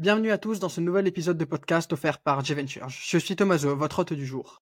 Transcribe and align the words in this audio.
Bienvenue 0.00 0.30
à 0.30 0.38
tous 0.38 0.60
dans 0.60 0.70
ce 0.70 0.80
nouvel 0.80 1.06
épisode 1.06 1.36
de 1.36 1.44
podcast 1.44 1.92
offert 1.92 2.20
par 2.20 2.42
J-Ventures. 2.42 2.88
Je 2.88 3.18
suis 3.18 3.36
Tomaso, 3.36 3.76
votre 3.76 3.98
hôte 3.98 4.14
du 4.14 4.24
jour. 4.24 4.62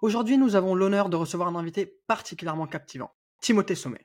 Aujourd'hui, 0.00 0.36
nous 0.36 0.56
avons 0.56 0.74
l'honneur 0.74 1.08
de 1.08 1.14
recevoir 1.14 1.48
un 1.48 1.54
invité 1.54 2.00
particulièrement 2.08 2.66
captivant, 2.66 3.14
Timothée 3.40 3.76
Sommet. 3.76 4.04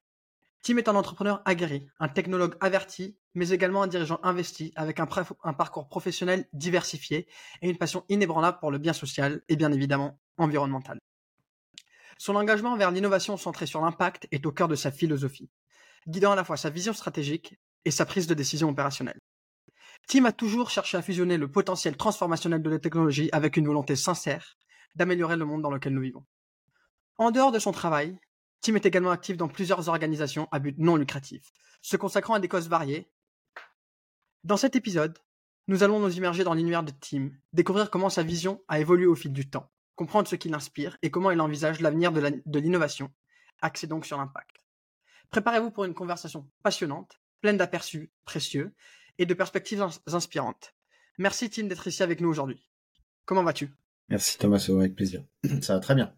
Tim 0.61 0.77
est 0.77 0.87
un 0.87 0.93
entrepreneur 0.93 1.41
aguerri, 1.45 1.87
un 1.97 2.07
technologue 2.07 2.53
averti, 2.59 3.17
mais 3.33 3.49
également 3.49 3.81
un 3.81 3.87
dirigeant 3.87 4.19
investi 4.21 4.71
avec 4.75 4.99
un, 4.99 5.07
parcours 5.07 5.89
professionnel 5.89 6.47
diversifié 6.54 7.27
et 7.63 7.70
une 7.71 7.79
passion 7.79 8.05
inébranlable 8.07 8.59
pour 8.59 8.70
le 8.70 8.77
bien 8.77 8.93
social 8.93 9.41
et 9.49 9.55
bien 9.55 9.71
évidemment 9.71 10.20
environnemental. 10.38 10.99
Son 12.20 12.36
engagement 12.36 12.77
vers 12.77 12.91
l'innovation 12.91 13.38
centrée 13.38 13.65
sur 13.65 13.81
l'impact 13.81 14.27
est 14.29 14.45
au 14.45 14.51
cœur 14.51 14.67
de 14.67 14.75
sa 14.75 14.91
philosophie, 14.91 15.49
guidant 16.07 16.33
à 16.33 16.36
la 16.36 16.43
fois 16.43 16.57
sa 16.57 16.70
vision 16.70 16.93
stratégique 16.93 17.59
et 17.86 17.91
sa 17.91 18.05
prise 18.05 18.27
de 18.27 18.36
décision 18.36 18.70
opérationnelle. 18.70 19.20
Tim 20.10 20.26
a 20.26 20.32
toujours 20.32 20.71
cherché 20.71 20.98
à 20.98 21.04
fusionner 21.04 21.38
le 21.38 21.52
potentiel 21.52 21.95
transformationnel 21.95 22.63
de 22.63 22.70
la 22.72 22.80
technologie 22.80 23.30
avec 23.31 23.58
une 23.58 23.67
volonté 23.67 23.95
sincère 23.95 24.58
d'améliorer 24.95 25.38
le 25.38 25.45
monde 25.45 25.62
dans 25.62 25.70
lequel 25.70 25.94
nous 25.94 26.02
vivons. 26.02 26.26
En 27.20 27.30
dehors 27.30 27.52
de 27.52 27.59
son 27.59 27.72
travail, 27.72 28.17
Tim 28.62 28.73
est 28.73 28.88
également 28.88 29.12
actif 29.12 29.38
dans 29.38 29.48
plusieurs 29.48 29.88
organisations 29.88 30.48
à 30.52 30.58
but 30.58 30.76
non 30.80 30.95
lucratif, 30.95 31.52
se 31.84 31.95
consacrant 31.95 32.34
à 32.34 32.40
des 32.40 32.48
causes 32.48 32.70
variées. 32.70 33.12
Dans 34.44 34.58
cet 34.58 34.76
épisode, 34.76 35.20
nous 35.67 35.84
allons 35.84 36.00
nous 36.00 36.17
immerger 36.17 36.44
dans 36.44 36.55
l'univers 36.55 36.81
de 36.81 36.91
Tim, 37.00 37.30
découvrir 37.53 37.91
comment 37.91 38.09
sa 38.09 38.23
vision 38.23 38.64
a 38.67 38.80
évolué 38.80 39.05
au 39.05 39.14
fil 39.14 39.31
du 39.31 39.48
temps, 39.48 39.72
comprendre 39.95 40.28
ce 40.28 40.36
qui 40.36 40.50
l'inspire 40.50 40.98
et 41.03 41.12
comment 41.12 41.30
il 41.30 41.39
envisage 41.39 41.81
l'avenir 41.81 42.12
de 42.12 42.59
l'innovation, 42.59 43.12
axé 43.62 43.86
donc 43.86 44.08
sur 44.08 44.17
l'impact. 44.17 44.55
Préparez-vous 45.30 45.70
pour 45.70 45.86
une 45.86 45.94
conversation 45.94 46.50
passionnante, 46.64 47.22
pleine 47.41 47.58
d'aperçus 47.58 48.12
précieux 48.26 48.73
et 49.20 49.28
de 49.28 49.34
perspectives 49.36 49.86
inspirantes. 50.08 50.73
Merci 51.20 51.50
Tim 51.50 51.66
d'être 51.66 51.86
ici 51.86 52.02
avec 52.02 52.22
nous 52.22 52.30
aujourd'hui. 52.30 52.64
Comment 53.26 53.44
vas-tu? 53.44 53.70
Merci 54.08 54.39
Thomas, 54.39 54.66
avec 54.70 54.95
plaisir. 54.95 55.23
Ça 55.61 55.76
va 55.76 55.80
très 55.80 55.94
bien. 55.94 56.16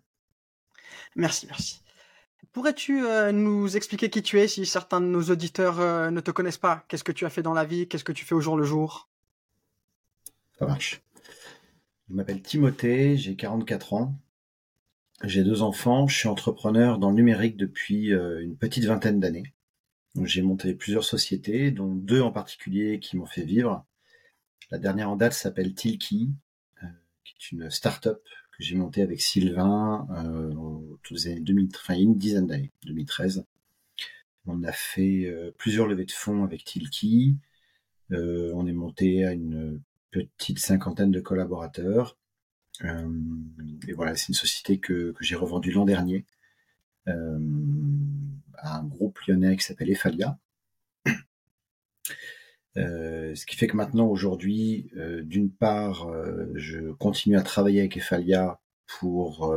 Merci, 1.16 1.48
merci. 1.48 1.82
Pourrais-tu 2.54 3.06
euh, 3.06 3.32
nous 3.32 3.76
expliquer 3.76 4.10
qui 4.10 4.22
tu 4.22 4.40
es 4.40 4.48
si 4.48 4.66
certains 4.66 5.02
de 5.02 5.06
nos 5.06 5.24
auditeurs 5.24 5.80
euh, 5.80 6.12
ne 6.12 6.22
te 6.22 6.32
connaissent 6.32 6.58
pas? 6.58 6.86
Qu'est-ce 6.88 7.04
que 7.04 7.12
tu 7.12 7.26
as 7.26 7.30
fait 7.30 7.42
dans 7.42 7.54
la 7.54 7.66
vie? 7.66 7.88
Qu'est-ce 7.88 8.04
que 8.04 8.12
tu 8.12 8.26
fais 8.26 8.36
au 8.36 8.42
jour 8.42 8.56
le 8.56 8.64
jour? 8.64 9.10
Ça 10.60 10.66
marche. 10.66 11.02
Je 12.10 12.14
m'appelle 12.14 12.42
Timothée, 12.42 13.18
j'ai 13.18 13.36
44 13.36 13.94
ans. 13.94 14.16
J'ai 15.24 15.44
deux 15.44 15.62
enfants, 15.62 16.08
je 16.08 16.18
suis 16.18 16.28
entrepreneur 16.28 16.98
dans 16.98 17.10
le 17.10 17.16
numérique 17.16 17.58
depuis 17.58 18.14
euh, 18.14 18.42
une 18.42 18.58
petite 18.58 18.86
vingtaine 18.86 19.20
d'années. 19.20 19.54
J'ai 20.16 20.42
monté 20.42 20.74
plusieurs 20.74 21.06
sociétés, 21.06 21.72
dont 21.72 21.96
deux 21.96 22.22
en 22.22 22.32
particulier 22.32 23.00
qui 23.00 23.16
m'ont 23.16 23.26
fait 23.26 23.46
vivre. 23.46 23.86
La 24.70 24.78
dernière 24.78 25.10
en 25.10 25.16
date 25.16 25.34
s'appelle 25.34 25.74
Tilki, 25.74 26.32
euh, 26.84 26.88
qui 27.24 27.34
est 27.34 27.52
une 27.52 27.70
start-up 27.70 28.22
que 28.52 28.64
j'ai 28.64 28.76
montée 28.76 29.02
avec 29.02 29.22
Sylvain 29.22 30.08
euh, 30.12 30.54
autour 30.54 31.16
des 31.16 31.28
années 31.28 31.40
2000, 31.40 31.70
enfin, 31.76 31.96
une 31.96 32.18
dizaine 32.18 32.48
d'années, 32.48 32.72
2013. 32.86 33.46
On 34.46 34.64
a 34.64 34.72
fait 34.74 35.26
euh, 35.26 35.52
plusieurs 35.58 35.88
levées 35.88 36.06
de 36.06 36.12
fonds 36.12 36.44
avec 36.44 36.66
Tilki. 36.66 37.38
Euh, 38.12 38.52
on 38.54 38.68
est 38.68 38.74
monté 38.74 39.24
à 39.24 39.32
une 39.32 39.82
petite 40.12 40.60
cinquantaine 40.60 41.12
de 41.12 41.22
collaborateurs. 41.22 42.18
et 42.84 43.94
voilà, 43.94 44.16
c'est 44.16 44.30
une 44.30 44.34
société 44.34 44.80
que, 44.80 45.12
que 45.12 45.24
j'ai 45.24 45.36
revendue 45.36 45.72
l'an 45.72 45.86
dernier 45.86 46.26
euh, 48.64 48.68
un 48.68 48.84
groupe 48.84 49.20
lyonnais 49.28 49.58
qui 49.58 49.64
s'appelle 49.64 49.90
Efalia. 49.90 50.38
Euh, 52.78 53.36
ce 53.36 53.46
qui 53.46 53.58
fait 53.58 53.68
que 53.68 53.76
maintenant, 53.76 54.08
aujourd'hui, 54.08 54.90
euh, 54.96 55.24
d'une 55.24 55.52
part, 55.52 56.10
je 56.56 56.92
continue 56.94 57.38
à 57.38 57.42
travailler 57.42 57.82
avec 57.82 57.98
Efalia 57.98 58.62
pour 58.88 59.54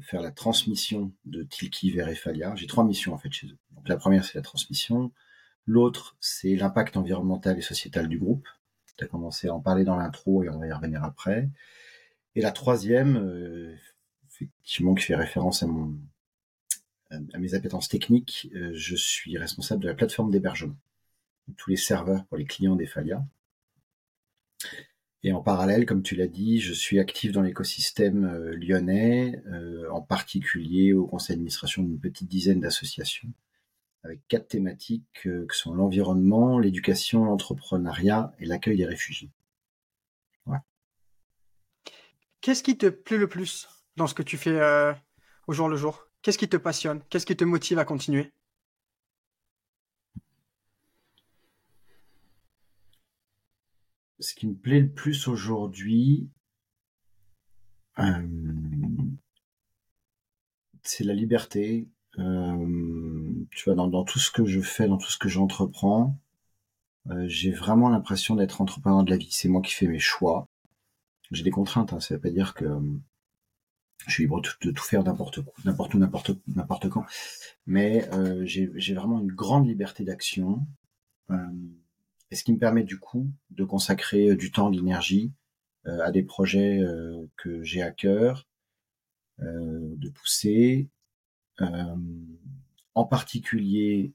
faire 0.00 0.22
la 0.22 0.30
transmission 0.30 1.12
de 1.26 1.42
Tilki 1.42 1.90
vers 1.90 2.08
Efalia. 2.08 2.54
J'ai 2.56 2.66
trois 2.66 2.84
missions 2.84 3.12
en 3.12 3.18
fait 3.18 3.30
chez 3.30 3.46
eux. 3.48 3.58
La 3.86 3.98
première, 3.98 4.24
c'est 4.24 4.36
la 4.36 4.42
transmission. 4.42 5.12
L'autre, 5.66 6.16
c'est 6.18 6.56
l'impact 6.56 6.96
environnemental 6.96 7.58
et 7.58 7.62
sociétal 7.62 8.08
du 8.08 8.18
groupe. 8.18 8.48
Tu 8.96 9.04
as 9.04 9.08
commencé 9.08 9.48
à 9.48 9.54
en 9.54 9.60
parler 9.60 9.84
dans 9.84 9.96
l'intro 9.96 10.44
et 10.44 10.48
on 10.48 10.58
va 10.58 10.66
y 10.66 10.72
revenir 10.72 11.04
après. 11.04 11.50
Et 12.36 12.40
la 12.40 12.52
troisième, 12.52 13.76
effectivement, 14.30 14.94
qui 14.94 15.04
fait 15.04 15.14
référence 15.14 15.62
à 15.62 15.66
mon 15.66 15.94
à 17.32 17.38
mes 17.38 17.54
appétences 17.54 17.88
techniques, 17.88 18.48
euh, 18.54 18.72
je 18.74 18.96
suis 18.96 19.36
responsable 19.38 19.82
de 19.82 19.88
la 19.88 19.94
plateforme 19.94 20.30
d'hébergement, 20.30 20.76
tous 21.56 21.70
les 21.70 21.76
serveurs 21.76 22.24
pour 22.26 22.36
les 22.36 22.44
clients 22.44 22.76
d'Efalia. 22.76 23.24
Et 25.22 25.32
en 25.32 25.40
parallèle, 25.40 25.86
comme 25.86 26.02
tu 26.02 26.16
l'as 26.16 26.26
dit, 26.26 26.60
je 26.60 26.72
suis 26.72 26.98
actif 26.98 27.32
dans 27.32 27.42
l'écosystème 27.42 28.24
euh, 28.24 28.54
lyonnais, 28.56 29.42
euh, 29.46 29.90
en 29.90 30.02
particulier 30.02 30.92
au 30.92 31.06
conseil 31.06 31.36
d'administration 31.36 31.82
d'une 31.82 31.98
petite 31.98 32.28
dizaine 32.28 32.60
d'associations, 32.60 33.32
avec 34.02 34.20
quatre 34.28 34.48
thématiques 34.48 35.06
que 35.14 35.46
sont 35.50 35.74
l'environnement, 35.74 36.58
l'éducation, 36.58 37.24
l'entrepreneuriat 37.24 38.34
et 38.38 38.44
l'accueil 38.44 38.76
des 38.76 38.86
réfugiés. 38.86 39.30
Qu'est-ce 42.42 42.62
qui 42.62 42.76
te 42.76 42.90
plaît 42.90 43.16
le 43.16 43.26
plus 43.26 43.70
dans 43.96 44.06
ce 44.06 44.12
que 44.12 44.22
tu 44.22 44.36
fais 44.36 44.60
au 45.46 45.54
jour 45.54 45.66
le 45.66 45.78
jour? 45.78 46.03
Qu'est-ce 46.24 46.38
qui 46.38 46.48
te 46.48 46.56
passionne? 46.56 47.02
Qu'est-ce 47.10 47.26
qui 47.26 47.36
te 47.36 47.44
motive 47.44 47.78
à 47.78 47.84
continuer? 47.84 48.32
Ce 54.20 54.34
qui 54.34 54.46
me 54.46 54.54
plaît 54.54 54.80
le 54.80 54.90
plus 54.90 55.28
aujourd'hui, 55.28 56.30
euh, 57.98 58.26
c'est 60.82 61.04
la 61.04 61.12
liberté. 61.12 61.88
Euh, 62.18 63.44
tu 63.50 63.64
vois, 63.64 63.74
dans, 63.74 64.04
tout 64.04 64.18
ce 64.18 64.30
que 64.30 64.46
je 64.46 64.62
fais, 64.62 64.88
dans 64.88 64.96
tout 64.96 65.10
ce 65.10 65.18
que 65.18 65.28
j'entreprends, 65.28 66.18
j'ai 67.26 67.50
vraiment 67.50 67.90
l'impression 67.90 68.34
d'être 68.34 68.62
entrepreneur 68.62 69.04
de 69.04 69.10
la 69.10 69.18
vie. 69.18 69.30
C'est 69.30 69.48
moi 69.48 69.60
qui 69.60 69.74
fais 69.74 69.88
mes 69.88 69.98
choix. 69.98 70.48
J'ai 71.32 71.42
des 71.44 71.50
contraintes, 71.50 71.92
hein. 71.92 72.00
ça 72.00 72.14
veut 72.14 72.20
pas 72.22 72.30
dire 72.30 72.54
que 72.54 72.64
je 74.06 74.12
suis 74.12 74.24
libre 74.24 74.40
de 74.40 74.70
tout 74.70 74.82
faire 74.82 75.02
n'importe 75.04 75.40
n'importe 75.64 75.94
où, 75.94 76.40
n'importe 76.48 76.88
quand. 76.88 77.04
Mais 77.66 78.08
euh, 78.12 78.44
j'ai 78.44 78.94
vraiment 78.94 79.20
une 79.20 79.32
grande 79.32 79.66
liberté 79.66 80.04
d'action, 80.04 80.66
euh, 81.30 81.36
et 82.30 82.36
ce 82.36 82.44
qui 82.44 82.52
me 82.52 82.58
permet 82.58 82.84
du 82.84 82.98
coup 82.98 83.30
de 83.50 83.64
consacrer 83.64 84.30
euh, 84.30 84.36
du 84.36 84.50
temps, 84.50 84.70
de 84.70 84.76
l'énergie 84.76 85.32
à 85.86 86.10
des 86.10 86.22
projets 86.22 86.80
que 87.36 87.62
j'ai 87.62 87.82
à 87.82 87.90
cœur, 87.90 88.48
de 89.38 90.08
pousser, 90.08 90.88
en 91.58 93.04
particulier 93.04 94.14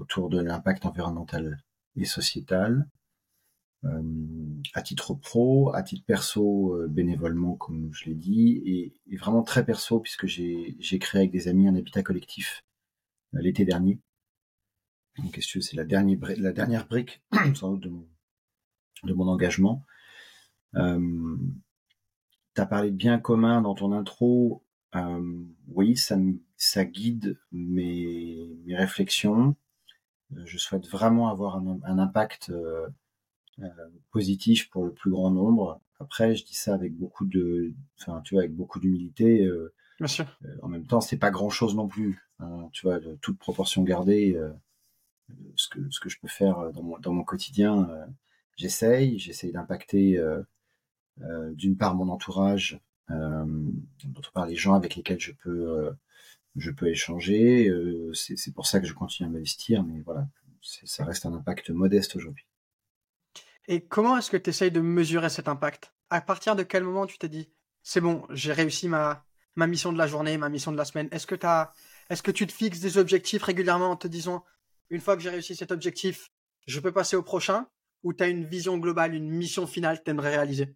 autour 0.00 0.28
de 0.28 0.40
l'impact 0.40 0.84
environnemental 0.84 1.62
et 1.94 2.04
sociétal, 2.04 2.88
à 4.74 4.82
titre 4.82 5.14
pro, 5.14 5.74
à 5.74 5.82
titre 5.82 6.04
perso, 6.06 6.74
euh, 6.74 6.88
bénévolement, 6.88 7.56
comme 7.56 7.90
je 7.92 8.04
l'ai 8.06 8.14
dit, 8.14 8.62
et, 8.64 9.16
vraiment 9.16 9.42
très 9.42 9.64
perso, 9.64 10.00
puisque 10.00 10.26
j'ai 10.26 10.98
créé 11.00 11.22
avec 11.22 11.32
des 11.32 11.48
amis 11.48 11.68
un 11.68 11.74
habitat 11.74 12.02
collectif 12.02 12.64
euh, 13.34 13.40
l'été 13.40 13.64
dernier. 13.64 14.00
Donc, 15.18 15.38
c'est 15.42 15.76
la 15.76 15.84
dernière, 15.84 16.18
la 16.38 16.52
dernière 16.52 16.86
brique, 16.86 17.22
sans 17.54 17.72
doute, 17.72 17.82
de 17.82 17.88
mon, 17.90 18.08
de 19.04 19.12
mon 19.12 19.28
engagement. 19.28 19.84
Euh, 20.76 21.36
tu 22.54 22.60
as 22.60 22.66
parlé 22.66 22.90
de 22.90 22.96
bien 22.96 23.18
commun 23.18 23.62
dans 23.62 23.74
ton 23.74 23.92
intro. 23.92 24.64
Euh, 24.94 25.44
oui, 25.68 25.96
ça, 25.96 26.16
ça 26.56 26.84
guide 26.84 27.38
mes, 27.50 28.58
mes 28.64 28.76
réflexions. 28.76 29.56
Je 30.44 30.56
souhaite 30.56 30.86
vraiment 30.86 31.28
avoir 31.28 31.56
un, 31.56 31.78
un 31.84 31.98
impact 31.98 32.50
euh, 32.50 32.86
euh, 32.86 32.88
positif 34.10 34.70
pour 34.70 34.84
le 34.84 34.92
plus 34.92 35.10
grand 35.10 35.30
nombre. 35.30 35.80
Après, 36.00 36.34
je 36.34 36.44
dis 36.44 36.54
ça 36.54 36.74
avec 36.74 36.96
beaucoup 36.96 37.26
de, 37.26 37.72
enfin, 38.00 38.20
tu 38.22 38.34
vois, 38.34 38.42
avec 38.42 38.54
beaucoup 38.54 38.80
d'humilité. 38.80 39.44
Euh, 39.44 39.72
Bien 39.98 40.08
sûr. 40.08 40.26
Euh, 40.44 40.56
en 40.62 40.68
même 40.68 40.86
temps, 40.86 41.00
c'est 41.00 41.18
pas 41.18 41.30
grand 41.30 41.50
chose 41.50 41.76
non 41.76 41.86
plus. 41.86 42.26
Hein, 42.40 42.68
tu 42.72 42.86
vois, 42.86 42.98
de 42.98 43.14
toute 43.22 43.38
proportion 43.38 43.82
gardée, 43.82 44.36
ce 45.54 45.68
que 45.68 45.78
ce 45.90 46.00
que 46.00 46.08
je 46.08 46.18
peux 46.18 46.28
faire 46.28 46.72
dans 46.72 46.82
mon 46.82 46.98
dans 46.98 47.12
mon 47.12 47.24
quotidien, 47.24 47.88
j'essaye, 48.56 49.18
j'essaye 49.18 49.52
d'impacter 49.52 50.20
d'une 51.52 51.76
part 51.76 51.94
mon 51.94 52.08
entourage, 52.08 52.80
d'autre 53.08 54.32
part 54.32 54.46
les 54.46 54.56
gens 54.56 54.74
avec 54.74 54.96
lesquels 54.96 55.20
je 55.20 55.32
peux 55.32 55.92
je 56.56 56.70
peux 56.72 56.88
échanger. 56.88 57.70
c'est 58.12 58.52
pour 58.52 58.66
ça 58.66 58.80
que 58.80 58.86
je 58.86 58.94
continue 58.94 59.28
à 59.28 59.32
m'investir, 59.32 59.84
mais 59.84 60.00
voilà, 60.00 60.26
ça 60.62 61.04
reste 61.04 61.26
un 61.26 61.32
impact 61.32 61.70
modeste 61.70 62.16
aujourd'hui. 62.16 62.44
Et 63.68 63.84
comment 63.84 64.16
est-ce 64.16 64.30
que 64.30 64.36
tu 64.36 64.50
essayes 64.50 64.70
de 64.72 64.80
mesurer 64.80 65.30
cet 65.30 65.48
impact? 65.48 65.92
À 66.10 66.20
partir 66.20 66.56
de 66.56 66.62
quel 66.62 66.84
moment 66.84 67.06
tu 67.06 67.18
t'es 67.18 67.28
dit, 67.28 67.48
c'est 67.82 68.00
bon, 68.00 68.26
j'ai 68.30 68.52
réussi 68.52 68.88
ma, 68.88 69.24
mission 69.56 69.92
de 69.92 69.98
la 69.98 70.06
journée, 70.06 70.36
ma 70.36 70.48
mission 70.48 70.72
de 70.72 70.76
la 70.76 70.84
semaine? 70.84 71.08
Est-ce 71.12 71.26
que, 71.26 71.34
est 71.34 72.22
que 72.22 72.30
tu 72.30 72.46
te 72.46 72.52
fixes 72.52 72.80
des 72.80 72.98
objectifs 72.98 73.42
régulièrement 73.42 73.90
en 73.90 73.96
te 73.96 74.08
disant, 74.08 74.44
une 74.90 75.00
fois 75.00 75.16
que 75.16 75.22
j'ai 75.22 75.30
réussi 75.30 75.54
cet 75.54 75.72
objectif, 75.72 76.30
je 76.66 76.80
peux 76.80 76.92
passer 76.92 77.16
au 77.16 77.22
prochain? 77.22 77.66
Ou 78.02 78.12
tu 78.12 78.24
as 78.24 78.28
une 78.28 78.44
vision 78.44 78.78
globale, 78.78 79.14
une 79.14 79.30
mission 79.30 79.66
finale 79.66 79.98
que 79.98 80.04
tu 80.04 80.10
aimerais 80.10 80.34
réaliser? 80.34 80.74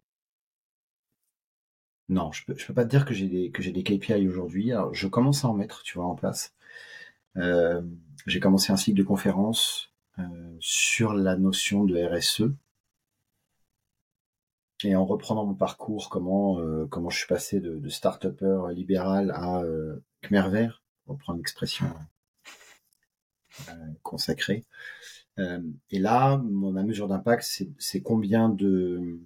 Non, 2.09 2.31
je 2.31 2.45
peux, 2.45 2.53
peux 2.53 2.73
pas 2.73 2.85
te 2.85 2.89
dire 2.89 3.03
que 3.03 3.13
j'ai 3.13 3.27
des, 3.27 3.49
des 3.49 3.83
KPI 3.83 4.27
aujourd'hui. 4.29 4.71
je 4.93 5.07
commence 5.07 5.43
à 5.43 5.49
en 5.49 5.53
mettre, 5.53 5.83
tu 5.83 5.97
vois, 5.97 6.07
en 6.07 6.15
place. 6.15 6.53
Euh, 7.35 7.81
j'ai 8.25 8.39
commencé 8.39 8.71
un 8.71 8.77
cycle 8.77 8.97
de 8.97 9.03
conférences 9.03 9.93
euh, 10.19 10.55
sur 10.59 11.13
la 11.13 11.35
notion 11.35 11.83
de 11.83 11.97
RSE. 11.97 12.53
Et 14.83 14.95
en 14.95 15.05
reprenant 15.05 15.45
mon 15.45 15.55
parcours, 15.55 16.09
comment, 16.09 16.59
euh, 16.59 16.85
comment 16.85 17.09
je 17.09 17.17
suis 17.17 17.27
passé 17.27 17.59
de, 17.59 17.79
de 17.79 17.89
start-upper 17.89 18.73
libéral 18.73 19.31
à 19.31 19.63
Khmer 20.21 20.49
vert, 20.49 20.83
pour 21.05 21.15
reprendre 21.15 21.39
l'expression 21.39 21.87
consacrée. 24.03 24.65
et 25.37 25.99
là, 25.99 26.37
ma 26.37 26.83
mesure 26.83 27.07
d'impact, 27.07 27.63
c'est 27.79 28.01
combien 28.01 28.49
de 28.49 29.19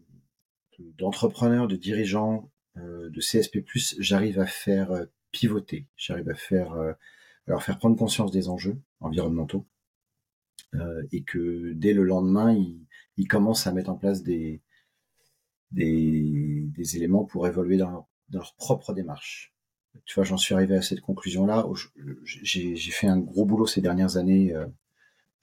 d'entrepreneurs, 0.98 1.68
de 1.68 1.76
dirigeants, 1.76 2.50
de 2.76 3.20
CSP+, 3.20 3.64
j'arrive 4.00 4.40
à 4.40 4.46
faire 4.46 5.06
pivoter, 5.32 5.86
j'arrive 5.98 6.30
à 6.30 6.34
faire 6.34 6.96
leur 7.48 7.64
faire 7.64 7.78
prendre 7.78 7.98
conscience 7.98 8.32
des 8.32 8.50
enjeux 8.50 8.80
environnementaux 9.00 9.66
euh, 10.76 11.04
et 11.12 11.24
que 11.24 11.74
dès 11.74 11.94
le 11.94 12.04
lendemain, 12.04 12.54
ils, 12.54 13.28
commencent 13.28 13.68
à 13.68 13.72
mettre 13.72 13.92
en 13.92 13.96
place 13.96 14.24
des, 14.24 14.62
des, 15.72 16.96
éléments 16.96 17.26
pour 17.26 17.48
évoluer 17.48 17.78
dans 17.78 18.08
leur, 18.32 18.56
propre 18.56 18.94
démarche. 18.94 19.54
Tu 20.06 20.16
vois, 20.16 20.24
j'en 20.24 20.38
suis 20.38 20.54
arrivé 20.54 20.76
à 20.76 20.82
cette 20.82 21.02
conclusion-là. 21.02 21.68
J'ai 22.24 22.76
fait 22.78 23.08
un 23.08 23.20
gros 23.20 23.46
boulot 23.46 23.68
ces 23.68 23.82
dernières 23.82 24.18
années 24.18 24.54
euh, 24.54 24.66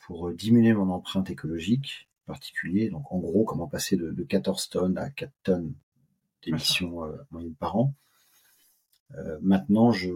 pour 0.07 0.33
diminuer 0.33 0.73
mon 0.73 0.91
empreinte 0.91 1.31
écologique 1.31 2.09
particulier. 2.27 2.91
Donc, 2.91 3.11
en 3.13 3.19
gros, 3.19 3.45
comment 3.45 3.69
passer 3.69 3.97
de, 3.97 4.23
14 4.23 4.69
tonnes 4.71 4.99
à 4.99 5.11
4 5.11 5.33
tonnes 5.43 5.75
d'émissions 6.45 7.05
euh, 7.05 7.17
moyennes 7.31 7.55
par 7.55 7.77
an. 7.77 7.95
maintenant, 9.41 9.93
je, 9.93 10.09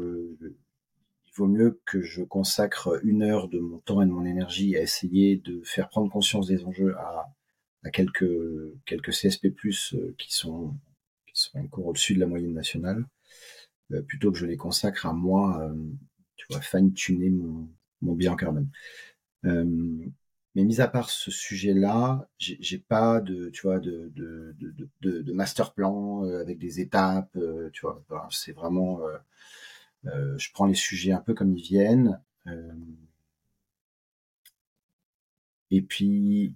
il 1.32 1.38
vaut 1.38 1.46
mieux 1.46 1.80
que 1.86 2.02
je 2.02 2.22
consacre 2.22 3.00
une 3.04 3.22
heure 3.22 3.48
de 3.48 3.58
mon 3.58 3.78
temps 3.78 4.02
et 4.02 4.06
de 4.06 4.10
mon 4.10 4.26
énergie 4.26 4.76
à 4.76 4.82
essayer 4.82 5.36
de 5.36 5.62
faire 5.64 5.88
prendre 5.88 6.10
conscience 6.10 6.46
des 6.46 6.64
enjeux 6.64 6.94
à, 6.98 7.32
quelques, 7.90 8.24
quelques 8.86 9.10
CSP+, 9.10 9.46
euh, 9.94 10.14
qui 10.18 10.32
sont, 10.32 10.76
qui 11.26 11.40
sont 11.40 11.58
encore 11.58 11.86
au-dessus 11.86 12.14
de 12.14 12.20
la 12.20 12.26
moyenne 12.26 12.54
nationale, 12.54 13.04
euh, 13.92 14.02
plutôt 14.02 14.30
que 14.30 14.38
je 14.38 14.46
les 14.46 14.56
consacre 14.56 15.06
à 15.06 15.12
moi, 15.12 15.60
euh, 15.62 15.74
tu 16.36 16.46
vois, 16.50 16.60
fine-tuner 16.60 17.30
mon, 17.30 17.68
mon 18.02 18.14
bilan 18.14 18.36
carbone. 18.36 18.68
mais 19.44 20.64
mis 20.64 20.80
à 20.80 20.88
part 20.88 21.10
ce 21.10 21.30
sujet-là, 21.30 22.28
j'ai 22.38 22.78
pas 22.78 23.20
de, 23.20 23.48
tu 23.50 23.62
vois, 23.62 23.80
de, 23.80 24.12
de, 24.14 24.54
de, 25.00 25.32
master 25.32 25.72
plan 25.72 26.24
avec 26.24 26.58
des 26.58 26.80
étapes, 26.80 27.38
tu 27.72 27.82
vois. 27.82 28.28
C'est 28.30 28.52
vraiment 28.52 29.00
je 30.04 30.52
prends 30.52 30.66
les 30.66 30.74
sujets 30.74 31.12
un 31.12 31.20
peu 31.20 31.32
comme 31.34 31.56
ils 31.56 31.62
viennent. 31.62 32.20
Et 35.70 35.80
puis, 35.80 36.54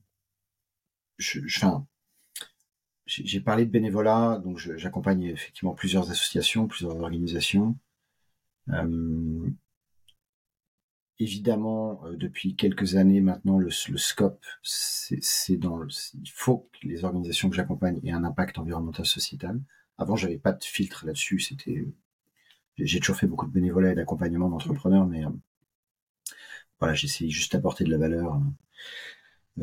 je, 1.19 1.41
j'ai 3.07 3.41
parlé 3.41 3.67
de 3.67 3.71
bénévolat, 3.71 4.41
donc 4.45 4.59
j'accompagne 4.59 5.25
effectivement 5.25 5.75
plusieurs 5.75 6.11
associations, 6.11 6.67
plusieurs 6.67 6.97
organisations. 6.97 7.77
Euh, 8.71 9.49
évidemment, 11.19 12.03
depuis 12.13 12.57
quelques 12.57 12.97
années 12.97 13.21
maintenant, 13.21 13.59
le, 13.59 13.71
scope, 13.71 14.45
c'est 14.63 15.57
dans, 15.57 15.85
il 15.87 16.31
faut 16.31 16.69
que 16.73 16.87
les 16.87 17.05
organisations 17.05 17.49
que 17.49 17.57
j'accompagne 17.57 18.01
aient 18.05 18.13
un 18.13 18.25
impact 18.25 18.59
environnemental 18.59 19.07
sociétal. 19.07 19.61
Avant, 19.99 20.17
j'avais 20.17 20.39
pas 20.39 20.53
de 20.53 20.65
filtre 20.65 21.07
là-dessus, 21.07 21.41
c'était 21.41 21.87
j'ai 22.79 23.01
toujours 23.01 23.17
fait 23.17 23.27
beaucoup 23.27 23.47
de 23.47 23.53
bénévolat 23.53 23.93
et 23.93 23.95
d'accompagnement 23.95 24.49
d'entrepreneurs, 24.51 25.07
mais 25.07 25.25
euh, 25.25 25.31
voilà, 26.79 26.95
j'essaie 26.95 27.29
juste 27.29 27.53
d'apporter 27.53 27.85
de 27.85 27.91
la 27.91 27.99
valeur 27.99 28.35
euh, 28.35 28.39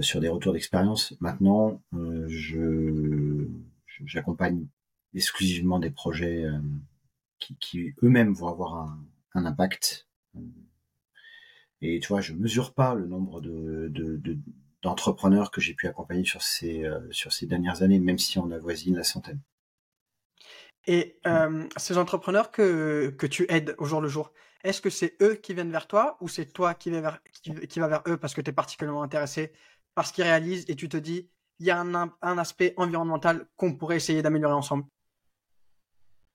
sur 0.01 0.19
des 0.19 0.29
retours 0.29 0.53
d'expérience. 0.53 1.15
Maintenant, 1.19 1.81
euh, 1.93 2.25
je 2.27 3.47
j'accompagne 4.05 4.67
exclusivement 5.13 5.79
des 5.79 5.91
projets 5.91 6.45
qui, 7.39 7.93
eux-mêmes 8.01 8.33
vont 8.33 8.47
avoir 8.47 8.75
un, 9.35 9.45
impact. 9.45 10.07
Et 11.81 11.99
tu 11.99 12.07
vois, 12.07 12.19
je 12.19 12.33
mesure 12.33 12.73
pas 12.73 12.95
le 12.95 13.05
nombre 13.05 13.39
de, 13.39 13.91
d'entrepreneurs 14.81 15.51
que 15.51 15.61
j'ai 15.61 15.73
pu 15.73 15.87
accompagner 15.87 16.25
sur 16.25 16.41
ces 16.41 16.83
sur 17.11 17.31
ces 17.31 17.45
dernières 17.45 17.83
années, 17.83 17.99
même 17.99 18.17
si 18.17 18.39
on 18.39 18.51
avoisine 18.51 18.95
la 18.95 19.03
centaine. 19.03 19.39
Et 20.87 21.19
mmh. 21.25 21.67
ces 21.77 21.97
entrepreneurs 21.97 22.51
que, 22.51 23.13
que 23.17 23.27
tu 23.27 23.45
aides 23.49 23.75
au 23.77 23.85
jour 23.85 24.01
le 24.01 24.09
jour, 24.09 24.33
est-ce 24.63 24.81
que 24.81 24.89
c'est 24.89 25.15
eux 25.21 25.35
qui 25.35 25.53
viennent 25.53 25.71
vers 25.71 25.87
toi 25.87 26.17
ou 26.21 26.29
c'est 26.29 26.45
toi 26.45 26.73
qui 26.73 26.89
va 26.89 27.01
vers, 27.01 27.19
qui, 27.41 27.79
va 27.79 27.87
vers 27.87 28.03
eux 28.07 28.17
parce 28.17 28.33
que 28.33 28.41
tu 28.41 28.49
es 28.49 28.53
particulièrement 28.53 29.03
intéressé 29.03 29.51
par 29.95 30.07
ce 30.07 30.13
qu'ils 30.13 30.23
réalisent 30.23 30.65
et 30.67 30.75
tu 30.75 30.89
te 30.89 30.97
dis, 30.97 31.29
il 31.59 31.65
y 31.65 31.71
a 31.71 31.79
un, 31.79 32.37
aspect 32.37 32.73
environnemental 32.77 33.47
qu'on 33.55 33.75
pourrait 33.75 33.97
essayer 33.97 34.21
d'améliorer 34.21 34.53
ensemble 34.53 34.85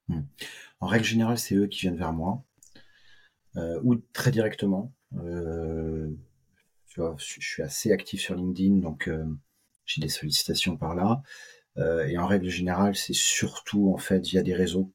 mmh. 0.09 0.21
En 0.81 0.87
règle 0.87 1.05
générale, 1.05 1.39
c'est 1.39 1.55
eux 1.57 1.67
qui 1.67 1.81
viennent 1.81 1.97
vers 1.97 2.13
moi 2.13 2.45
euh, 3.57 3.81
ou 3.83 3.97
très 3.97 4.31
directement. 4.31 4.95
Euh, 5.17 6.09
tu 6.87 7.01
vois, 7.01 7.17
je 7.19 7.41
suis 7.41 7.63
assez 7.63 7.93
actif 7.93 8.21
sur 8.21 8.35
LinkedIn, 8.35 8.77
donc 8.77 9.09
euh, 9.09 9.25
j'ai 9.85 10.01
des 10.01 10.09
sollicitations 10.09 10.77
par 10.77 10.95
là. 10.95 11.23
Et 12.09 12.19
en 12.19 12.27
règle 12.27 12.49
générale, 12.49 12.97
c'est 12.97 13.15
surtout 13.15 13.93
en 13.95 13.99
fait 13.99 14.27
via 14.27 14.43
des 14.43 14.53
réseaux. 14.53 14.93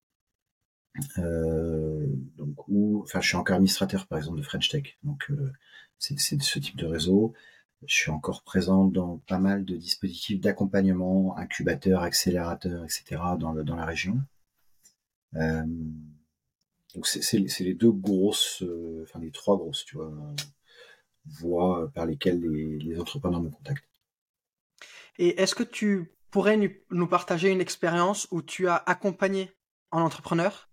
Donc 1.16 2.58
enfin, 3.04 3.22
je 3.22 3.28
suis 3.28 3.38
encore 3.38 3.56
administrateur 3.56 4.06
par 4.06 4.18
exemple 4.18 4.38
de 4.38 4.44
French 4.44 4.68
Tech, 4.68 4.98
donc 5.02 5.32
c'est 5.98 6.20
ce 6.20 6.60
type 6.60 6.76
de 6.76 6.86
réseau. 6.86 7.34
Je 7.88 7.96
suis 7.96 8.12
encore 8.12 8.44
présent 8.44 8.86
dans 8.86 9.18
pas 9.28 9.40
mal 9.40 9.66
de 9.66 9.76
dispositifs 9.76 10.40
d'accompagnement, 10.40 11.36
incubateurs, 11.38 12.02
accélérateurs, 12.02 12.84
etc. 12.84 13.22
dans, 13.40 13.54
la 13.54 13.86
région. 13.86 14.22
Euh, 15.36 15.64
donc 16.96 17.08
c'est 17.08 17.40
les 17.40 17.74
deux 17.74 17.92
grosses, 17.92 18.64
enfin 19.04 19.20
les 19.20 19.32
trois 19.32 19.58
grosses, 19.58 19.86
tu 19.86 19.98
vois, 19.98 20.14
voies 21.26 21.92
par 21.94 22.06
lesquelles 22.06 22.42
les, 22.42 22.78
les 22.80 23.00
entrepreneurs 23.00 23.42
me 23.42 23.50
contactent. 23.50 23.84
Et 25.18 25.42
est-ce 25.42 25.56
que 25.56 25.64
tu 25.64 26.14
pourrais 26.32 26.60
nous 26.90 27.08
partager 27.08 27.50
une 27.50 27.62
expérience 27.62 28.28
où 28.32 28.42
tu 28.42 28.68
as 28.68 28.76
accompagné 28.76 29.52
un 29.92 30.02
entrepreneur 30.02 30.70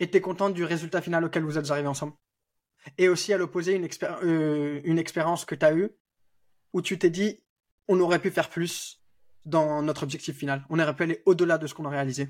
et 0.00 0.10
tu 0.10 0.16
es 0.16 0.20
content 0.20 0.50
du 0.50 0.64
résultat 0.64 1.02
final 1.02 1.24
auquel 1.24 1.42
vous 1.42 1.58
êtes 1.58 1.70
arrivés 1.70 1.88
ensemble? 1.88 2.14
Et 2.98 3.08
aussi 3.08 3.32
à 3.32 3.38
l'opposé, 3.38 3.74
une, 3.74 3.88
euh, 4.24 4.80
une 4.84 4.98
expérience 4.98 5.44
que 5.44 5.54
tu 5.54 5.64
as 5.64 5.74
eue 5.74 5.90
où 6.72 6.82
tu 6.82 6.98
t'es 6.98 7.10
dit 7.10 7.40
on 7.88 8.00
aurait 8.00 8.20
pu 8.20 8.30
faire 8.30 8.48
plus 8.48 9.02
dans 9.44 9.82
notre 9.82 10.04
objectif 10.04 10.36
final. 10.36 10.64
On 10.70 10.78
aurait 10.78 10.94
pu 10.94 11.02
aller 11.02 11.22
au-delà 11.26 11.58
de 11.58 11.66
ce 11.66 11.74
qu'on 11.74 11.84
a 11.84 11.90
réalisé. 11.90 12.28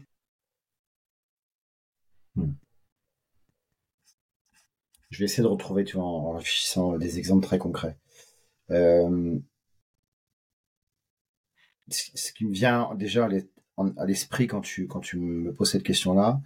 Hmm. 2.35 2.53
Je 5.11 5.19
vais 5.19 5.27
essayer 5.27 5.43
de 5.43 5.49
retrouver, 5.49 5.85
tu 5.85 5.97
vois, 5.97 6.07
en 6.07 6.33
réfléchissant 6.33 6.97
des 6.97 7.19
exemples 7.19 7.45
très 7.45 7.59
concrets. 7.59 7.99
Euh, 8.71 9.39
ce 11.91 12.33
qui 12.33 12.47
me 12.47 12.53
vient 12.53 12.95
déjà 12.95 13.29
à 13.77 14.07
l'esprit 14.07 14.47
quand 14.47 14.63
tu 14.63 14.89
me 15.19 15.53
poses 15.53 15.73
cette 15.73 15.83
question-là, 15.83 16.41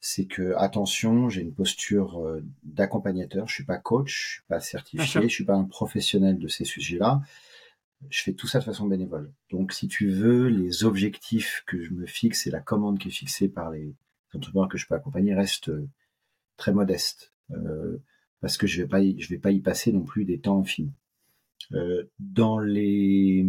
c'est 0.00 0.26
que 0.26 0.54
attention, 0.56 1.28
j'ai 1.28 1.42
une 1.42 1.54
posture 1.54 2.20
euh, 2.20 2.44
d'accompagnateur. 2.62 3.48
Je 3.48 3.54
suis 3.54 3.64
pas 3.64 3.78
coach, 3.78 4.10
je 4.10 4.32
suis 4.34 4.42
pas 4.48 4.60
certifié, 4.60 5.22
je 5.22 5.34
suis 5.34 5.44
pas 5.44 5.56
un 5.56 5.64
professionnel 5.64 6.38
de 6.38 6.48
ces 6.48 6.64
sujets-là. 6.64 7.20
Je 8.10 8.22
fais 8.22 8.32
tout 8.32 8.46
ça 8.46 8.60
de 8.60 8.64
façon 8.64 8.86
bénévole. 8.86 9.32
Donc, 9.50 9.72
si 9.72 9.88
tu 9.88 10.08
veux, 10.08 10.46
les 10.48 10.84
objectifs 10.84 11.64
que 11.66 11.82
je 11.82 11.92
me 11.92 12.06
fixe 12.06 12.46
et 12.46 12.50
la 12.50 12.60
commande 12.60 12.98
qui 12.98 13.08
est 13.08 13.12
fixée 13.12 13.48
par 13.48 13.70
les 13.70 13.92
entrepreneurs 14.34 14.68
que 14.68 14.78
je 14.78 14.86
peux 14.86 14.94
accompagner 14.94 15.34
restent 15.34 15.70
euh, 15.70 15.88
très 16.56 16.72
modestes, 16.72 17.32
euh, 17.50 17.98
parce 18.40 18.56
que 18.56 18.68
je 18.68 18.82
vais 18.82 18.88
pas, 18.88 19.02
je 19.02 19.28
vais 19.28 19.38
pas 19.38 19.50
y 19.50 19.60
passer 19.60 19.92
non 19.92 20.02
plus 20.02 20.24
des 20.24 20.38
temps 20.38 20.60
infinis. 20.60 20.92
dans 22.20 22.60
les 22.60 23.44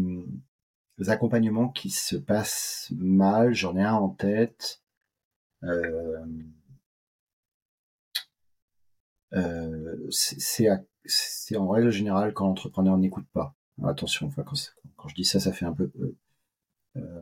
accompagnements 1.08 1.70
qui 1.70 1.92
se 1.92 2.16
passent 2.16 2.92
mal, 2.98 3.54
j'en 3.54 3.78
ai 3.78 3.84
un 3.84 3.94
en 3.94 4.10
tête. 4.10 4.82
Euh, 5.64 6.26
euh, 9.34 10.10
c'est 10.10 11.56
en 11.56 11.68
règle 11.70 11.92
générale 11.92 12.34
quand 12.34 12.48
l'entrepreneur 12.48 12.98
n'écoute 12.98 13.28
pas. 13.34 13.56
attention, 13.84 14.28
enfin, 14.28 14.44
quand, 14.44 14.56
quand, 14.96 15.08
je 15.08 15.16
dis 15.16 15.26
ça, 15.26 15.40
ça 15.40 15.52
fait 15.52 15.66
un 15.66 15.74
peu 15.74 15.92
euh, 16.96 17.22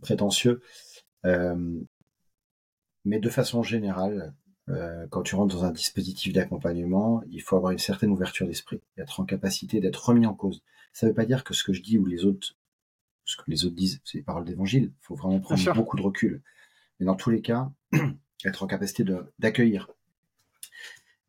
prétentieux. 0.00 0.62
mais 3.04 3.18
de 3.18 3.28
façon 3.28 3.62
générale, 3.62 4.34
quand 5.10 5.22
tu 5.22 5.34
rentres 5.34 5.56
dans 5.56 5.64
un 5.64 5.72
dispositif 5.72 6.32
d'accompagnement, 6.32 7.22
il 7.28 7.42
faut 7.42 7.56
avoir 7.56 7.72
une 7.72 7.78
certaine 7.78 8.10
ouverture 8.10 8.46
d'esprit, 8.46 8.80
être 8.96 9.18
en 9.18 9.24
capacité 9.24 9.80
d'être 9.80 10.08
remis 10.08 10.26
en 10.26 10.34
cause. 10.34 10.62
Ça 10.92 11.06
ne 11.06 11.10
veut 11.10 11.14
pas 11.14 11.26
dire 11.26 11.42
que 11.42 11.54
ce 11.54 11.64
que 11.64 11.72
je 11.72 11.82
dis 11.82 11.98
ou 11.98 12.06
les 12.06 12.24
autres 12.24 12.54
ce 13.30 13.36
que 13.36 13.50
les 13.50 13.64
autres 13.64 13.76
disent, 13.76 14.00
c'est 14.04 14.18
les 14.18 14.24
paroles 14.24 14.44
d'évangile. 14.44 14.92
Il 14.92 15.02
faut 15.02 15.14
vraiment 15.14 15.40
prendre 15.40 15.74
beaucoup 15.74 15.96
de 15.96 16.02
recul. 16.02 16.42
Mais 17.00 17.06
dans 17.06 17.16
tous 17.16 17.30
les 17.30 17.40
cas, 17.40 17.72
être 18.44 18.62
en 18.62 18.66
capacité 18.66 19.04
d'accueillir 19.38 19.90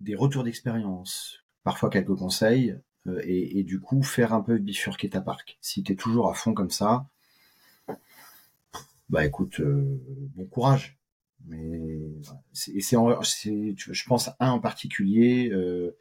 des 0.01 0.15
retours 0.15 0.43
d'expérience, 0.43 1.43
parfois 1.63 1.89
quelques 1.89 2.15
conseils, 2.15 2.77
euh, 3.07 3.21
et, 3.23 3.63
du 3.63 3.79
coup 3.79 4.03
faire 4.03 4.33
un 4.33 4.41
peu 4.41 4.57
bifurquer 4.57 5.09
ta 5.09 5.21
barque. 5.21 5.57
Si 5.61 5.81
tu 5.83 5.93
es 5.93 5.95
toujours 5.95 6.29
à 6.29 6.33
fond 6.33 6.53
comme 6.53 6.69
ça, 6.69 7.07
bah 9.09 9.25
écoute, 9.25 9.59
euh, 9.59 9.99
bon 10.35 10.45
courage. 10.45 10.97
Mais 11.47 11.99
c'est, 12.53 12.79
je 12.79 14.05
pense 14.05 14.27
à 14.27 14.35
un 14.39 14.51
en 14.51 14.59
particulier 14.59 15.49
euh, 15.51 15.91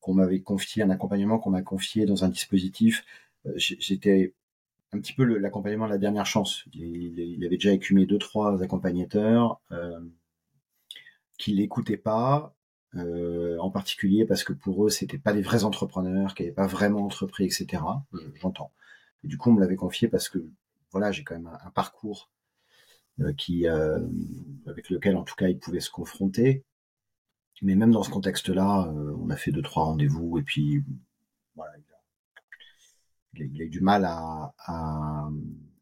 qu'on 0.00 0.14
m'avait 0.14 0.40
confié, 0.40 0.82
un 0.82 0.90
accompagnement 0.90 1.38
qu'on 1.38 1.50
m'a 1.50 1.62
confié 1.62 2.04
dans 2.04 2.24
un 2.24 2.28
dispositif. 2.28 3.04
J'étais 3.56 4.34
un 4.94 5.00
petit 5.00 5.12
peu 5.12 5.24
l'accompagnement 5.24 5.86
de 5.86 5.92
la 5.92 5.98
dernière 5.98 6.26
chance. 6.26 6.64
Il, 6.72 7.44
avait 7.44 7.56
déjà 7.56 7.72
écumé 7.72 8.06
deux 8.06 8.18
trois 8.18 8.62
accompagnateurs 8.62 9.60
qui 11.38 11.52
l'écoutaient 11.52 11.96
pas, 11.96 12.54
euh, 12.96 13.58
en 13.58 13.70
particulier 13.70 14.24
parce 14.24 14.44
que 14.44 14.52
pour 14.52 14.86
eux 14.86 14.88
c'était 14.90 15.18
pas 15.18 15.32
des 15.32 15.42
vrais 15.42 15.64
entrepreneurs, 15.64 16.34
qui 16.34 16.42
n'avaient 16.42 16.54
pas 16.54 16.66
vraiment 16.66 17.04
entrepris, 17.04 17.44
etc. 17.44 17.82
J'entends. 18.40 18.72
Du 19.24 19.36
coup 19.36 19.50
on 19.50 19.54
me 19.54 19.60
l'avait 19.60 19.76
confié 19.76 20.08
parce 20.08 20.28
que 20.28 20.38
voilà 20.92 21.10
j'ai 21.10 21.24
quand 21.24 21.34
même 21.34 21.50
un, 21.64 21.70
parcours 21.70 22.30
euh, 23.20 23.32
qui 23.32 23.66
euh, 23.66 23.98
avec 24.66 24.90
lequel 24.90 25.16
en 25.16 25.24
tout 25.24 25.34
cas 25.34 25.48
ils 25.48 25.58
pouvaient 25.58 25.80
se 25.80 25.90
confronter. 25.90 26.64
Mais 27.62 27.74
même 27.74 27.92
dans 27.92 28.02
ce 28.02 28.10
contexte-là, 28.10 28.92
on 28.92 29.30
a 29.30 29.36
fait 29.36 29.52
deux 29.52 29.62
trois 29.62 29.84
rendez-vous 29.84 30.38
et 30.38 30.42
puis 30.42 30.84
voilà, 31.56 31.72
il 33.36 33.62
a, 33.62 33.64
eu 33.64 33.70
du 33.70 33.80
mal 33.80 34.04
à, 34.04 35.30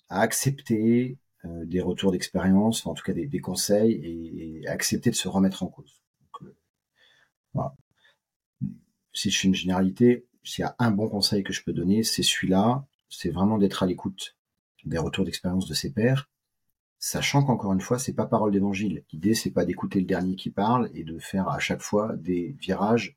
accepter 0.09 1.19
euh, 1.45 1.65
des 1.65 1.81
retours 1.81 2.13
d'expérience, 2.13 2.87
en 2.87 2.95
tout 2.95 3.03
cas 3.03 3.15
des, 3.15 3.41
conseils, 3.41 3.93
et, 4.63 4.67
accepter 4.69 5.11
de 5.11 5.15
se 5.15 5.29
remettre 5.29 5.63
en 5.63 5.69
cause. 5.69 6.03
Donc, 6.21 6.51
euh. 7.57 7.69
Si 9.15 9.31
je 9.31 9.41
fais 9.41 9.49
une 9.49 9.55
généralité, 9.55 10.27
s'il 10.43 10.63
y 10.63 10.67
a 10.67 10.75
un 10.79 10.91
bon 10.91 11.09
conseil 11.09 11.43
que 11.43 11.53
je 11.53 11.63
peux 11.63 11.73
donner, 11.73 12.03
c'est 12.03 12.23
celui-là, 12.23 12.87
c'est 13.09 13.31
vraiment 13.31 13.59
d'être 13.59 13.83
à 13.83 13.87
l'écoute 13.87 14.37
des 14.85 14.99
retours 14.99 15.25
d'expérience 15.25 15.67
de 15.67 15.75
ses 15.75 15.93
pairs, 15.93 16.29
sachant 16.99 17.45
qu'encore 17.45 17.73
une 17.73 17.81
fois, 17.81 17.99
c'est 17.99 18.15
pas 18.15 18.27
parole 18.27 18.53
d'évangile. 18.53 19.05
L'idée, 19.13 19.35
c'est 19.35 19.51
pas 19.51 19.65
d'écouter 19.65 20.01
le 20.01 20.07
dernier 20.07 20.37
qui 20.37 20.51
parle 20.51 20.91
et 20.95 21.05
de 21.05 21.19
faire 21.19 21.49
à 21.49 21.59
chaque 21.59 21.83
fois 21.83 22.15
des 22.17 22.57
virages. 22.61 23.17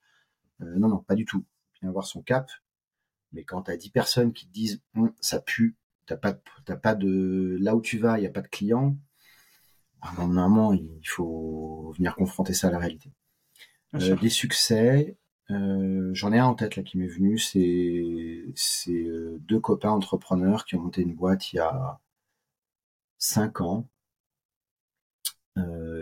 Euh, 0.62 0.76
non, 0.78 0.88
non, 0.88 1.00
pas 1.00 1.16
du 1.16 1.26
tout. 1.26 1.46
Bien 1.80 1.90
avoir 1.90 2.06
son 2.06 2.22
cap. 2.22 2.50
Mais 3.34 3.44
quand 3.44 3.64
tu 3.64 3.72
as 3.72 3.78
10 3.78 3.90
personnes 3.90 4.34
qui 4.34 4.48
te 4.48 4.54
disent 4.54 4.82
hum, 4.96 5.14
ça 5.20 5.40
pue, 5.40 5.76
t'as 6.06 6.18
pas, 6.18 6.38
t'as 6.66 6.76
pas 6.76 6.96
de 6.96 7.58
là 7.60 7.76
où 7.76 7.82
tu 7.82 7.98
vas, 7.98 8.18
il 8.18 8.22
n'y 8.22 8.28
a 8.28 8.32
pas 8.32 8.42
de 8.42 8.48
clients. 8.48 8.98
Normalement, 10.18 10.72
il 10.74 11.02
faut 11.04 11.94
venir 11.98 12.16
confronter 12.16 12.54
ça 12.54 12.68
à 12.68 12.72
la 12.72 12.78
réalité. 12.78 13.12
Euh, 13.96 14.16
des 14.18 14.30
succès, 14.30 15.18
euh, 15.52 16.10
j'en 16.14 16.34
ai 16.34 16.40
un 16.40 16.46
en 16.46 16.56
tête 16.56 16.76
là 16.76 16.84
qui 16.84 16.98
m'est 16.98 17.08
venu, 17.08 17.38
c'est 17.38 18.46
c'est 18.56 18.92
euh, 18.92 19.38
deux 19.42 19.60
copains 19.60 19.92
entrepreneurs 19.92 20.66
qui 20.66 20.76
ont 20.76 20.82
monté 20.82 21.02
une 21.02 21.16
boîte 21.16 21.54
il 21.54 21.58
y 21.58 21.60
a 21.60 22.00
cinq 23.18 23.62
ans. 23.62 23.88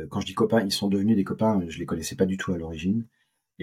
quand 0.10 0.20
je 0.22 0.25
dis 0.25 0.34
copains, 0.34 0.62
ils 0.62 0.72
sont 0.72 0.89
devenus 0.89 1.15
des 1.15 1.24
copains, 1.24 1.62
je 1.68 1.80
les 1.80 1.86
connaissais 1.86 2.15
pas 2.15 2.25
du 2.25 2.38
tout 2.38 2.53
à 2.53 2.58
l'origine. 2.58 3.06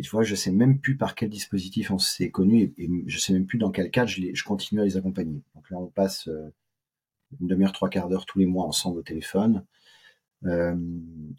Et 0.01 0.03
tu 0.03 0.09
vois, 0.13 0.23
je 0.23 0.35
sais 0.35 0.51
même 0.51 0.81
plus 0.81 0.97
par 0.97 1.15
quel 1.15 1.29
dispositif 1.29 1.91
on 1.91 1.99
s'est 1.99 2.31
connu 2.31 2.73
et, 2.79 2.89
je 3.05 3.19
sais 3.19 3.35
même 3.35 3.45
plus 3.45 3.59
dans 3.59 3.71
quel 3.71 3.91
cadre 3.91 4.09
je, 4.09 4.45
continue 4.45 4.81
à 4.81 4.85
les 4.85 4.97
accompagner. 4.97 5.43
Donc 5.55 5.69
là, 5.69 5.77
on 5.77 5.89
passe 5.89 6.27
euh, 6.29 6.55
une 7.39 7.49
demi-heure, 7.49 7.73
trois 7.73 7.91
quarts 7.91 8.09
d'heure 8.09 8.25
tous 8.25 8.39
les 8.39 8.47
mois 8.47 8.65
ensemble 8.65 9.01
au 9.01 9.03
téléphone. 9.03 9.67
Euh, 10.47 10.75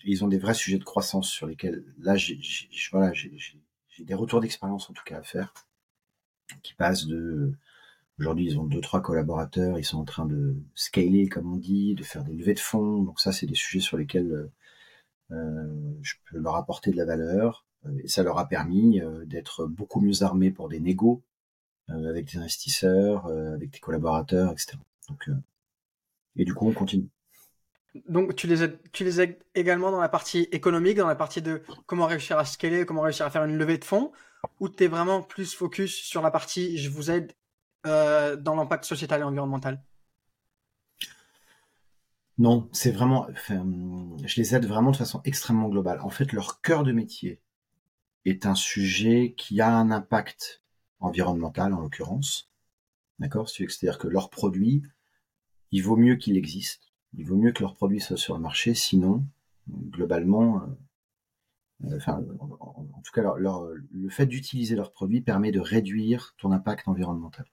ils 0.06 0.24
ont 0.24 0.27
des 0.27 0.38
vrais 0.38 0.53
sujets 0.53 0.77
de 0.77 0.84
croissance 0.84 1.27
sur 1.27 1.48
lesquels, 1.48 1.84
là, 1.98 2.18
j'ai 2.18 2.39
des 3.98 4.13
retours 4.13 4.41
d'expérience 4.41 4.91
en 4.91 4.94
tout 4.94 5.03
cas 5.03 5.18
à 5.18 5.24
faire, 5.24 5.56
qui 6.62 6.75
passent 6.75 7.08
de 7.08 7.53
Aujourd'hui, 8.20 8.46
ils 8.46 8.60
ont 8.60 8.65
deux, 8.65 8.82
trois 8.82 9.01
collaborateurs, 9.01 9.80
ils 9.80 9.84
sont 9.84 9.98
en 9.98 10.06
train 10.06 10.27
de 10.27 10.56
scaler, 10.75 11.27
comme 11.27 11.51
on 11.51 11.58
dit, 11.58 11.96
de 11.96 12.03
faire 12.03 12.24
des 12.24 12.34
levées 12.34 12.53
de 12.53 12.60
fonds. 12.60 13.01
Donc 13.01 13.20
ça, 13.20 13.32
c'est 13.32 13.48
des 13.48 13.56
sujets 13.56 13.80
sur 13.80 13.98
lesquels 13.98 14.51
euh, 15.32 15.98
je 16.03 16.13
peux 16.30 16.38
leur 16.38 16.56
apporter 16.56 16.91
de 16.91 16.98
la 16.98 17.06
valeur. 17.06 17.65
Euh, 17.85 18.01
et 18.03 18.07
ça 18.07 18.23
leur 18.23 18.38
a 18.38 18.47
permis 18.47 19.01
euh, 19.01 19.25
d'être 19.25 19.65
beaucoup 19.65 20.00
mieux 20.01 20.23
armés 20.23 20.51
pour 20.51 20.69
des 20.69 20.79
négos 20.79 21.23
euh, 21.89 22.09
avec 22.09 22.31
des 22.31 22.38
investisseurs, 22.38 23.27
avec 23.27 23.71
des 23.71 23.79
collaborateurs, 23.79 24.51
etc. 24.51 24.77
Donc, 25.09 25.29
et 26.38 26.45
du 26.45 26.53
coup, 26.53 26.67
on 26.67 26.73
continue. 26.73 27.09
Donc, 28.07 28.35
tu 28.35 28.47
les, 28.47 28.63
aides, 28.63 28.79
tu 28.93 29.03
les 29.03 29.19
aides 29.19 29.38
également 29.53 29.91
dans 29.91 30.00
la 30.00 30.07
partie 30.07 30.47
économique, 30.53 30.95
dans 30.95 31.07
la 31.07 31.15
partie 31.15 31.41
de 31.41 31.61
comment 31.88 32.05
réussir 32.05 32.38
à 32.38 32.45
scaler, 32.45 32.85
comment 32.85 33.01
réussir 33.01 33.25
à 33.25 33.29
faire 33.29 33.43
une 33.43 33.57
levée 33.57 33.77
de 33.77 33.83
fonds, 33.83 34.13
ou 34.61 34.69
tu 34.69 34.85
es 34.85 34.88
vraiment 34.88 35.21
plus 35.21 35.53
focus 35.53 35.93
sur 35.93 36.21
la 36.21 36.31
partie 36.31 36.77
je 36.77 36.89
vous 36.89 37.11
aide 37.11 37.33
dans 37.83 38.55
l'impact 38.55 38.85
sociétal 38.85 39.21
et 39.21 39.23
environnemental? 39.23 39.83
Non, 42.38 42.69
c'est 42.71 42.91
vraiment. 42.91 43.27
je 43.50 44.35
les 44.38 44.55
aide 44.55 44.65
vraiment 44.65 44.91
de 44.91 44.97
façon 44.97 45.21
extrêmement 45.25 45.67
globale. 45.67 46.00
En 46.00 46.09
fait, 46.09 46.31
leur 46.31 46.61
cœur 46.61 46.83
de 46.83 46.93
métier, 46.93 47.41
est 48.25 48.46
un 48.46 48.56
sujet 48.56 49.34
qui 49.38 49.62
a 49.62 49.75
un 49.75 49.92
impact 49.92 50.63
environnemental 51.00 51.74
en 51.74 51.82
l'occurrence. 51.82 52.50
D'accord? 53.20 53.50
C'est-à-dire 53.50 53.98
que 53.98 54.08
leur 54.08 54.30
produit, 54.30 54.84
il 55.72 55.82
vaut 55.84 55.98
mieux 55.98 56.16
qu'il 56.16 56.38
existe. 56.38 56.92
Il 57.13 57.25
vaut 57.25 57.38
mieux 57.38 57.51
que 57.51 57.62
leur 57.62 57.75
produit 57.75 58.00
soit 58.00 58.18
sur 58.18 58.36
le 58.36 58.42
marché, 58.42 58.74
sinon, 58.74 59.25
globalement, 59.68 60.62
euh, 61.86 61.98
enfin, 61.98 62.24
en, 62.60 63.01
tout 63.04 63.12
cas, 63.13 63.24
le 63.38 64.10
fait 64.10 64.25
d'utiliser 64.25 64.75
leur 64.75 64.92
produit 64.92 65.22
permet 65.22 65.51
de 65.51 65.60
réduire 65.60 66.36
ton 66.38 66.51
impact 66.51 66.88
environnemental. 66.88 67.46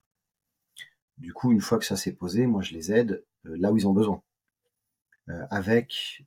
Du 1.19 1.33
coup, 1.33 1.51
une 1.51 1.61
fois 1.61 1.79
que 1.79 1.85
ça 1.85 1.97
s'est 1.97 2.15
posé, 2.15 2.47
moi, 2.47 2.63
je 2.63 2.75
les 2.75 2.93
aide 2.93 3.25
euh, 3.47 3.57
là 3.59 3.73
où 3.73 3.77
ils 3.77 3.89
ont 3.89 3.93
besoin. 3.93 4.23
Euh, 5.29 5.47
avec, 5.51 6.25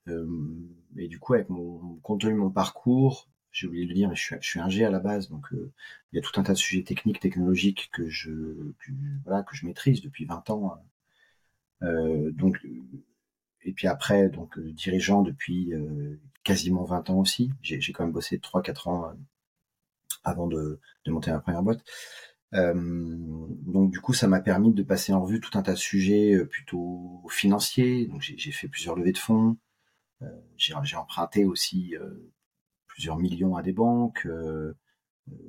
et 0.98 1.08
du 1.08 1.20
coup, 1.20 1.34
avec 1.34 1.50
mon 1.50 1.96
compte 2.04 2.22
tenu 2.22 2.34
de 2.34 2.38
mon 2.38 2.52
parcours, 2.52 3.31
j'ai 3.52 3.68
oublié 3.68 3.86
de 3.86 3.90
le 3.90 3.96
dire, 3.96 4.10
mais 4.10 4.16
je 4.16 4.22
suis, 4.22 4.36
je 4.42 4.48
suis 4.48 4.60
un 4.60 4.70
G 4.70 4.86
à 4.86 4.90
la 4.90 5.00
base, 5.00 5.30
donc 5.30 5.52
euh, 5.54 5.72
il 6.12 6.18
y 6.18 6.20
a 6.20 6.22
tout 6.22 6.40
un 6.40 6.44
tas 6.44 6.54
de 6.54 6.58
sujets 6.58 6.84
techniques, 6.84 7.20
technologiques 7.20 7.90
que 7.92 8.10
je, 8.10 8.32
voilà, 9.26 9.44
que 9.44 9.56
je 9.56 9.66
maîtrise 9.66 10.02
depuis 10.02 10.26
20 10.26 10.50
ans. 10.50 10.82
Euh, 11.84 12.32
donc, 12.32 12.60
et 13.64 13.74
puis 13.74 13.88
après, 13.88 14.30
donc 14.30 14.58
euh, 14.58 14.72
dirigeant 14.72 15.22
depuis 15.22 15.74
euh, 15.74 16.20
quasiment 16.44 16.84
20 16.84 17.10
ans 17.10 17.20
aussi. 17.20 17.52
J'ai 17.62 17.80
quand 17.94 18.04
même 18.04 18.14
bossé 18.14 18.38
3-4 18.38 18.90
ans 18.90 19.14
avant 20.24 20.48
de, 20.48 20.80
de, 21.06 21.12
monter 21.12 21.32
ma 21.32 21.40
première 21.40 21.64
boîte. 21.64 21.84
donc 22.54 23.92
du 23.92 24.00
coup, 24.02 24.14
ça 24.14 24.28
m'a 24.28 24.42
permis 24.42 24.74
de 24.74 24.84
passer 24.84 25.14
en 25.14 25.22
revue 25.24 25.40
tout 25.40 25.58
un 25.58 25.64
tas 25.64 25.74
de 25.74 25.78
sujets 25.78 26.38
plutôt 26.46 27.24
financiers. 27.30 28.08
Donc 28.08 28.22
j'ai 28.22 28.52
fait 28.52 28.68
plusieurs 28.68 28.96
levées 28.96 29.14
de 29.14 29.18
fonds. 29.18 29.58
j'ai 30.58 30.96
emprunté 30.96 31.46
aussi 31.46 31.96
plusieurs 32.92 33.18
millions 33.18 33.56
à 33.56 33.62
des 33.62 33.72
banques. 33.72 34.26
Euh, 34.26 34.74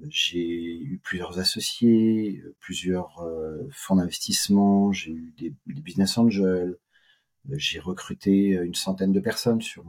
j'ai 0.09 0.79
eu 0.79 1.01
plusieurs 1.03 1.39
associés, 1.39 2.43
plusieurs 2.61 3.19
euh, 3.21 3.69
fonds 3.73 3.97
d'investissement, 3.97 4.93
j'ai 4.93 5.11
eu 5.11 5.35
des, 5.37 5.55
business 5.67 6.19
angels, 6.19 6.79
j'ai 7.51 7.81
recruté 7.81 8.51
une 8.51 8.75
centaine 8.75 9.13
de 9.13 9.19
personnes 9.19 9.61
sur, 9.61 9.85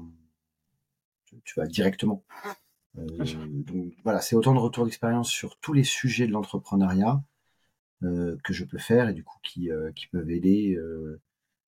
tu 1.44 1.54
vois, 1.56 1.68
directement. 1.68 2.24
Euh, 2.98 3.26
donc 3.48 3.94
voilà, 4.04 4.22
c'est 4.22 4.36
autant 4.36 4.54
de 4.54 4.60
retours 4.60 4.86
d'expérience 4.86 5.30
sur 5.30 5.58
tous 5.60 5.74
les 5.74 5.84
sujets 5.84 6.28
de 6.28 6.32
l'entrepreneuriat 6.32 7.24
que 8.44 8.52
je 8.52 8.66
peux 8.66 8.80
faire 8.80 9.08
et 9.08 9.14
du 9.14 9.24
coup 9.24 9.38
qui, 9.44 9.70
qui 9.96 10.08
peuvent 10.08 10.30
aider 10.30 10.78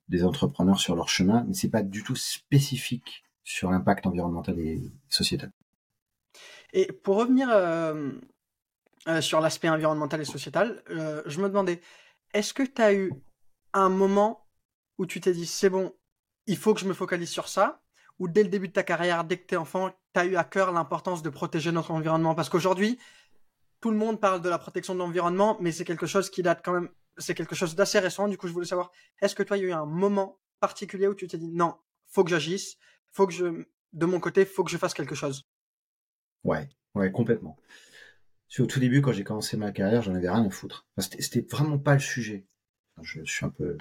des 0.10 0.26
entrepreneurs 0.26 0.82
sur 0.82 0.94
leur 0.94 1.08
chemin, 1.08 1.46
mais 1.48 1.54
c'est 1.54 1.70
pas 1.70 1.82
du 1.82 2.04
tout 2.04 2.18
spécifique 2.18 3.24
sur 3.46 3.72
l'impact 3.72 4.06
environnemental 4.06 4.60
et 4.60 4.82
sociétal. 5.08 5.54
Et 6.76 6.92
pour 6.92 7.16
revenir 7.16 7.50
euh, 7.50 8.12
euh, 9.08 9.22
sur 9.22 9.40
l'aspect 9.40 9.70
environnemental 9.70 10.20
et 10.20 10.26
sociétal, 10.26 10.84
euh, 10.90 11.24
je 11.26 11.40
me 11.40 11.48
demandais, 11.48 11.80
est-ce 12.34 12.54
que 12.54 12.64
tu 12.64 12.82
as 12.82 12.94
eu 12.94 13.14
un 13.72 13.88
moment 13.88 14.46
où 14.98 15.06
tu 15.06 15.22
t'es 15.22 15.32
dit, 15.32 15.46
c'est 15.46 15.70
bon, 15.70 15.96
il 16.48 16.58
faut 16.58 16.74
que 16.74 16.82
je 16.82 16.86
me 16.86 16.94
focalise 16.94 17.30
sur 17.30 17.48
ça? 17.48 17.82
Ou 18.20 18.28
dès 18.28 18.44
le 18.44 18.50
début 18.50 18.68
de 18.68 18.74
ta 18.74 18.84
carrière, 18.84 19.24
dès 19.24 19.38
que 19.38 19.48
tu 19.48 19.54
es 19.54 19.58
enfant, 19.58 19.90
tu 20.14 20.20
as 20.20 20.26
eu 20.26 20.36
à 20.36 20.44
cœur 20.44 20.74
l'importance 20.74 21.24
de 21.24 21.30
protéger 21.30 21.72
notre 21.72 21.92
environnement? 21.92 22.36
Parce 22.36 22.50
qu'aujourd'hui, 22.50 23.00
tout 23.80 23.90
le 23.90 23.98
monde 23.98 24.20
parle 24.20 24.42
de 24.42 24.50
la 24.50 24.60
protection 24.60 24.96
de 24.96 25.00
l'environnement, 25.00 25.56
mais 25.62 25.72
c'est 25.72 25.86
quelque 25.86 26.08
chose 26.08 26.30
qui 26.30 26.44
date 26.44 26.62
quand 26.64 26.74
même, 26.74 26.90
c'est 27.18 27.36
quelque 27.36 27.56
chose 27.56 27.76
d'assez 27.76 28.00
récent. 28.00 28.28
Du 28.28 28.38
coup, 28.38 28.50
je 28.50 28.54
voulais 28.54 28.66
savoir, 28.66 28.92
est-ce 29.22 29.34
que 29.34 29.44
toi, 29.44 29.56
il 29.56 29.64
y 29.64 29.66
a 29.66 29.70
eu 29.70 29.72
un 29.72 29.86
moment 29.86 30.42
particulier 30.60 31.08
où 31.08 31.16
tu 31.16 31.26
t'es 31.28 31.38
dit, 31.38 31.54
non, 31.54 31.78
faut 32.10 32.26
que 32.26 32.30
j'agisse, 32.30 32.76
faut 33.14 33.28
que 33.28 33.34
je, 33.34 33.64
de 33.94 34.06
mon 34.06 34.20
côté, 34.20 34.44
faut 34.46 34.66
que 34.66 34.72
je 34.72 34.78
fasse 34.78 34.94
quelque 34.94 35.16
chose? 35.16 35.48
Ouais, 36.46 36.70
ouais, 36.94 37.12
complètement. 37.12 37.58
au 38.60 38.66
tout 38.66 38.80
début, 38.80 39.02
quand 39.02 39.12
j'ai 39.12 39.24
commencé 39.24 39.58
ma 39.58 39.72
carrière, 39.72 40.04
j'en 40.04 40.14
avais 40.14 40.30
rien 40.30 40.46
à 40.46 40.50
foutre. 40.50 40.88
c'était 40.98 41.42
vraiment 41.42 41.80
pas 41.80 41.94
le 41.94 42.00
sujet. 42.00 42.46
Je, 43.02 43.24
suis 43.26 43.46
un 43.46 43.50
peu. 43.50 43.78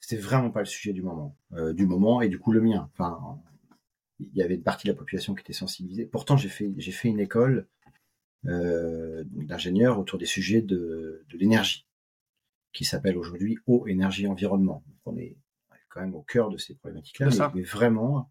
C'était 0.00 0.20
vraiment 0.20 0.50
pas 0.50 0.60
le 0.60 0.66
sujet 0.66 0.92
du 0.92 1.02
moment, 1.02 1.36
du 1.72 1.86
moment 1.86 2.20
et 2.20 2.28
du 2.28 2.38
coup 2.38 2.52
le 2.52 2.60
mien. 2.60 2.90
Enfin, 2.94 3.40
il 4.18 4.34
y 4.34 4.42
avait 4.42 4.54
une 4.54 4.62
partie 4.62 4.88
de 4.88 4.92
la 4.92 4.98
population 4.98 5.34
qui 5.34 5.42
était 5.42 5.52
sensibilisée. 5.52 6.06
Pourtant, 6.06 6.36
j'ai 6.36 6.48
fait 6.48 6.72
j'ai 6.78 6.90
fait 6.90 7.08
une 7.08 7.20
école 7.20 7.68
d'ingénieur 8.42 9.98
autour 9.98 10.18
des 10.18 10.26
sujets 10.26 10.62
de, 10.62 11.24
de 11.28 11.38
l'énergie, 11.38 11.86
qui 12.72 12.84
s'appelle 12.84 13.18
aujourd'hui 13.18 13.58
eau, 13.66 13.86
énergie, 13.86 14.26
environnement. 14.26 14.82
Donc 14.86 14.96
on 15.04 15.16
est 15.18 15.36
quand 15.88 16.00
même 16.00 16.14
au 16.14 16.22
cœur 16.22 16.50
de 16.50 16.56
ces 16.56 16.74
problématiques-là, 16.74 17.28
mais, 17.30 17.60
mais, 17.60 17.62
vraiment, 17.62 18.30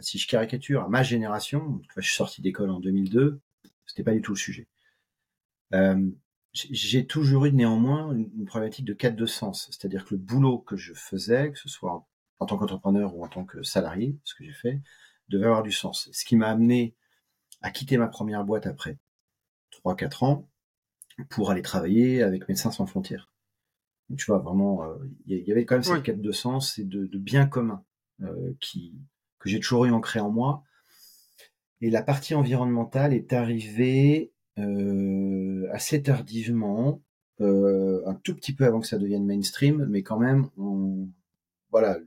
si 0.00 0.18
je 0.18 0.28
caricature 0.28 0.82
à 0.82 0.88
ma 0.88 1.02
génération, 1.02 1.80
je 1.96 2.02
suis 2.02 2.16
sorti 2.16 2.42
d'école 2.42 2.70
en 2.70 2.80
2002, 2.80 3.40
c'était 3.86 4.04
pas 4.04 4.12
du 4.12 4.22
tout 4.22 4.32
le 4.32 4.38
sujet. 4.38 4.68
Euh, 5.74 6.10
j'ai 6.52 7.06
toujours 7.06 7.44
eu 7.44 7.52
néanmoins 7.52 8.12
une, 8.12 8.46
problématique 8.46 8.86
de 8.86 8.94
quête 8.94 9.16
de 9.16 9.26
sens, 9.26 9.68
c'est-à-dire 9.70 10.06
que 10.06 10.14
le 10.14 10.20
boulot 10.20 10.58
que 10.58 10.76
je 10.76 10.94
faisais, 10.94 11.52
que 11.52 11.58
ce 11.58 11.68
soit 11.68 12.06
en, 12.38 12.46
tant 12.46 12.56
qu'entrepreneur 12.56 13.14
ou 13.14 13.24
en 13.24 13.28
tant 13.28 13.44
que 13.44 13.62
salarié, 13.62 14.18
ce 14.24 14.34
que 14.34 14.44
j'ai 14.44 14.54
fait, 14.54 14.80
devait 15.28 15.44
avoir 15.44 15.62
du 15.62 15.72
sens. 15.72 16.08
Ce 16.12 16.24
qui 16.24 16.36
m'a 16.36 16.48
amené 16.48 16.94
à 17.60 17.70
quitter 17.70 17.98
ma 17.98 18.06
première 18.06 18.44
boîte 18.44 18.66
après 18.66 18.98
3-4 19.84 20.24
ans 20.24 20.48
pour 21.28 21.50
aller 21.50 21.62
travailler 21.62 22.22
avec 22.22 22.48
Médecins 22.48 22.70
sans 22.70 22.86
frontières. 22.86 23.30
tu 24.16 24.24
vois, 24.26 24.38
vraiment, 24.38 24.82
euh, 24.84 24.96
il 25.26 25.46
y, 25.46 25.52
avait 25.52 25.66
quand 25.66 25.74
même 25.74 25.82
cette 25.82 26.02
quête 26.02 26.22
de 26.22 26.32
sens 26.32 26.78
et 26.78 26.84
de, 26.84 27.06
de 27.06 27.18
bien 27.18 27.46
commun 27.46 27.84
euh, 28.22 28.54
qui, 28.60 28.94
que 29.38 29.48
j'ai 29.48 29.60
toujours 29.60 29.84
eu 29.84 29.90
ancré 29.90 30.20
en 30.20 30.30
moi. 30.30 30.62
Et 31.80 31.90
la 31.90 32.02
partie 32.02 32.34
environnementale 32.34 33.12
est 33.12 33.32
arrivée 33.32 34.32
euh, 34.58 35.68
assez 35.72 36.02
tardivement, 36.02 37.02
euh, 37.40 38.02
un 38.06 38.14
tout 38.14 38.34
petit 38.34 38.54
peu 38.54 38.64
avant 38.64 38.80
que 38.80 38.86
ça 38.86 38.98
devienne 38.98 39.26
mainstream, 39.26 39.86
mais 39.90 40.02
quand 40.02 40.18
même, 40.18 40.48
on, 40.56 41.08
voilà, 41.70 41.98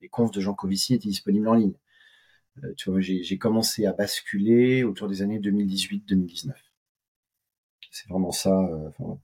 les 0.00 0.08
confs 0.08 0.30
de 0.30 0.40
Jean 0.40 0.54
Covici 0.54 0.94
étaient 0.94 1.08
disponibles 1.08 1.48
en 1.48 1.54
ligne. 1.54 1.74
Euh, 2.62 2.72
tu 2.76 2.90
vois, 2.90 3.00
j'ai 3.00 3.38
commencé 3.38 3.86
à 3.86 3.92
basculer 3.92 4.84
autour 4.84 5.08
des 5.08 5.22
années 5.22 5.40
2018-2019. 5.40 6.52
C'est 7.90 8.08
vraiment 8.08 8.30
ça, 8.30 8.56
enfin, 8.88 9.18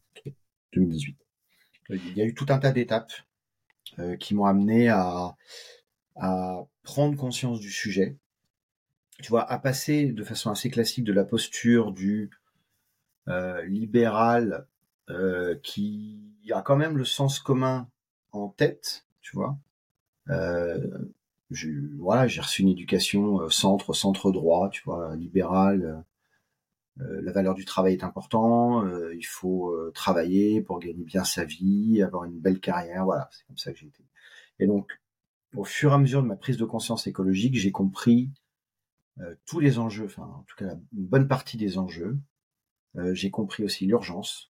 2018. 0.73 1.17
Il 1.91 2.17
y 2.17 2.23
a 2.23 2.25
eu 2.25 2.35
tout 2.35 2.47
un 2.49 2.59
tas 2.59 2.73
d'étapes 2.73 3.13
qui 4.21 4.35
m'ont 4.35 4.45
amené 4.45 4.89
à, 4.89 5.37
à 6.15 6.65
prendre 6.91 7.17
conscience 7.17 7.61
du 7.61 7.71
sujet, 7.71 8.17
tu 9.23 9.29
vois, 9.29 9.49
à 9.49 9.61
passer 9.61 10.07
de 10.07 10.25
façon 10.25 10.51
assez 10.51 10.71
classique 10.71 11.05
de 11.05 11.13
la 11.13 11.25
posture 11.25 11.93
du 11.93 12.31
euh, 13.29 13.65
libéral 13.67 14.67
euh, 15.09 15.55
qui 15.63 16.35
a 16.53 16.63
quand 16.63 16.75
même 16.75 16.97
le 16.99 17.05
sens 17.05 17.39
commun 17.39 17.89
en 18.33 18.49
tête, 18.49 19.07
tu 19.21 19.37
vois. 19.37 19.57
Euh, 20.31 20.99
voilà, 21.97 22.27
j'ai 22.27 22.41
reçu 22.41 22.63
une 22.63 22.71
éducation 22.71 23.49
centre, 23.51 23.93
centre 23.93 24.33
droit, 24.33 24.69
tu 24.69 24.83
vois, 24.83 25.15
libéral. 25.15 26.05
la 26.97 27.33
valeur 27.33 27.55
du 27.55 27.65
travail 27.65 27.95
est 27.95 28.05
important. 28.05 28.85
il 29.13 29.27
faut 29.27 29.77
travailler 29.95 30.61
pour 30.61 30.81
gagner 30.81 31.05
bien 31.05 31.25
sa 31.25 31.45
vie, 31.45 32.03
avoir 32.03 32.25
une 32.25 32.41
belle 32.41 32.59
carrière. 32.59 33.05
Voilà, 33.05 33.29
c'est 33.33 33.47
comme 33.47 33.59
ça 33.59 33.73
que 33.73 33.79
j'ai 33.79 33.87
été. 33.87 34.05
Et 34.59 34.67
donc, 34.67 35.00
au 35.55 35.65
fur 35.65 35.93
et 35.93 35.95
à 35.95 35.99
mesure 35.99 36.23
de 36.23 36.29
ma 36.29 36.37
prise 36.37 36.57
de 36.57 36.65
conscience 36.65 37.07
écologique, 37.07 37.57
j'ai 37.57 37.73
compris 37.73 38.31
tous 39.45 39.61
les 39.61 39.79
enjeux, 39.79 40.07
enfin 40.07 40.23
en 40.23 40.45
tout 40.49 40.57
cas 40.57 40.77
une 40.97 41.07
bonne 41.07 41.29
partie 41.29 41.59
des 41.59 41.77
enjeux, 41.77 42.19
euh, 42.97 43.15
j'ai 43.15 43.31
compris 43.31 43.65
aussi 43.65 43.87
l'urgence. 43.87 44.51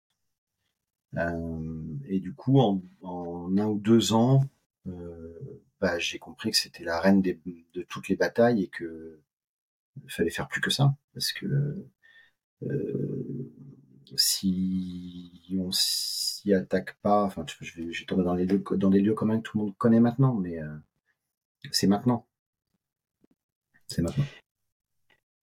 Euh, 1.17 1.83
et 2.07 2.19
du 2.19 2.33
coup, 2.33 2.59
en, 2.59 2.81
un 3.03 3.65
ou 3.65 3.79
deux 3.79 4.13
ans, 4.13 4.43
euh, 4.87 5.61
bah, 5.81 5.97
j'ai 5.99 6.19
compris 6.19 6.51
que 6.51 6.57
c'était 6.57 6.83
la 6.83 6.99
reine 6.99 7.21
de 7.21 7.81
toutes 7.83 8.09
les 8.09 8.15
batailles 8.15 8.63
et 8.63 8.67
que 8.67 9.19
fallait 10.07 10.29
faire 10.29 10.47
plus 10.47 10.61
que 10.61 10.69
ça 10.69 10.95
parce 11.13 11.33
que 11.33 11.85
si 14.15 15.57
on 15.59 15.71
s'y 15.71 16.53
attaque 16.53 16.97
pas, 17.01 17.23
enfin, 17.23 17.45
je 17.61 17.81
vais, 17.81 17.91
tomber 18.07 18.23
dans 18.23 18.33
les 18.33 18.45
lieux, 18.45 18.63
dans 18.71 18.89
des 18.89 19.01
lieux 19.01 19.13
communs 19.13 19.37
que 19.37 19.43
tout 19.43 19.57
le 19.57 19.65
monde 19.65 19.77
connaît 19.77 19.99
maintenant, 19.99 20.33
mais 20.35 20.59
c'est 21.71 21.87
maintenant. 21.87 22.27
C'est 23.87 24.01
maintenant. 24.01 24.25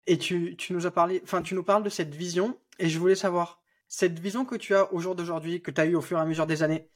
Et 0.07 0.17
tu, 0.17 0.55
tu, 0.57 0.73
nous 0.73 0.85
as 0.85 0.91
parlé, 0.91 1.19
enfin, 1.23 1.41
tu 1.41 1.55
nous 1.55 1.63
parles 1.63 1.83
de 1.83 1.89
cette 1.89 2.13
vision, 2.13 2.59
et 2.77 2.89
je 2.89 2.99
voulais 2.99 3.15
savoir, 3.15 3.61
cette 3.87 4.19
vision 4.19 4.45
que 4.45 4.55
tu 4.55 4.75
as 4.75 4.91
au 4.93 4.99
jour 4.99 5.15
d'aujourd'hui, 5.15 5.61
que 5.61 5.71
tu 5.71 5.81
as 5.81 5.85
eue 5.85 5.95
au 5.95 6.01
fur 6.01 6.17
et 6.17 6.21
à 6.21 6.25
mesure 6.25 6.45
des 6.45 6.63
années, 6.63 6.89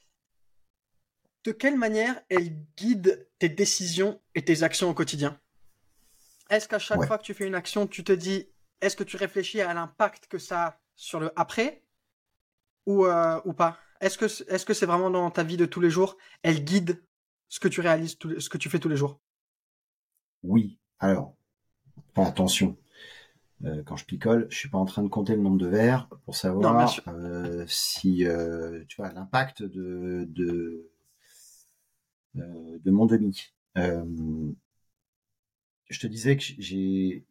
de 1.44 1.52
quelle 1.52 1.76
manière 1.76 2.20
elle 2.28 2.54
guide 2.76 3.28
tes 3.38 3.48
décisions 3.48 4.20
et 4.34 4.44
tes 4.44 4.62
actions 4.62 4.90
au 4.90 4.94
quotidien? 4.94 5.40
Est-ce 6.50 6.68
qu'à 6.68 6.78
chaque 6.78 7.04
fois 7.04 7.18
que 7.18 7.22
tu 7.22 7.34
fais 7.34 7.46
une 7.46 7.54
action, 7.54 7.86
tu 7.86 8.04
te 8.04 8.12
dis, 8.12 8.48
est-ce 8.80 8.96
que 8.96 9.04
tu 9.04 9.16
réfléchis 9.16 9.60
à 9.60 9.72
l'impact 9.72 10.26
que 10.26 10.38
ça 10.38 10.66
a 10.66 10.80
sur 10.96 11.20
le 11.20 11.32
après 11.36 11.84
ou, 12.86 13.06
euh, 13.06 13.40
ou 13.44 13.52
pas? 13.52 13.78
Est-ce 14.00 14.18
que 14.18 14.28
c'est 14.28 14.44
-ce 14.44 14.74
c'est 14.74 14.86
vraiment 14.86 15.10
dans 15.10 15.30
ta 15.30 15.42
vie 15.42 15.56
de 15.56 15.66
tous 15.66 15.80
les 15.80 15.90
jours, 15.90 16.16
elle 16.42 16.64
guide 16.64 17.02
ce 17.50 17.60
que 17.60 17.68
tu 17.68 17.82
réalises, 17.82 18.16
ce 18.38 18.48
que 18.48 18.56
tu 18.56 18.70
fais 18.70 18.78
tous 18.78 18.88
les 18.88 18.96
jours? 18.96 19.20
Oui. 20.42 20.78
Alors, 21.00 21.36
attention. 22.16 22.78
Euh, 23.64 23.82
quand 23.84 23.96
je 23.96 24.06
picole, 24.06 24.46
je 24.48 24.56
suis 24.56 24.70
pas 24.70 24.78
en 24.78 24.86
train 24.86 25.02
de 25.02 25.08
compter 25.08 25.36
le 25.36 25.42
nombre 25.42 25.58
de 25.58 25.66
verres 25.66 26.08
pour 26.24 26.34
savoir 26.34 26.96
euh, 27.08 27.66
si 27.66 28.24
euh, 28.24 28.82
tu 28.88 28.96
vois 28.96 29.12
l'impact 29.12 29.62
de 29.62 30.26
de, 30.30 30.90
de 32.34 32.90
mon 32.90 33.04
demi. 33.04 33.52
je 33.74 34.54
te 35.98 36.06
disais 36.06 36.36
que 36.36 36.44
j'ai 36.58 37.26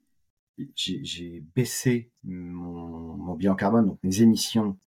j'ai 0.75 1.43
baissé 1.55 2.12
mon, 2.25 3.15
mon 3.15 3.36
bilan 3.36 3.55
carbone, 3.55 3.88
donc 3.88 3.99
mes 4.03 4.21
émissions 4.21 4.77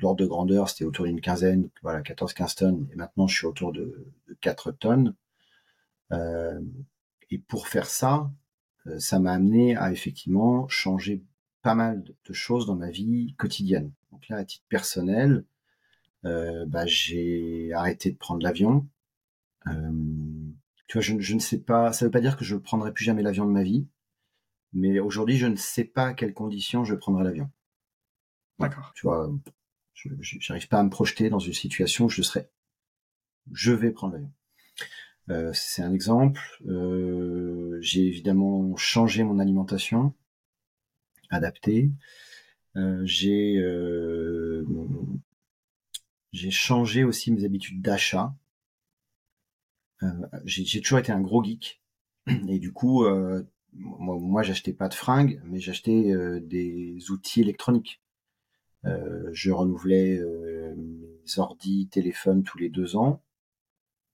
l'ordre 0.00 0.16
de 0.16 0.26
grandeur, 0.26 0.68
c'était 0.68 0.84
autour 0.84 1.04
d'une 1.04 1.20
quinzaine, 1.20 1.68
voilà, 1.82 2.00
14-15 2.02 2.56
tonnes, 2.56 2.88
et 2.92 2.96
maintenant 2.96 3.26
je 3.26 3.36
suis 3.36 3.46
autour 3.46 3.72
de, 3.72 4.06
de 4.28 4.34
4 4.40 4.72
tonnes. 4.72 5.14
et 7.30 7.38
pour 7.38 7.68
faire 7.68 7.86
ça, 7.86 8.30
euh, 8.88 8.98
ça 8.98 9.18
m'a 9.18 9.32
amené 9.32 9.76
à 9.76 9.92
effectivement 9.92 10.68
changer 10.68 11.22
pas 11.62 11.74
mal 11.74 12.04
de 12.04 12.32
choses 12.32 12.66
dans 12.66 12.76
ma 12.76 12.90
vie 12.90 13.34
quotidienne. 13.36 13.92
Donc 14.12 14.28
là, 14.28 14.36
à 14.36 14.44
titre 14.44 14.64
personnel, 14.68 15.44
euh, 16.24 16.64
bah, 16.66 16.86
j'ai 16.86 17.72
arrêté 17.72 18.10
de 18.10 18.16
prendre 18.16 18.42
l'avion. 18.42 18.86
Euh, 19.66 19.90
tu 20.86 20.98
vois, 20.98 21.02
je, 21.02 21.34
ne 21.34 21.40
sais 21.40 21.58
pas, 21.58 21.92
ça 21.92 22.04
veut 22.04 22.10
pas 22.10 22.20
dire 22.20 22.36
que 22.36 22.44
je 22.44 22.54
ne 22.54 22.60
prendrai 22.60 22.92
plus 22.92 23.04
jamais 23.04 23.22
l'avion 23.22 23.44
de 23.44 23.50
ma 23.50 23.62
vie, 23.62 23.86
mais 24.72 24.98
aujourd'hui, 25.00 25.36
je 25.36 25.46
ne 25.46 25.56
sais 25.56 25.84
pas 25.84 26.08
à 26.08 26.14
quelles 26.14 26.34
conditions 26.34 26.84
je 26.84 26.94
prendrai 26.94 27.24
l'avion. 27.24 27.50
D'accord. 28.58 28.92
Tu 28.94 29.06
vois, 29.06 29.30
je 29.94 30.08
n'arrive 30.48 30.68
pas 30.68 30.78
à 30.78 30.82
me 30.82 30.90
projeter 30.90 31.30
dans 31.30 31.38
une 31.38 31.52
situation 31.52 32.06
où 32.06 32.08
je 32.08 32.22
serais, 32.22 32.50
je 33.52 33.72
vais 33.72 33.90
prendre 33.90 34.14
l'avion. 34.14 34.32
Euh, 35.30 35.50
c'est 35.52 35.82
un 35.82 35.92
exemple. 35.92 36.40
Euh, 36.66 37.78
j'ai 37.80 38.06
évidemment 38.06 38.76
changé 38.76 39.22
mon 39.24 39.38
alimentation, 39.38 40.14
adapté. 41.30 41.90
Euh, 42.76 43.02
j'ai 43.04 43.62
j'ai 46.32 46.50
changé 46.50 47.04
aussi 47.04 47.32
mes 47.32 47.44
habitudes 47.44 47.82
d'achat. 47.82 48.34
j'ai 50.44 50.80
toujours 50.80 50.98
été 50.98 51.12
un 51.12 51.20
gros 51.20 51.42
geek 51.42 51.82
et 52.48 52.58
du 52.58 52.72
coup, 52.72 53.04
moi, 53.72 54.16
moi 54.20 54.42
j'achetais 54.42 54.72
pas 54.72 54.88
de 54.88 54.94
fringues, 54.94 55.40
mais 55.44 55.60
j'achetais 55.60 56.14
des 56.40 57.10
outils 57.10 57.40
électroniques. 57.40 58.00
Je 58.84 59.50
renouvelais 59.50 60.20
mes 60.76 61.38
ordi, 61.38 61.88
téléphones 61.88 62.42
tous 62.42 62.58
les 62.58 62.68
deux 62.68 62.96
ans 62.96 63.22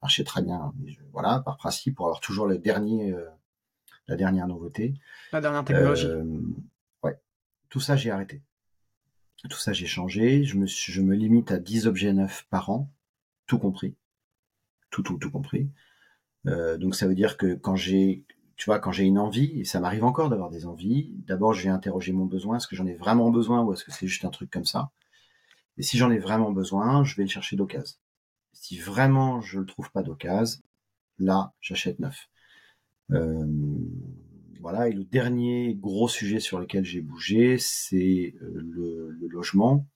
marchait 0.04 0.24
très 0.24 0.42
bien. 0.42 0.74
voilà, 1.12 1.40
par 1.40 1.56
principe, 1.56 1.96
pour 1.96 2.06
avoir 2.06 2.20
toujours 2.20 2.46
le 2.46 2.58
dernier, 2.58 3.12
euh, 3.12 3.26
la 4.06 4.16
dernière 4.16 4.46
nouveauté. 4.46 4.94
La 5.32 5.40
dernière 5.40 5.64
technologie. 5.64 6.06
Euh, 6.06 6.40
ouais, 7.02 7.18
tout 7.70 7.80
ça 7.80 7.96
j'ai 7.96 8.10
arrêté. 8.10 8.42
Tout 9.48 9.56
ça 9.56 9.72
j'ai 9.72 9.86
changé. 9.86 10.44
Je 10.44 10.58
me, 10.58 10.66
je 10.66 11.00
me 11.00 11.14
limite 11.14 11.50
à 11.50 11.58
10 11.58 11.86
objets 11.86 12.12
neufs 12.12 12.46
par 12.50 12.68
an, 12.68 12.92
tout 13.46 13.58
compris. 13.58 13.96
Tout, 14.90 15.02
tout, 15.02 15.16
tout 15.16 15.30
compris. 15.30 15.70
Euh, 16.46 16.76
donc 16.76 16.94
ça 16.94 17.08
veut 17.08 17.14
dire 17.14 17.38
que 17.38 17.54
quand 17.54 17.74
j'ai, 17.74 18.26
tu 18.56 18.66
vois, 18.66 18.78
quand 18.78 18.92
j'ai 18.92 19.04
une 19.04 19.18
envie, 19.18 19.60
et 19.60 19.64
ça 19.64 19.80
m'arrive 19.80 20.04
encore 20.04 20.28
d'avoir 20.30 20.50
des 20.50 20.66
envies, 20.66 21.10
d'abord 21.26 21.54
je 21.54 21.64
vais 21.64 21.70
interroger 21.70 22.12
mon 22.12 22.26
besoin, 22.26 22.56
est-ce 22.56 22.68
que 22.68 22.76
j'en 22.76 22.86
ai 22.86 22.94
vraiment 22.94 23.30
besoin 23.30 23.62
ou 23.62 23.72
est-ce 23.72 23.84
que 23.84 23.92
c'est 23.92 24.06
juste 24.06 24.24
un 24.24 24.30
truc 24.30 24.50
comme 24.50 24.64
ça? 24.64 24.90
Et 25.76 25.82
si 25.82 25.98
j'en 25.98 26.10
ai 26.10 26.18
vraiment 26.18 26.52
besoin, 26.52 27.04
je 27.04 27.16
vais 27.16 27.24
le 27.24 27.28
chercher 27.28 27.56
d'occasion. 27.56 27.96
Si 28.52 28.78
vraiment 28.78 29.40
je 29.40 29.58
le 29.58 29.66
trouve 29.66 29.90
pas 29.90 30.02
d'occasion, 30.02 30.60
là, 31.18 31.52
j'achète 31.60 31.98
neuf. 31.98 32.28
Euh, 33.10 33.44
voilà. 34.60 34.88
Et 34.88 34.92
le 34.92 35.04
dernier 35.04 35.74
gros 35.74 36.08
sujet 36.08 36.40
sur 36.40 36.58
lequel 36.60 36.84
j'ai 36.84 37.00
bougé, 37.00 37.58
c'est 37.58 38.34
euh, 38.40 38.60
le, 38.62 39.28
logement. 39.28 39.86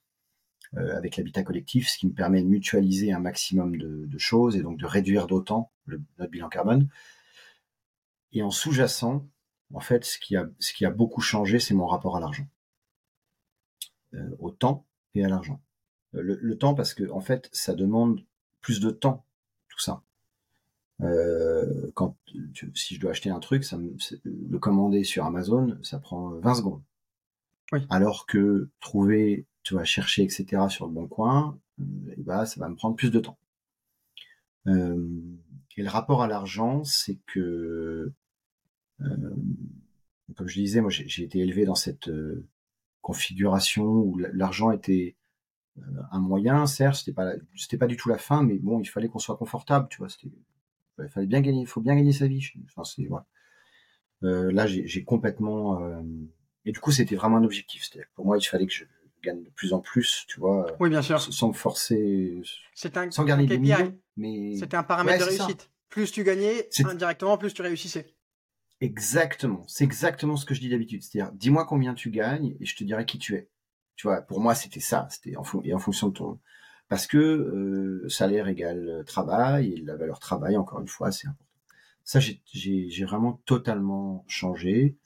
avec 0.77 1.16
l'habitat 1.16 1.44
collectif, 1.44 1.88
ce 1.88 1.99
qui 1.99 2.07
me 2.09 2.12
permet 2.12 2.42
de 2.42 2.49
mutualiser 2.49 3.12
un 3.12 3.21
maximum 3.21 3.79
de, 3.79 4.18
choses 4.18 4.57
et 4.57 4.62
donc 4.62 4.79
de 4.79 4.85
réduire 4.85 5.27
d'autant 5.27 5.71
notre 5.87 6.31
bilan 6.31 6.49
carbone. 6.49 6.88
Et 8.32 8.42
en 8.42 8.50
sous-jacent, 8.50 9.26
en 9.72 9.80
fait, 9.80 10.04
ce 10.04 10.18
qui 10.18 10.36
a, 10.36 10.48
ce 10.58 10.72
qui 10.72 10.84
a 10.84 10.90
beaucoup 10.90 11.20
changé, 11.20 11.58
c'est 11.60 11.74
mon 11.74 11.86
rapport 11.86 12.16
à 12.16 12.20
l'argent, 12.20 12.46
au 14.38 14.50
temps 14.50 14.86
et 15.14 15.24
à 15.24 15.28
l'argent. 15.28 15.60
Le, 16.12 16.56
temps 16.56 16.74
parce 16.74 16.94
que 16.94 17.10
en 17.10 17.20
fait, 17.20 17.50
ça 17.52 17.74
demande 17.74 18.24
plus 18.60 18.80
de 18.80 18.90
temps, 18.90 19.26
tout 19.68 19.78
ça. 19.78 20.02
Euh, 21.00 21.90
quand 21.94 22.16
si 22.74 22.94
je 22.94 23.00
dois 23.00 23.10
acheter 23.10 23.30
un 23.30 23.38
truc, 23.40 23.64
ça 23.64 23.78
le 24.24 24.58
commander 24.58 25.04
sur 25.04 25.24
Amazon, 25.24 25.78
ça 25.82 25.98
prend 25.98 26.30
20 26.30 26.54
secondes. 26.54 26.82
Oui. 27.72 27.80
Alors 27.90 28.26
que 28.26 28.70
trouver, 28.80 29.46
tu 29.62 29.74
vas 29.74 29.84
chercher, 29.84 30.22
etc. 30.22 30.62
sur 30.68 30.86
le 30.86 30.92
bon 30.92 31.06
coin, 31.06 31.58
euh, 31.80 31.84
eh 32.16 32.22
bah, 32.22 32.38
ben, 32.38 32.44
ça 32.46 32.60
va 32.60 32.68
me 32.68 32.74
prendre 32.74 32.96
plus 32.96 33.10
de 33.10 33.20
temps. 33.20 33.38
Euh, 34.66 34.96
et 35.78 35.82
le 35.82 35.88
rapport 35.88 36.22
à 36.22 36.26
l'argent, 36.26 36.82
c'est 36.84 37.18
que, 37.26 38.12
euh, 39.00 39.34
comme 40.36 40.48
je 40.48 40.60
disais, 40.60 40.80
moi 40.80 40.90
j'ai 40.90 41.22
été 41.22 41.38
élevé 41.38 41.64
dans 41.64 41.76
cette 41.76 42.08
euh, 42.08 42.46
configuration 43.00 43.84
où 43.84 44.18
l'argent 44.18 44.72
était 44.72 45.16
un 46.10 46.18
moyen, 46.18 46.66
certes, 46.66 46.96
c'était 46.96 47.12
pas 47.12 47.32
c'était 47.56 47.78
pas 47.78 47.86
du 47.86 47.96
tout 47.96 48.08
la 48.08 48.18
fin, 48.18 48.42
mais 48.42 48.58
bon, 48.58 48.80
il 48.80 48.86
fallait 48.86 49.08
qu'on 49.08 49.20
soit 49.20 49.36
confortable, 49.36 49.86
tu 49.88 49.98
vois. 49.98 50.08
Il 50.98 51.08
fallait 51.08 51.28
bien 51.28 51.40
gagner, 51.40 51.60
il 51.60 51.66
faut 51.68 51.80
bien 51.80 51.94
gagner 51.94 52.12
sa 52.12 52.26
vie. 52.26 52.44
Enfin, 52.64 52.82
c'est, 52.82 53.04
voilà. 53.06 53.26
euh, 54.24 54.50
là, 54.52 54.66
j'ai 54.66 55.04
complètement. 55.04 55.80
Euh, 55.80 56.02
et 56.64 56.72
du 56.72 56.80
coup, 56.80 56.90
c'était 56.90 57.14
vraiment 57.14 57.36
un 57.36 57.44
objectif. 57.44 57.84
C'est-à-dire 57.84 58.08
pour 58.14 58.26
moi, 58.26 58.36
il 58.36 58.44
fallait 58.44 58.66
que 58.66 58.72
je 58.72 58.84
gagne 59.22 59.42
de 59.42 59.50
plus 59.50 59.72
en 59.72 59.81
plus, 59.81 60.24
tu 60.28 60.40
vois. 60.40 60.66
Oui, 60.81 60.90
bien 60.90 61.02
sûr. 61.02 61.20
Sans 61.20 61.52
forcer. 61.52 62.40
Un, 62.94 63.11
sans 63.11 63.24
gagner 63.24 63.46
des 63.46 63.59
millions. 63.59 63.98
Mais 64.16 64.57
c'était 64.57 64.76
un 64.76 64.83
paramètre 64.83 65.24
de 65.24 65.31
réussite. 65.31 65.70
Plus 65.88 66.12
tu 66.12 66.24
gagnais 66.24 66.68
indirectement, 66.85 67.38
plus 67.38 67.54
tu 67.54 67.62
réussissais. 67.62 68.14
Exactement. 68.81 69.64
C'est 69.66 69.85
exactement 69.85 70.37
ce 70.37 70.44
que 70.44 70.54
je 70.54 70.61
dis 70.61 70.68
d'habitude. 70.68 71.02
C'est-à-dire, 71.02 71.33
dis-moi 71.33 71.64
combien 71.66 71.94
tu 71.94 72.11
gagnes 72.11 72.57
et 72.61 72.64
je 72.64 72.76
te 72.76 72.85
dirai 72.85 73.07
qui 73.07 73.18
tu 73.18 73.35
es. 73.35 73.48
Tu 73.96 74.07
vois, 74.07 74.22
pour 74.22 74.40
moi, 74.40 74.54
c'était 74.54 74.81
ça. 74.81 75.09
C'était 75.11 75.37
en, 75.37 75.42
et 75.64 75.74
en 75.74 75.78
fonction 75.78 76.09
de 76.09 76.12
ton, 76.12 76.38
parce 76.88 77.07
que 77.07 77.18
euh, 77.18 78.09
salaire 78.09 78.48
égale 78.48 79.04
travail 79.07 79.74
et 79.74 79.81
la 79.83 79.96
valeur 79.96 80.18
travail 80.18 80.57
encore 80.57 80.81
une 80.81 80.88
fois 80.88 81.12
c'est 81.12 81.28
important. 81.28 81.44
Ça 82.04 82.20
j'ai 82.20 83.04
vraiment 83.04 83.42
totalement 83.44 84.24
changé. 84.26 84.96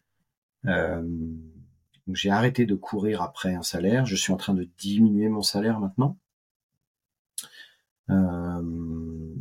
Euh, 0.66 1.02
j'ai 2.08 2.30
arrêté 2.30 2.66
de 2.66 2.74
courir 2.74 3.22
après 3.22 3.54
un 3.54 3.62
salaire. 3.62 4.06
Je 4.06 4.16
suis 4.16 4.32
en 4.32 4.36
train 4.36 4.54
de 4.54 4.64
diminuer 4.78 5.28
mon 5.28 5.42
salaire 5.42 5.78
maintenant. 5.78 6.18
Euh, 8.10 9.34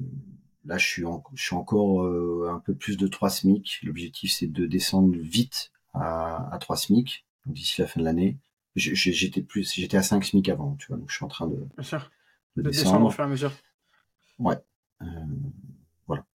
là, 0.65 0.77
je 0.77 0.85
suis, 0.87 1.03
je 1.33 1.43
suis 1.43 1.55
encore 1.55 2.03
euh, 2.03 2.49
un 2.53 2.59
peu 2.59 2.73
plus 2.75 2.97
de 2.97 3.07
3 3.07 3.29
SMIC. 3.29 3.79
L'objectif, 3.83 4.31
c'est 4.31 4.47
de 4.47 4.65
descendre 4.65 5.15
vite 5.17 5.71
à, 5.93 6.53
à 6.53 6.57
3 6.57 6.77
SMIC 6.77 7.25
d'ici 7.45 7.81
la 7.81 7.87
fin 7.87 7.99
de 7.99 8.05
l'année. 8.05 8.37
J'étais 8.75 9.41
plus, 9.41 9.73
j'étais 9.73 9.97
à 9.97 10.03
5 10.03 10.23
SMIC 10.23 10.47
avant, 10.49 10.75
tu 10.75 10.87
vois. 10.87 10.97
Donc, 10.97 11.09
je 11.09 11.15
suis 11.15 11.25
en 11.25 11.29
train 11.29 11.47
de, 11.47 11.57
Bien 11.75 11.83
sûr 11.83 12.09
de, 12.55 12.61
descendre. 12.61 13.05
au 13.05 13.09
fur 13.09 13.23
et 13.23 13.27
à 13.27 13.29
mesure. 13.29 13.51
Ouais. 14.39 14.57
Euh, 15.01 15.05
voilà. 16.07 16.25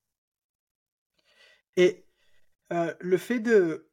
Et 1.76 2.04
euh, 2.72 2.94
le 3.00 3.16
fait 3.16 3.40
de 3.40 3.88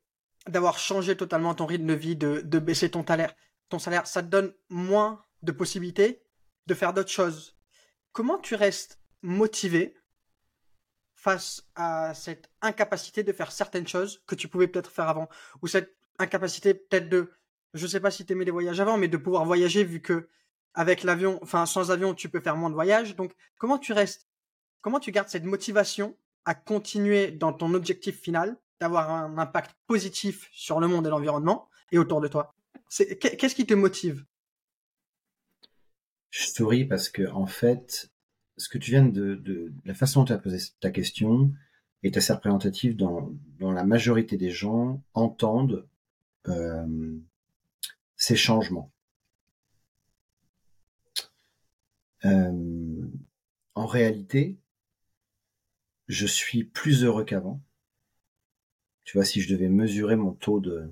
d'avoir 0.48 0.78
changé 0.78 1.16
totalement 1.16 1.54
ton 1.56 1.66
rythme 1.66 1.88
de 1.88 1.94
vie, 1.94 2.16
de, 2.16 2.42
de 2.42 2.60
baisser 2.60 2.92
ton 2.92 3.06
salaire, 3.06 3.34
ton 3.70 3.80
salaire, 3.80 4.08
ça 4.08 4.22
te 4.22 4.28
donne 4.28 4.54
moins 4.70 5.24
de 5.42 5.52
possibilités 5.52 6.22
de 6.68 6.74
faire 6.74 6.94
d'autres 6.94 7.12
choses. 7.12 7.58
Comment 8.12 8.38
tu 8.38 8.56
restes 8.56 9.00
motivé 9.22 9.96
face 11.16 11.68
à 11.76 12.14
cette 12.14 12.50
incapacité 12.62 13.24
de 13.24 13.32
faire 13.32 13.52
certaines 13.52 13.88
choses 13.88 14.22
que 14.28 14.36
tu 14.36 14.48
pouvais 14.48 14.68
peut-être 14.68 14.92
faire 14.92 15.10
avant? 15.10 15.30
Ou 15.62 15.68
cette 15.68 15.96
incapacité 16.20 16.74
peut-être 16.74 17.10
de 17.10 17.32
je 17.74 17.88
sais 17.88 18.00
pas 18.00 18.12
si 18.12 18.26
tu 18.26 18.34
aimais 18.34 18.46
les 18.46 18.52
voyages 18.52 18.80
avant 18.80 18.98
mais 18.98 19.08
de 19.08 19.18
pouvoir 19.18 19.46
voyager 19.46 19.84
vu 19.84 20.00
que 20.00 20.30
avec 20.74 21.04
l'avion, 21.04 21.40
enfin 21.42 21.66
sans 21.66 21.92
avion, 21.92 22.14
tu 22.14 22.30
peux 22.30 22.40
faire 22.40 22.56
moins 22.56 22.70
de 22.70 22.76
voyages. 22.76 23.16
Donc, 23.16 23.34
comment 23.58 23.78
tu 23.78 23.94
restes, 23.94 24.28
comment 24.82 25.00
tu 25.00 25.12
gardes 25.12 25.30
cette 25.30 25.44
motivation 25.44 26.18
à 26.46 26.56
continuer 26.56 27.32
dans 27.32 27.54
ton 27.54 27.74
objectif 27.74 28.20
final, 28.20 28.58
d'avoir 28.80 29.12
un 29.12 29.38
impact 29.38 29.76
positif 29.88 30.50
sur 30.52 30.80
le 30.80 30.88
monde 30.88 31.08
et 31.08 31.10
l'environnement 31.10 31.70
et 31.92 31.98
autour 31.98 32.22
de 32.22 32.28
toi 32.28 32.56
Qu'est-ce 32.90 33.56
qui 33.56 33.66
te 33.66 33.74
motive? 33.74 34.26
Je 36.30 36.48
souris 36.48 36.86
parce 36.86 37.10
que 37.10 37.28
en 37.30 37.48
fait, 37.48 38.12
ce 38.58 38.70
que 38.70 38.78
tu 38.78 38.92
viens 38.92 39.06
de, 39.06 39.74
la 39.86 39.94
façon 39.94 40.22
dont 40.22 40.26
tu 40.26 40.34
as 40.34 40.38
posé 40.38 40.60
ta 40.80 40.92
question 40.92 41.52
est 42.04 42.18
assez 42.18 42.34
représentative 42.34 42.96
dans, 42.96 43.32
dans 43.60 43.72
la 43.72 43.84
majorité 43.84 44.38
des 44.38 44.52
gens 44.52 45.04
entendent 45.14 45.88
euh, 46.48 47.18
ces 48.16 48.36
changements. 48.36 48.92
Euh, 52.26 53.08
en 53.76 53.86
réalité, 53.86 54.60
je 56.08 56.26
suis 56.26 56.64
plus 56.64 57.04
heureux 57.04 57.26
qu'avant. 57.26 57.62
Tu 59.14 59.20
vois, 59.20 59.26
si 59.26 59.42
je 59.42 59.54
devais 59.54 59.70
mesurer 59.70 60.16
mon 60.16 60.32
taux 60.32 60.60
de 60.60 60.92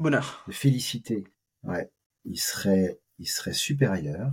bonheur, 0.00 0.42
de 0.48 0.52
félicité, 0.52 1.22
ouais, 1.62 1.88
il 2.24 2.40
serait, 2.40 2.98
il 3.20 3.28
serait 3.28 3.52
supérieur. 3.52 4.32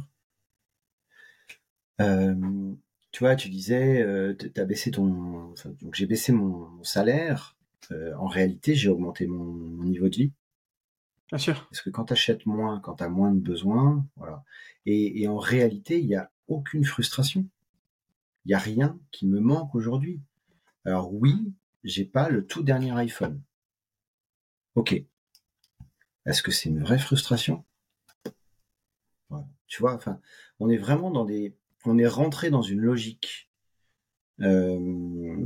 Euh, 2.01 2.73
tu 3.11 3.19
vois, 3.23 3.35
tu 3.35 3.49
disais, 3.49 4.01
euh, 4.01 4.33
tu 4.33 4.59
as 4.59 4.65
baissé 4.65 4.89
ton, 4.89 5.53
donc 5.83 5.93
j'ai 5.93 6.07
baissé 6.07 6.31
mon, 6.31 6.83
salaire. 6.83 7.55
Euh, 7.91 8.15
en 8.15 8.25
réalité, 8.25 8.73
j'ai 8.73 8.89
augmenté 8.89 9.27
mon, 9.27 9.43
mon, 9.43 9.83
niveau 9.83 10.09
de 10.09 10.15
vie. 10.15 10.31
Bien 11.27 11.37
sûr. 11.37 11.67
Parce 11.69 11.81
que 11.81 11.91
quand 11.91 12.05
tu 12.05 12.13
achètes 12.13 12.47
moins, 12.47 12.79
quand 12.79 12.95
tu 12.95 13.03
as 13.03 13.09
moins 13.09 13.31
de 13.31 13.39
besoins, 13.39 14.03
voilà. 14.15 14.43
Et, 14.87 15.21
et 15.21 15.27
en 15.27 15.37
réalité, 15.37 15.99
il 15.99 16.07
n'y 16.07 16.15
a 16.15 16.31
aucune 16.47 16.83
frustration. 16.83 17.45
Il 18.45 18.47
n'y 18.47 18.55
a 18.55 18.57
rien 18.57 18.99
qui 19.11 19.27
me 19.27 19.39
manque 19.39 19.75
aujourd'hui. 19.75 20.21
Alors 20.85 21.13
oui, 21.13 21.53
j'ai 21.85 22.03
pas 22.03 22.29
le 22.29 22.45
tout 22.45 22.63
dernier 22.63 22.91
iPhone. 22.91 23.41
Ok. 24.73 25.01
Est-ce 26.25 26.41
que 26.41 26.51
c'est 26.51 26.69
une 26.69 26.81
vraie 26.81 26.99
frustration? 26.99 27.63
Tu 29.67 29.81
vois, 29.81 29.95
enfin, 29.95 30.19
on 30.59 30.69
est 30.69 30.77
vraiment 30.77 31.09
dans 31.09 31.25
des, 31.25 31.55
on 31.85 31.97
est 31.97 32.07
rentré 32.07 32.49
dans 32.49 32.61
une 32.61 32.81
logique. 32.81 33.49
Euh, 34.41 35.45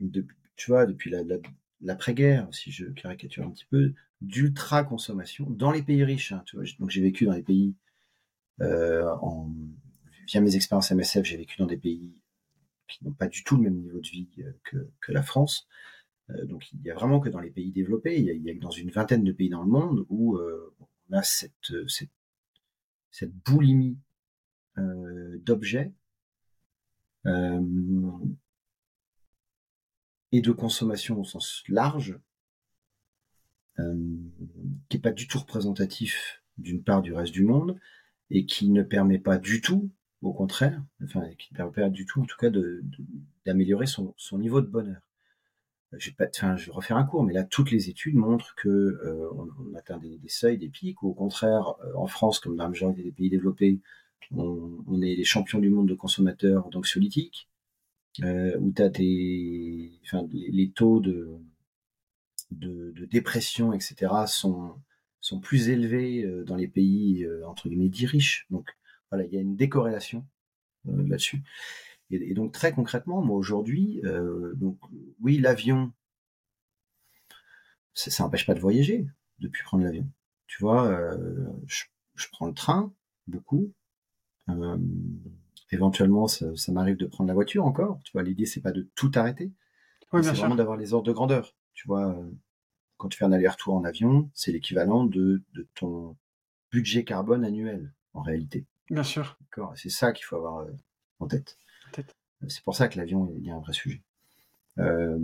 de, 0.00 0.26
tu 0.56 0.70
vois, 0.70 0.86
depuis 0.86 1.10
la, 1.10 1.24
la, 1.24 1.36
l'après-guerre, 1.80 2.48
si 2.52 2.70
je 2.70 2.86
caricature 2.86 3.44
un 3.44 3.50
petit 3.50 3.66
peu, 3.66 3.92
d'ultra 4.20 4.84
consommation 4.84 5.50
dans 5.50 5.72
les 5.72 5.82
pays 5.82 6.04
riches. 6.04 6.32
Hein, 6.32 6.42
tu 6.46 6.56
vois. 6.56 6.64
Donc 6.78 6.90
j'ai 6.90 7.02
vécu 7.02 7.24
dans 7.24 7.32
les 7.32 7.42
pays, 7.42 7.74
euh, 8.60 9.08
en, 9.20 9.52
via 10.26 10.40
mes 10.40 10.56
expériences 10.56 10.90
MSF, 10.90 11.24
j'ai 11.24 11.36
vécu 11.36 11.56
dans 11.58 11.66
des 11.66 11.76
pays 11.76 12.14
qui 12.88 13.04
n'ont 13.04 13.12
pas 13.12 13.28
du 13.28 13.44
tout 13.44 13.56
le 13.56 13.62
même 13.62 13.80
niveau 13.80 14.00
de 14.00 14.08
vie 14.08 14.28
euh, 14.40 14.52
que, 14.64 14.90
que 15.00 15.12
la 15.12 15.22
France. 15.22 15.68
Euh, 16.30 16.46
donc 16.46 16.72
il 16.72 16.82
y 16.82 16.90
a 16.90 16.94
vraiment 16.94 17.20
que 17.20 17.28
dans 17.28 17.40
les 17.40 17.50
pays 17.50 17.72
développés, 17.72 18.18
il 18.18 18.24
y 18.24 18.50
a, 18.50 18.54
a 18.54 18.58
dans 18.58 18.70
une 18.70 18.90
vingtaine 18.90 19.24
de 19.24 19.32
pays 19.32 19.50
dans 19.50 19.62
le 19.62 19.70
monde 19.70 20.06
où 20.08 20.36
euh, 20.36 20.74
on 21.10 21.16
a 21.16 21.22
cette, 21.22 21.52
boulimie 23.44 23.98
d'objets 24.76 25.92
et 30.32 30.40
de 30.40 30.50
consommation 30.50 31.20
au 31.20 31.24
sens 31.24 31.62
large, 31.68 32.18
qui 33.76 34.96
n'est 34.96 35.00
pas 35.00 35.12
du 35.12 35.28
tout 35.28 35.38
représentatif 35.38 36.42
d'une 36.58 36.82
part 36.82 37.02
du 37.02 37.12
reste 37.12 37.32
du 37.32 37.44
monde 37.44 37.78
et 38.30 38.46
qui 38.46 38.68
ne 38.68 38.82
permet 38.82 39.20
pas 39.20 39.38
du 39.38 39.60
tout, 39.60 39.92
au 40.24 40.32
contraire, 40.32 40.82
enfin 41.02 41.28
qui 41.38 41.52
ne 41.52 41.56
permet 41.56 41.72
pas 41.72 41.88
du 41.88 42.06
tout 42.06 42.22
en 42.22 42.24
tout 42.24 42.36
cas 42.36 42.50
d'améliorer 43.46 43.86
son, 43.86 44.14
niveau 44.32 44.60
de 44.60 44.66
bonheur. 44.66 45.00
Je 45.96 46.10
vais, 46.10 46.16
pas, 46.16 46.26
enfin, 46.34 46.56
je 46.56 46.66
vais 46.66 46.72
refaire 46.72 46.96
un 46.96 47.04
cours, 47.04 47.22
mais 47.22 47.32
là 47.32 47.44
toutes 47.44 47.70
les 47.70 47.88
études 47.88 48.16
montrent 48.16 48.54
que 48.56 48.68
euh, 48.68 49.30
on, 49.34 49.74
atteint 49.76 49.98
des, 49.98 50.18
seuils, 50.28 50.58
des 50.58 50.68
pics, 50.68 51.00
ou 51.04 51.10
au 51.10 51.14
contraire, 51.14 51.74
euh, 51.84 51.92
en 51.94 52.08
France 52.08 52.40
comme 52.40 52.56
dans 52.56 52.64
la 52.64 52.70
majorité 52.70 53.04
des 53.04 53.12
pays 53.12 53.30
développés, 53.30 53.80
on, 54.32 55.00
est 55.02 55.14
les 55.14 55.24
champions 55.24 55.58
du 55.58 55.70
monde 55.70 55.88
de 55.88 55.94
consommateurs 55.94 56.68
d'anxiolytiques, 56.70 57.48
euh, 58.22 58.56
où 58.58 58.72
tu 58.72 58.82
les, 59.02 60.70
taux 60.74 61.00
de, 61.00 61.40
dépression, 63.06 63.72
etc., 63.72 64.12
sont, 64.26 65.40
plus 65.42 65.68
élevés 65.68 66.24
euh, 66.24 66.44
dans 66.44 66.56
les 66.56 66.68
pays, 66.68 67.24
euh, 67.24 67.46
entre 67.46 67.68
guillemets, 67.68 67.88
dits 67.88 68.06
riches. 68.06 68.46
Voilà, 69.14 69.24
il 69.24 69.32
y 69.32 69.38
a 69.38 69.40
une 69.40 69.56
décorrélation 69.56 70.26
euh, 70.88 71.08
là-dessus. 71.08 71.42
Et, 72.10 72.16
et, 72.16 72.34
donc, 72.34 72.52
très 72.52 72.72
concrètement, 72.72 73.22
moi, 73.22 73.36
aujourd'hui, 73.36 74.02
donc, 74.56 74.78
oui, 75.20 75.38
l'avion, 75.38 75.92
ça 77.94 78.22
n'empêche 78.22 78.46
pas 78.46 78.54
de 78.54 78.60
voyager, 78.60 79.06
depuis 79.38 79.62
prendre 79.62 79.84
l'avion. 79.84 80.06
Tu 80.46 80.62
vois, 80.62 81.16
je, 81.66 81.84
je, 82.14 82.26
prends 82.30 82.46
le 82.46 82.52
train, 82.52 82.92
beaucoup. 83.26 83.72
Euh, 84.48 84.78
éventuellement, 85.70 86.26
ça, 86.26 86.46
m'arrive 86.68 86.96
de 86.96 87.06
prendre 87.06 87.28
la 87.28 87.34
voiture 87.34 87.64
encore. 87.64 88.00
Tu 88.04 88.12
vois, 88.12 88.22
l'idée 88.22 88.46
c'est 88.46 88.60
pas 88.60 88.72
de 88.72 88.88
tout 88.94 89.10
arrêter, 89.14 89.52
c'est 90.12 90.32
vraiment 90.32 90.54
d'avoir 90.54 90.76
les 90.76 90.92
ordres 90.92 91.08
de 91.08 91.12
grandeur. 91.12 91.54
Tu 91.72 91.88
vois, 91.88 92.16
euh, 92.16 92.30
quand 92.96 93.08
tu 93.08 93.18
fais 93.18 93.24
un 93.24 93.32
aller-retour 93.32 93.74
en 93.74 93.84
avion, 93.84 94.30
c'est 94.34 94.52
l'équivalent 94.52 95.04
de, 95.04 95.42
de 95.54 95.68
ton 95.74 96.16
budget 96.70 97.04
carbone 97.04 97.44
annuel 97.44 97.92
en 98.12 98.22
réalité. 98.22 98.66
Bien 98.90 99.02
sûr. 99.02 99.38
C'est 99.76 99.90
ça 99.90 100.12
qu'il 100.12 100.24
faut 100.24 100.36
avoir 100.36 100.66
en 101.20 101.26
tête. 101.26 101.56
C'est 102.48 102.62
pour 102.62 102.76
ça 102.76 102.88
que 102.88 102.98
l'avion 102.98 103.32
est 103.44 103.50
un 103.50 103.60
vrai 103.60 103.72
sujet. 103.72 104.02
Euh, 104.78 105.18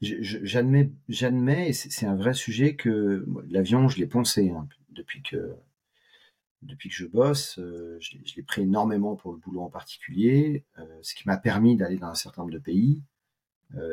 j'admets, 0.00 0.90
j'admets, 1.08 1.70
et 1.70 1.72
c'est 1.72 2.06
un 2.06 2.16
vrai 2.16 2.34
sujet 2.34 2.76
que 2.76 3.26
l'avion, 3.48 3.88
je 3.88 3.98
l'ai 3.98 4.06
poncé 4.06 4.50
hein, 4.50 4.68
depuis 4.90 5.22
que 5.22 5.54
depuis 6.62 6.88
que 6.88 6.94
je 6.94 7.06
bosse. 7.06 7.58
Euh, 7.58 7.98
je, 8.00 8.16
l'ai 8.36 8.42
pris 8.42 8.62
énormément 8.62 9.16
pour 9.16 9.32
le 9.32 9.38
boulot 9.38 9.62
en 9.62 9.70
particulier, 9.70 10.64
euh, 10.78 10.98
ce 11.02 11.14
qui 11.14 11.26
m'a 11.26 11.36
permis 11.36 11.76
d'aller 11.76 11.96
dans 11.96 12.08
un 12.08 12.14
certain 12.14 12.42
nombre 12.42 12.54
de 12.54 12.58
pays. 12.58 13.02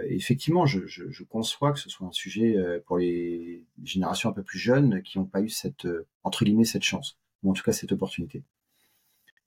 et 0.07 0.15
effectivement, 0.15 0.65
je, 0.65 0.85
je, 0.85 1.23
conçois 1.23 1.73
que 1.73 1.79
ce 1.79 1.89
soit 1.89 2.07
un 2.07 2.11
sujet 2.11 2.55
pour 2.85 2.97
les 2.97 3.63
générations 3.83 4.29
un 4.29 4.33
peu 4.33 4.43
plus 4.43 4.59
jeunes 4.59 5.01
qui 5.01 5.17
n'ont 5.17 5.25
pas 5.25 5.41
eu 5.41 5.49
cette 5.49 5.87
entre 6.23 6.45
guillemets 6.45 6.65
cette 6.65 6.83
chance, 6.83 7.17
ou 7.41 7.49
en 7.49 7.53
tout 7.53 7.63
cas 7.63 7.73
cette 7.73 7.91
opportunité. 7.91 8.43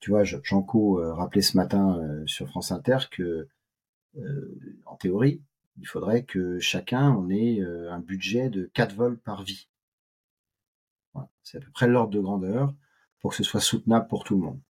Tu 0.04 0.10
vois, 0.10 0.22
Jean-Co 0.22 1.00
rappelait 1.14 1.40
ce 1.40 1.56
matin 1.56 1.98
sur 2.26 2.46
France 2.46 2.72
Inter 2.72 2.98
que 3.10 3.48
en 4.84 4.96
théorie, 4.96 5.40
il 5.78 5.86
faudrait 5.86 6.24
que 6.24 6.58
chacun 6.58 7.10
on 7.12 7.28
ait 7.30 7.60
euh, 7.60 7.92
un 7.92 8.00
budget 8.00 8.50
de 8.50 8.70
4 8.74 8.94
vols 8.94 9.18
par 9.18 9.42
vie. 9.42 9.68
C'est 11.42 11.58
à 11.58 11.60
peu 11.60 11.70
près 11.70 11.86
l'ordre 11.86 12.10
de 12.10 12.20
grandeur 12.20 12.74
pour 13.20 13.30
que 13.30 13.36
ce 13.36 13.42
soit 13.44 13.60
soutenable 13.60 14.08
pour 14.08 14.24
tout 14.24 14.34
le 14.34 14.40
monde. 14.40 14.60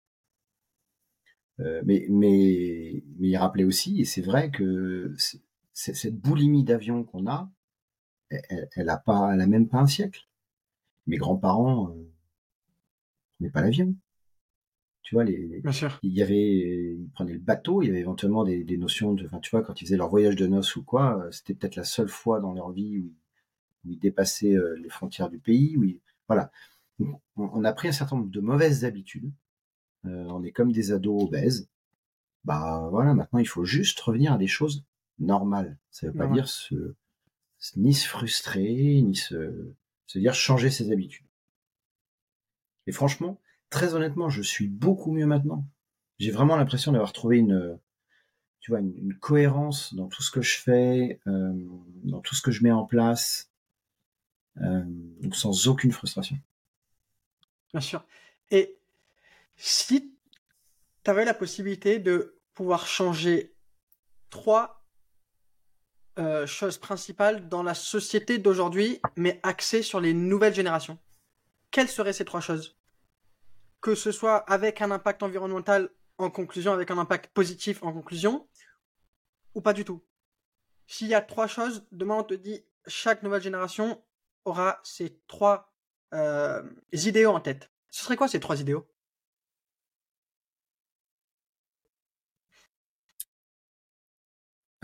Euh, 1.61 1.83
mais, 1.85 2.07
mais, 2.11 3.05
mais 3.19 3.29
il 3.29 3.37
rappelait 3.37 3.65
aussi, 3.65 4.01
et 4.01 4.05
c'est 4.05 4.23
vrai 4.23 4.51
que 4.51 5.15
cette 5.73 6.17
boulimie 6.17 6.65
d'avion 6.65 7.05
qu'on 7.05 7.29
a, 7.29 7.51
elle, 8.31 8.89
a 8.89 8.97
pas, 8.97 9.33
elle 9.33 9.41
a 9.41 9.47
même 9.47 9.69
pas 9.69 9.79
un 9.79 9.87
siècle. 9.87 10.29
Mes 11.07 11.17
grands-parents 11.17 11.91
euh, 11.91 12.13
n'est 13.41 13.51
pas 13.51 13.63
l'avion. 13.63 13.95
Tu 15.05 15.15
vois, 15.15 15.23
les, 15.23 15.61
Bien 15.61 15.71
sûr. 15.71 15.99
il 16.03 16.15
y 16.15 16.23
avait, 16.23 16.97
ils 16.97 17.11
prenaient 17.13 17.35
le 17.35 17.39
bateau, 17.39 17.83
il 17.83 17.89
y 17.89 17.91
avait 17.91 18.01
éventuellement 18.01 18.43
des, 18.43 18.65
des 18.65 18.79
notions 18.79 19.13
de, 19.13 19.27
enfin, 19.27 19.39
tu 19.39 19.51
vois, 19.51 19.63
quand 19.63 19.81
ils 19.81 19.85
faisaient 19.85 19.99
leur 19.99 20.09
voyage 20.09 20.35
de 20.35 20.47
noces 20.47 20.77
ou 20.77 20.83
quoi, 20.83 21.23
euh, 21.23 21.31
c'était 21.31 21.53
peut-être 21.53 21.77
la 21.77 21.85
seule 21.85 22.09
fois 22.09 22.41
dans 22.41 22.55
leur 22.55 22.73
vie 22.73 22.99
où, 22.99 23.13
ils 23.87 23.99
dépassaient 23.99 24.55
euh, 24.55 24.79
les 24.83 24.89
frontières 24.89 25.29
du 25.29 25.39
pays, 25.39 25.77
où 25.77 25.85
voilà. 26.27 26.51
on, 27.37 27.65
a 27.65 27.73
pris 27.75 27.89
un 27.89 27.93
certain 27.93 28.17
nombre 28.17 28.31
de 28.31 28.41
mauvaises 28.41 28.87
habitudes. 28.87 29.31
Euh, 30.07 30.25
on 30.29 30.43
est 30.43 30.53
comme 30.53 30.73
des 30.73 30.91
ados 30.91 31.25
obèses. 31.25 31.69
Bah 32.45 32.89
voilà, 32.91 33.13
maintenant 33.13 33.41
il 33.41 33.49
faut 33.49 33.67
juste 33.67 34.01
revenir 34.01 34.33
à 34.33 34.39
des 34.39 34.47
choses 34.47 34.87
normales. 35.19 35.77
Ça 35.91 36.07
veut 36.07 36.15
pas 36.15 36.29
dire 36.29 36.49
se, 36.49 36.95
ni 37.77 37.93
se 37.93 38.09
frustrer, 38.09 39.03
ni 39.03 39.17
se, 39.17 39.75
se 40.07 40.19
dire 40.19 40.33
changer 40.33 40.71
ses 40.71 40.93
habitudes. 40.93 41.27
Et 42.87 42.93
franchement, 42.93 43.39
très 43.75 43.95
honnêtement, 43.95 44.31
je 44.31 44.41
suis 44.41 44.69
beaucoup 44.69 45.11
mieux 45.11 45.27
maintenant. 45.27 45.67
J'ai 46.21 46.31
vraiment 46.31 46.57
l'impression 46.57 46.93
d'avoir 46.93 47.13
trouvé 47.13 47.39
une, 47.39 47.81
cohérence 49.21 49.95
dans 49.95 50.07
tout 50.07 50.23
ce 50.23 50.31
que 50.31 50.43
je 50.43 50.57
fais, 50.59 51.21
euh, 51.27 51.53
dans 52.05 52.21
tout 52.21 52.37
ce 52.37 52.41
que 52.41 52.53
je 52.53 52.63
mets 52.63 52.71
en 52.71 52.85
place, 52.87 53.51
euh, 54.63 54.85
sans 55.33 55.67
aucune 55.67 55.91
frustration. 55.91 56.39
Bien 57.73 57.81
sûr. 57.81 58.05
Et 58.53 58.79
si 59.57 60.15
tu 61.03 61.11
avais 61.11 61.25
la 61.25 61.35
possibilité 61.35 61.99
de 61.99 62.39
pouvoir 62.55 62.87
changer 62.87 63.57
trois 64.31 64.87
euh, 66.21 66.47
choses 66.47 66.79
principales 66.79 67.49
dans 67.49 67.65
la 67.65 67.75
société 67.75 68.39
d'aujourd'hui, 68.39 69.01
mais 69.17 69.41
axées 69.43 69.83
sur 69.83 70.01
les 70.01 70.15
nouvelles 70.15 70.55
générations, 70.55 70.97
quelles 71.73 71.89
seraient 71.89 72.13
ces 72.13 72.25
trois 72.25 72.41
choses? 72.41 72.77
Que 73.85 73.95
ce 73.95 74.13
soit 74.13 74.39
avec 74.51 74.81
un 74.81 74.91
impact 74.91 75.23
environnemental 75.23 75.91
en 76.17 76.31
conclusion, 76.31 76.73
avec 76.73 76.91
un 76.91 76.97
impact 76.97 77.31
positif 77.35 77.83
en 77.83 77.93
conclusion, 77.93 78.49
ou 79.55 79.61
pas 79.61 79.75
du 79.75 79.85
tout. 79.85 80.03
S'il 80.87 81.09
y 81.09 81.15
a 81.15 81.21
trois 81.21 81.47
choses, 81.47 81.87
demain 81.93 82.15
on 82.15 82.25
te 82.25 82.33
dit 82.33 82.65
chaque 82.87 83.23
nouvelle 83.23 83.43
génération 83.43 84.03
aura 84.47 84.81
ces 84.85 85.21
trois 85.27 85.75
euh, 86.15 86.63
idéaux 86.93 87.33
en 87.33 87.41
tête. 87.41 87.71
Ce 87.91 88.05
serait 88.05 88.17
quoi 88.17 88.27
ces 88.27 88.41
trois 88.41 88.59
idéaux? 88.59 88.89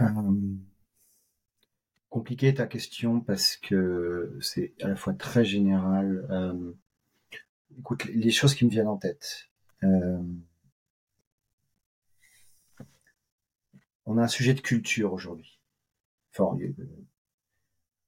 Euh, 0.00 0.06
Compliqué 2.10 2.52
ta 2.52 2.66
question 2.66 3.22
parce 3.22 3.56
que 3.56 4.36
c'est 4.42 4.74
à 4.82 4.88
la 4.88 4.96
fois 4.96 5.14
très 5.14 5.46
général. 5.46 6.26
Euh, 6.30 6.74
Écoute, 7.78 8.04
les 8.06 8.30
choses 8.30 8.54
qui 8.54 8.64
me 8.64 8.70
viennent 8.70 8.88
en 8.88 8.96
tête. 8.96 9.48
Euh, 9.85 10.22
on 14.06 14.18
a 14.18 14.22
un 14.22 14.28
sujet 14.28 14.54
de 14.54 14.61
culture 14.61 15.12
aujourd'hui. 15.12 15.61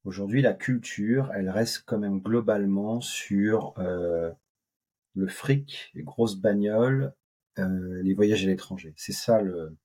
aujourd'hui, 0.04 0.42
la 0.42 0.54
culture, 0.54 1.30
elle 1.34 1.48
reste 1.48 1.84
quand 1.86 1.98
même 1.98 2.20
globalement 2.20 3.00
sur 3.00 3.74
euh, 3.78 4.32
le 5.14 5.28
fric, 5.28 5.90
les 5.94 6.02
grosses 6.02 6.36
bagnoles, 6.36 7.14
euh, 7.58 8.02
les 8.02 8.14
voyages 8.14 8.44
à 8.44 8.48
l'étranger. 8.48 8.94
C'est 8.96 9.12
ça 9.12 9.40
le. 9.42 9.76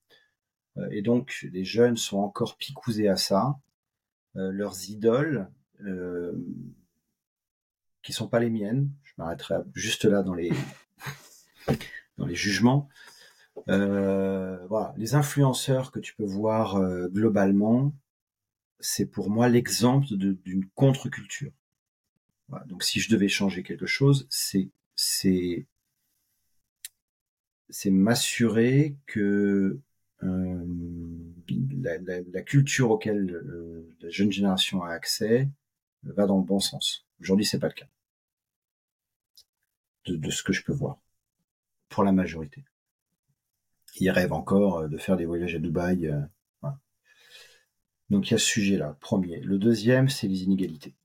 et 0.91 1.01
donc, 1.01 1.45
les 1.51 1.65
jeunes 1.65 1.97
sont 1.97 2.19
encore 2.19 2.57
picousés 2.57 3.09
à 3.09 3.17
ça. 3.17 3.59
leurs 4.35 4.89
idoles, 4.89 5.49
qui 8.01 8.13
sont 8.13 8.27
pas 8.27 8.39
les 8.39 8.49
miennes. 8.49 8.89
M'arrêterai 9.17 9.55
juste 9.73 10.05
là 10.05 10.23
dans 10.23 10.35
les 10.35 10.51
dans 12.17 12.25
les 12.25 12.35
jugements. 12.35 12.89
Euh, 13.69 14.65
voilà, 14.67 14.93
les 14.97 15.15
influenceurs 15.15 15.91
que 15.91 15.99
tu 15.99 16.15
peux 16.15 16.25
voir 16.25 16.77
euh, 16.77 17.07
globalement, 17.09 17.93
c'est 18.79 19.05
pour 19.05 19.29
moi 19.29 19.49
l'exemple 19.49 20.07
d'une 20.15 20.65
contre-culture. 20.75 21.51
donc 22.67 22.83
si 22.83 22.99
je 22.99 23.09
devais 23.09 23.27
changer 23.27 23.63
quelque 23.63 23.87
chose, 23.87 24.27
c'est 24.29 24.69
m'assurer 27.85 28.95
que 29.05 29.79
euh, 30.23 30.65
la, 31.81 31.97
la, 31.97 32.41
culture 32.41 32.91
auquel 32.91 33.43
la 34.01 34.09
jeune 34.09 34.31
génération 34.31 34.83
a 34.83 34.91
accès 34.91 35.49
va 36.03 36.25
dans 36.25 36.37
le 36.37 36.45
bon 36.45 36.59
sens. 36.59 37.05
Aujourd'hui, 37.19 37.45
c'est 37.45 37.59
pas 37.59 37.67
le 37.67 37.73
cas 37.73 37.87
de, 40.11 40.29
ce 40.29 40.43
que 40.43 40.53
je 40.53 40.63
peux 40.63 40.73
voir, 40.73 40.99
pour 41.89 42.03
la 42.03 42.11
majorité. 42.11 42.63
Ils 43.99 44.11
rêvent 44.11 44.33
encore 44.33 44.79
euh, 44.79 44.87
de 44.87 44.97
faire 44.97 45.17
des 45.17 45.25
voyages 45.25 45.55
à 45.55 45.59
Dubaï. 45.59 46.07
Euh, 46.07 46.21
Donc 48.09 48.29
il 48.29 48.31
y 48.31 48.35
a 48.35 48.37
ce 48.37 48.45
sujet-là, 48.45 48.97
premier. 48.99 49.39
Le 49.41 49.57
deuxième, 49.57 50.09
c'est 50.09 50.27
les 50.27 50.43
inégalités. 50.43 50.95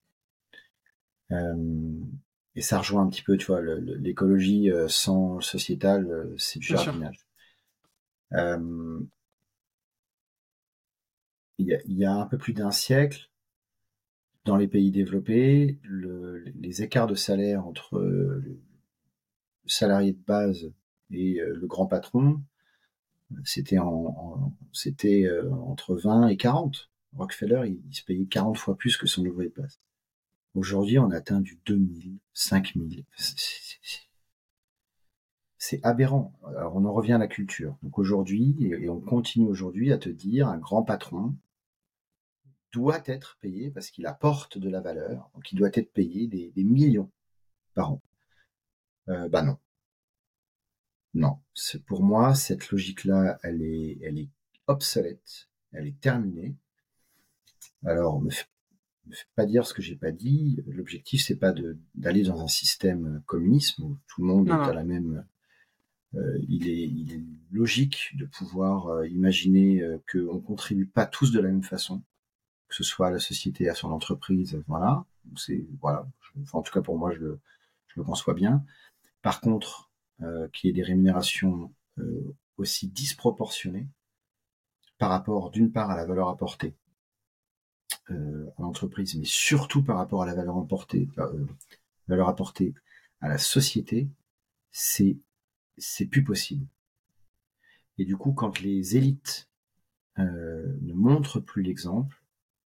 Euh, 1.31 1.99
et 2.55 2.61
ça 2.61 2.79
rejoint 2.79 3.03
un 3.03 3.09
petit 3.09 3.23
peu, 3.23 3.37
tu 3.37 3.47
vois, 3.47 3.63
l'écologie 3.63 4.71
sans 4.87 5.41
sociétal, 5.41 6.31
c'est 6.37 6.59
du 6.59 6.67
jardinage. 6.67 7.27
il, 11.59 11.81
y 11.87 12.05
a, 12.05 12.13
un 12.13 12.27
peu 12.27 12.37
plus 12.37 12.53
d'un 12.53 12.71
siècle, 12.71 13.31
dans 14.45 14.57
les 14.57 14.69
pays 14.69 14.91
développés, 14.91 15.79
les 15.89 16.83
écarts 16.83 17.07
de 17.07 17.15
salaire 17.15 17.67
entre 17.67 18.43
salarié 19.67 20.13
de 20.13 20.23
base 20.27 20.73
et 21.11 21.41
euh, 21.41 21.55
le 21.55 21.67
grand 21.67 21.87
patron, 21.87 22.43
c'était 23.45 23.79
en, 23.79 24.55
c'était 24.73 25.25
euh, 25.25 25.53
entre 25.53 25.97
20 25.97 26.29
et 26.29 26.37
40. 26.37 26.91
Rockefeller, 27.17 27.69
il, 27.69 27.95
se 27.95 28.05
payait 28.05 28.25
40 28.25 28.57
fois 28.57 28.77
plus 28.77 28.97
que 28.97 29.07
son 29.07 29.25
ouvrier 29.27 29.51
de 29.51 29.61
base. 29.61 29.81
Aujourd'hui, 30.55 30.99
on 30.99 31.11
atteint 31.11 31.41
du 31.41 31.59
2000, 31.67 32.19
5000. 32.33 33.05
C'est 35.59 35.85
aberrant. 35.85 36.39
Alors, 36.47 36.75
on 36.77 36.85
en 36.85 36.93
revient 36.93 37.13
à 37.13 37.19
la 37.19 37.29
culture. 37.29 37.77
Donc 37.83 37.99
aujourd'hui, 37.99 38.57
et, 38.61 38.89
on 38.89 39.01
continue 39.01 39.47
aujourd'hui 39.47 39.93
à 39.93 39.99
te 39.99 40.09
dire, 40.09 40.49
un 40.49 40.59
grand 40.59 40.83
patron 40.83 41.37
doit 42.73 43.03
être 43.05 43.37
payé 43.41 43.71
parce 43.71 43.91
qu'il 43.91 44.07
apporte 44.07 44.59
de 44.59 44.71
la 44.71 44.81
valeur. 44.81 45.31
Donc 45.35 45.53
il 45.53 45.57
doit 45.57 45.71
être 45.75 45.93
payé 45.93 46.27
des 46.27 46.65
millions 46.65 47.11
par 47.75 47.93
an. 47.93 48.03
Euh, 49.09 49.29
bah 49.29 49.43
non. 49.43 49.59
Non. 51.15 51.39
C'est 51.55 51.85
pour 51.85 52.03
moi 52.03 52.35
cette 52.35 52.71
logique-là, 52.71 53.39
elle 53.43 53.63
est, 53.63 53.99
elle 54.03 54.19
est 54.19 54.31
obsolète, 54.67 55.49
elle 55.73 55.87
est 55.87 56.01
terminée. 56.01 56.55
Alors, 57.85 58.21
me 58.21 58.31
fait, 58.31 58.47
me 59.07 59.15
fait 59.15 59.27
pas 59.35 59.47
dire 59.47 59.67
ce 59.67 59.75
que 59.75 59.83
j'ai 59.83 59.97
pas 59.97 60.13
dit. 60.13 60.63
L'objectif, 60.67 61.23
c'est 61.23 61.37
pas 61.37 61.53
d'aller 61.95 62.23
dans 62.23 62.41
un 62.43 62.49
système 62.49 63.23
communisme 63.27 63.85
où 63.85 63.99
tout 64.07 64.23
le 64.23 64.29
monde 64.29 64.49
est 64.49 64.53
à 64.53 64.73
la 64.73 64.85
même 64.85 65.25
il, 66.49 66.69
est, 66.69 66.83
il, 66.83 67.13
est, 67.15 67.25
logique 67.51 68.11
de 68.17 68.27
pouvoir 68.27 69.05
imaginer 69.07 69.83
qu'on 70.11 70.35
ne 70.35 70.41
contribue 70.41 70.87
pas 70.87 71.07
tous 71.07 71.33
de 71.33 71.41
la 71.41 71.49
même 71.49 71.63
façon, 71.63 72.03
que 72.69 72.75
ce 72.75 72.85
soit 72.85 73.09
à 73.09 73.11
la 73.11 73.19
société, 73.19 73.69
à 73.69 73.75
son 73.75 73.91
entreprise, 73.91 74.63
voilà. 74.67 75.05
C'est 75.37 75.67
voilà. 75.81 76.07
en 76.53 76.63
tout 76.63 76.73
cas 76.73 76.81
pour 76.81 76.99
moi, 76.99 77.13
je 77.13 77.19
le, 77.19 77.41
je 77.89 78.01
le 78.01 78.05
conçois 78.05 78.35
bien. 78.35 78.65
Par 79.23 79.41
contre, 79.41 79.91
qu'il 80.53 80.69
y 80.69 80.71
ait 80.71 80.75
des 80.75 80.83
rémunérations 80.83 81.73
aussi 82.57 82.89
disproportionnées 82.89 83.89
par 84.99 85.11
rapport 85.11 85.51
d'une 85.51 85.73
part 85.73 85.91
à 85.91 85.97
la 85.97 86.07
valeur 86.07 86.29
apportée 86.29 86.77
euh, 88.11 88.47
à 88.59 88.63
l'entreprise, 88.63 89.17
mais 89.17 89.25
surtout 89.25 89.83
par 89.83 89.97
rapport 89.97 90.23
à 90.23 90.27
la 90.27 90.35
valeur 90.35 90.59
apportée, 90.59 91.09
euh, 91.19 91.45
à 93.21 93.29
la 93.29 93.39
société, 93.39 94.09
c'est 94.71 95.17
c'est 95.79 96.07
plus 96.07 96.25
possible. 96.25 96.67
Et 97.99 98.05
du 98.05 98.17
coup, 98.17 98.33
quand 98.33 98.61
les 98.61 98.97
élites 98.97 99.49
euh, 100.19 100.77
ne 100.83 100.93
montrent 100.93 101.41
plus 101.41 101.63
l'exemple, 101.63 102.23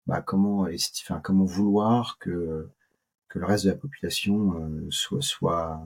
bah 0.07 0.21
comment, 0.21 0.67
enfin, 1.01 1.19
comment 1.19 1.45
vouloir 1.45 2.17
que 2.19 2.69
que 3.27 3.39
le 3.39 3.45
reste 3.45 3.65
de 3.65 3.71
la 3.71 3.77
population 3.77 4.59
euh, 4.59 4.87
soit 4.89 5.21
soit 5.21 5.85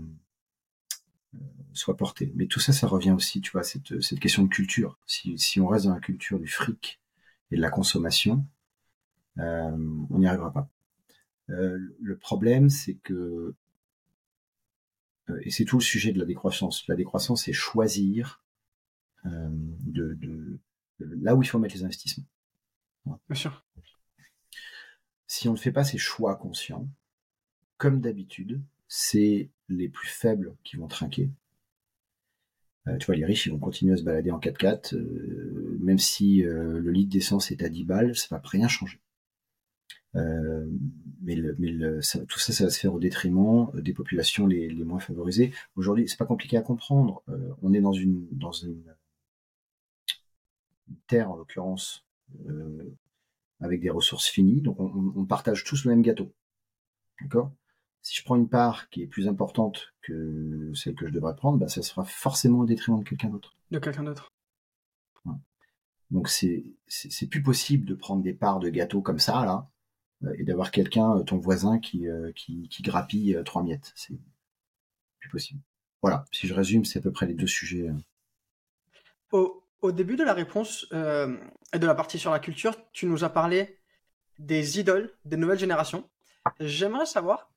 soit 1.73 1.97
porté. 1.97 2.31
Mais 2.35 2.47
tout 2.47 2.59
ça, 2.59 2.73
ça 2.73 2.87
revient 2.87 3.11
aussi, 3.11 3.41
tu 3.41 3.51
vois, 3.51 3.63
cette, 3.63 4.01
cette 4.01 4.19
question 4.19 4.43
de 4.43 4.49
culture. 4.49 4.97
Si, 5.05 5.37
si 5.37 5.59
on 5.59 5.67
reste 5.67 5.85
dans 5.85 5.93
la 5.93 5.99
culture 5.99 6.39
du 6.39 6.47
fric 6.47 6.99
et 7.51 7.55
de 7.55 7.61
la 7.61 7.69
consommation, 7.69 8.45
euh, 9.37 10.05
on 10.09 10.19
n'y 10.19 10.27
arrivera 10.27 10.51
pas. 10.51 10.69
Euh, 11.49 11.79
le 11.99 12.17
problème, 12.17 12.69
c'est 12.69 12.95
que, 12.95 13.55
euh, 15.29 15.39
et 15.43 15.51
c'est 15.51 15.65
tout 15.65 15.77
le 15.77 15.83
sujet 15.83 16.11
de 16.11 16.19
la 16.19 16.25
décroissance. 16.25 16.87
La 16.87 16.95
décroissance, 16.95 17.45
c'est 17.45 17.53
choisir 17.53 18.43
de, 19.25 20.13
de, 20.13 20.59
là 20.99 21.35
où 21.35 21.43
il 21.43 21.45
faut 21.45 21.59
mettre 21.59 21.75
les 21.75 21.83
investissements. 21.83 22.25
Bien 23.05 23.35
sûr. 23.35 23.65
Si 25.27 25.49
on 25.49 25.53
ne 25.53 25.57
fait 25.57 25.73
pas 25.73 25.83
ces 25.83 25.97
choix 25.97 26.37
conscients, 26.37 26.87
comme 27.77 27.99
d'habitude, 27.99 28.61
c'est 28.89 29.49
les 29.69 29.87
plus 29.87 30.09
faibles 30.09 30.55
qui 30.65 30.75
vont 30.75 30.87
trinquer. 30.87 31.31
Euh, 32.87 32.97
tu 32.97 33.05
vois, 33.05 33.15
les 33.15 33.25
riches, 33.25 33.45
ils 33.45 33.51
vont 33.51 33.59
continuer 33.59 33.93
à 33.93 33.97
se 33.97 34.03
balader 34.03 34.31
en 34.31 34.39
4x4, 34.39 34.95
euh, 34.95 35.77
même 35.79 35.99
si 35.99 36.43
euh, 36.43 36.79
le 36.79 36.91
litre 36.91 37.11
d'essence 37.11 37.51
est 37.51 37.63
à 37.63 37.69
10 37.69 37.83
balles, 37.85 38.15
ça 38.15 38.27
va 38.35 38.41
rien 38.43 38.67
changer. 38.67 38.99
mais, 40.13 41.35
tout 42.27 42.39
ça, 42.39 42.53
ça 42.53 42.63
va 42.65 42.69
se 42.69 42.79
faire 42.79 42.93
au 42.93 42.99
détriment 42.99 43.69
des 43.75 43.93
populations 43.93 44.47
les, 44.47 44.73
moins 44.73 44.99
favorisées. 44.99 45.53
Aujourd'hui, 45.75 46.07
c'est 46.09 46.17
pas 46.17 46.25
compliqué 46.25 46.57
à 46.57 46.61
comprendre. 46.61 47.23
on 47.61 47.73
est 47.73 47.81
dans 47.81 47.93
une 47.93 48.27
dans 48.31 48.51
une, 48.51 48.83
terre, 51.07 51.29
en 51.29 51.35
l'occurrence, 51.35 52.05
avec 53.59 53.81
des 53.81 53.91
ressources 53.91 54.27
finies, 54.27 54.61
donc 54.61 54.79
on, 54.79 55.13
on 55.15 55.25
partage 55.25 55.63
tous 55.63 55.85
le 55.85 55.91
même 55.91 56.01
gâteau. 56.01 56.33
D'accord? 57.21 57.51
Si 58.09 58.17
je 58.17 58.23
prends 58.23 58.35
une 58.35 58.49
part 58.49 58.89
qui 58.89 59.03
est 59.03 59.07
plus 59.07 59.27
importante 59.27 59.93
que 60.01 60.71
celle 60.73 60.95
que 60.95 61.07
je 61.07 61.13
devrais 61.13 61.35
prendre, 61.35 61.59
bah, 61.59 61.67
ça 61.67 61.83
sera 61.83 62.03
forcément 62.03 62.59
au 62.59 62.65
détriment 62.65 62.99
de 62.99 63.07
quelqu'un 63.07 63.29
d'autre. 63.29 63.55
De 63.69 63.77
quelqu'un 63.77 64.03
d'autre. 64.03 64.33
Donc 66.09 66.27
c'est 66.27 66.65
plus 67.29 67.43
possible 67.43 67.85
de 67.85 67.93
prendre 67.93 68.23
des 68.23 68.33
parts 68.33 68.59
de 68.59 68.69
gâteau 68.69 69.03
comme 69.03 69.19
ça 69.19 69.45
là 69.45 69.69
euh, 70.23 70.33
et 70.39 70.43
d'avoir 70.43 70.71
quelqu'un, 70.71 71.17
euh, 71.17 71.23
ton 71.23 71.37
voisin, 71.37 71.77
qui 71.77 72.07
euh, 72.07 72.31
qui, 72.31 72.67
qui 72.69 72.81
grappille 72.81 73.39
trois 73.45 73.61
miettes. 73.61 73.91
C'est 73.95 74.17
plus 75.19 75.29
possible. 75.29 75.61
Voilà. 76.01 76.25
Si 76.31 76.47
je 76.47 76.53
résume, 76.55 76.83
c'est 76.83 76.97
à 76.97 77.01
peu 77.03 77.11
près 77.11 77.27
les 77.27 77.35
deux 77.35 77.45
sujets. 77.45 77.91
Au, 79.31 79.63
au 79.81 79.91
début 79.91 80.15
de 80.15 80.23
la 80.23 80.33
réponse 80.33 80.87
euh, 80.93 81.37
et 81.73 81.79
de 81.79 81.85
la 81.85 81.93
partie 81.93 82.17
sur 82.17 82.31
la 82.31 82.39
culture, 82.39 82.75
tu 82.91 83.05
nous 83.05 83.23
as 83.23 83.29
parlé 83.29 83.77
des 84.39 84.79
idoles 84.79 85.11
des 85.25 85.37
nouvelles 85.37 85.59
générations. 85.59 86.09
J'aimerais 86.59 87.05
savoir 87.05 87.51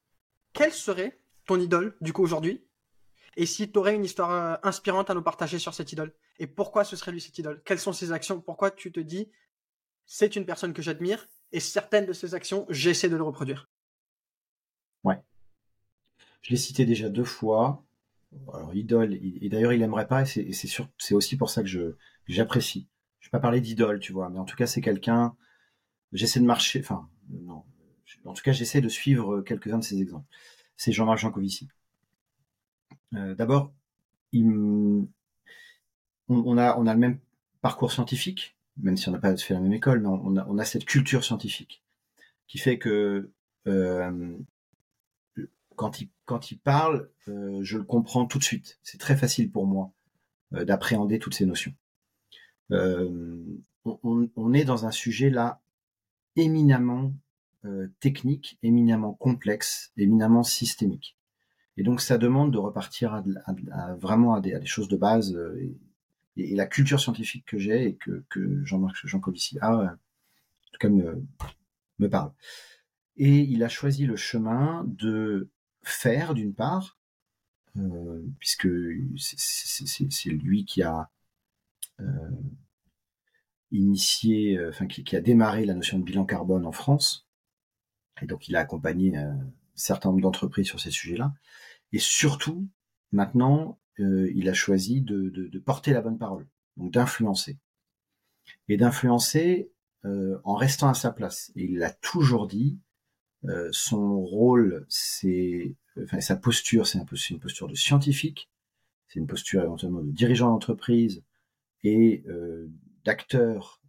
quelle 0.53 0.73
serait 0.73 1.19
ton 1.47 1.59
idole, 1.59 1.97
du 2.01 2.13
coup, 2.13 2.23
aujourd'hui? 2.23 2.65
Et 3.37 3.47
si 3.47 3.71
tu 3.71 3.79
aurais 3.79 3.95
une 3.95 4.05
histoire 4.05 4.31
euh, 4.31 4.57
inspirante 4.63 5.11
à 5.11 5.15
nous 5.15 5.23
partager 5.23 5.59
sur 5.59 5.75
cette 5.75 5.93
idole? 5.93 6.15
Et 6.39 6.47
pourquoi 6.47 6.85
ce 6.85 6.97
serait 6.97 7.13
lui 7.13 7.21
cette 7.21 7.39
idole? 7.39 7.63
Quelles 7.65 7.79
sont 7.79 7.93
ses 7.93 8.13
actions? 8.13 8.41
Pourquoi 8.41 8.71
tu 8.71 8.93
te 8.93 9.01
dis, 9.01 9.31
c'est 10.05 10.37
une 10.37 10.45
personne 10.45 10.73
que 10.73 10.83
j'admire 10.83 11.29
et 11.53 11.61
certaines 11.61 12.07
de 12.07 12.13
ses 12.13 12.35
actions, 12.35 12.67
j'essaie 12.69 13.09
de 13.09 13.17
le 13.17 13.23
reproduire? 13.23 13.71
Ouais. 15.05 15.21
Je 16.43 16.51
l'ai 16.51 16.57
cité 16.57 16.85
déjà 16.85 17.09
deux 17.09 17.25
fois. 17.25 17.85
Alors, 18.55 18.75
idole, 18.75 19.13
et 19.13 19.49
d'ailleurs, 19.51 19.75
il 19.75 19.83
aimerait 19.83 20.09
pas, 20.09 20.23
et 20.23 20.53
c'est 20.53 20.69
c'est 20.99 21.15
aussi 21.15 21.37
pour 21.37 21.51
ça 21.51 21.63
que 21.63 21.97
j'apprécie. 22.27 22.89
Je 23.21 23.29
vais 23.29 23.33
pas 23.33 23.41
parler 23.41 23.61
d'idole, 23.61 24.01
tu 24.01 24.13
vois, 24.13 24.31
mais 24.31 24.39
en 24.39 24.45
tout 24.45 24.57
cas, 24.57 24.67
c'est 24.67 24.81
quelqu'un. 24.81 25.37
J'essaie 26.13 26.41
de 26.41 26.47
marcher, 26.47 26.81
enfin, 26.81 27.11
non, 27.29 27.65
en 28.25 28.33
tout 28.35 28.43
cas, 28.43 28.53
j'essaie 28.53 28.81
de 28.81 28.89
suivre 28.89 29.41
quelques-uns 29.43 29.79
de 29.79 29.85
ces 29.85 30.01
exemples. 30.01 30.27
C'est 30.77 30.93
Jean-Marc 30.93 31.19
Jancovici. 31.19 31.69
Euh, 33.15 33.35
D'abord, 33.35 33.73
on, 34.35 35.07
a, 36.59 36.77
le 36.79 36.97
même 36.97 37.19
parcours 37.61 37.93
scientifique, 37.93 38.57
même 38.79 38.97
si 38.97 39.09
on 39.09 39.13
n'a 39.13 39.19
pas 39.19 39.37
fait 39.37 39.55
la 39.55 39.61
même 39.61 39.73
école, 39.73 40.01
mais 40.01 40.09
on 40.09 40.59
a, 40.59 40.65
cette 40.65 40.85
culture 40.85 41.25
scientifique 41.25 41.83
qui 42.47 42.59
fait 42.59 42.79
que 42.79 43.31
euh, 43.67 44.37
quand, 45.77 46.01
il, 46.01 46.59
parle, 46.59 47.11
euh, 47.29 47.61
je 47.63 47.79
le 47.79 47.85
comprends 47.85 48.27
tout 48.27 48.39
de 48.39 48.45
suite. 48.45 48.79
C'est 48.83 48.99
très 48.99 49.17
facile 49.17 49.51
pour 49.51 49.67
moi 49.67 49.93
euh, 50.55 50.65
d'appréhender 50.65 51.19
toutes 51.19 51.35
ces 51.35 51.47
notions. 51.47 51.75
Euh, 52.71 53.43
on, 53.85 54.55
est 54.55 54.65
dans 54.65 54.87
un 54.87 54.91
sujet 54.91 55.29
là 55.29 55.61
éminemment 56.37 57.07
euh, 57.07 57.11
technique, 58.01 58.59
éminemment 58.63 59.13
complexe, 59.15 59.93
éminemment 59.97 60.43
systémique. 60.43 61.17
Et 61.77 61.83
donc 61.83 62.01
ça 62.01 62.19
demande 62.19 62.53
de 62.53 62.59
repartir 62.59 63.23
vraiment 63.99 64.35
à 64.35 64.41
des, 64.41 64.65
choses 64.67 64.89
de 64.89 64.97
base. 64.97 65.35
Euh, 65.35 65.75
et, 66.37 66.55
la 66.55 66.67
culture 66.67 67.01
scientifique 67.01 67.45
que 67.47 67.59
j'ai 67.59 67.89
et 67.89 67.97
que, 67.97 68.65
Jean-Marc 68.65 69.07
Jancovici 69.07 69.59
a, 69.61 69.75
euh, 69.75 69.87
en 69.87 70.73
tout 70.73 70.79
cas 70.79 70.89
me, 70.89 72.09
parle. 72.09 72.33
Et 73.17 73.41
il 73.41 73.63
a 73.63 73.69
choisi 73.69 74.07
le 74.07 74.17
chemin 74.17 74.85
de 74.87 75.51
faire 75.83 76.35
d'une 76.35 76.55
part, 76.55 76.99
puisque 78.39 78.69
c'est 79.17 80.31
lui 80.31 80.65
qui 80.65 80.83
a 80.83 81.11
initié, 83.71 84.59
enfin 84.69 84.87
qui, 84.87 85.15
a 85.15 85.21
démarré 85.21 85.65
la 85.65 85.75
notion 85.75 85.99
de 85.99 86.05
bilan 86.05 86.25
carbone 86.25 86.67
en 86.67 86.73
France, 86.73 87.29
et 88.21 88.27
donc, 88.27 88.49
il 88.49 88.57
a 88.57 88.61
accompagné 88.61 89.17
un 89.17 89.39
certain 89.75 90.11
nombre 90.11 90.23
d'entreprises 90.23 90.67
sur 90.67 90.81
ces 90.81 90.91
sujets-là. 90.91 91.33
Et 91.93 91.99
surtout, 91.99 92.69
maintenant, 93.11 93.79
euh, 94.01 94.31
il 94.35 94.49
a 94.49 94.55
choisi 94.55 95.01
de, 95.01 95.31
de, 95.31 95.49
de, 95.49 95.59
porter 95.59 95.93
la 95.93 96.01
bonne 96.01 96.19
parole, 96.19 96.47
donc 96.77 96.93
d'influencer. 96.93 97.59
Et 98.69 98.77
d'influencer 98.77 99.71
euh, 100.05 100.41
en 100.45 100.55
restant 100.55 100.89
à 100.89 100.95
sa 100.95 101.13
place. 101.13 101.53
Et 101.57 101.65
il 101.65 101.79
l'a 101.79 101.91
toujours 101.91 102.47
dit, 102.47 102.79
euh, 103.45 103.69
son 103.73 104.21
rôle, 104.21 104.87
c'est, 104.89 105.77
enfin, 106.03 106.21
sa 106.21 106.37
posture, 106.37 106.87
c'est 106.87 106.99
une 107.31 107.39
posture 107.41 107.69
de 107.69 107.75
scientifique, 107.75 108.51
c'est 109.09 109.19
une 109.21 109.27
posture 109.27 109.63
éventuellement 109.63 110.03
de 110.03 110.11
dirigeant 110.11 110.51
d'entreprise 110.51 111.23
et 111.85 112.25
euh, 112.29 112.71
d'acteur 113.05 113.81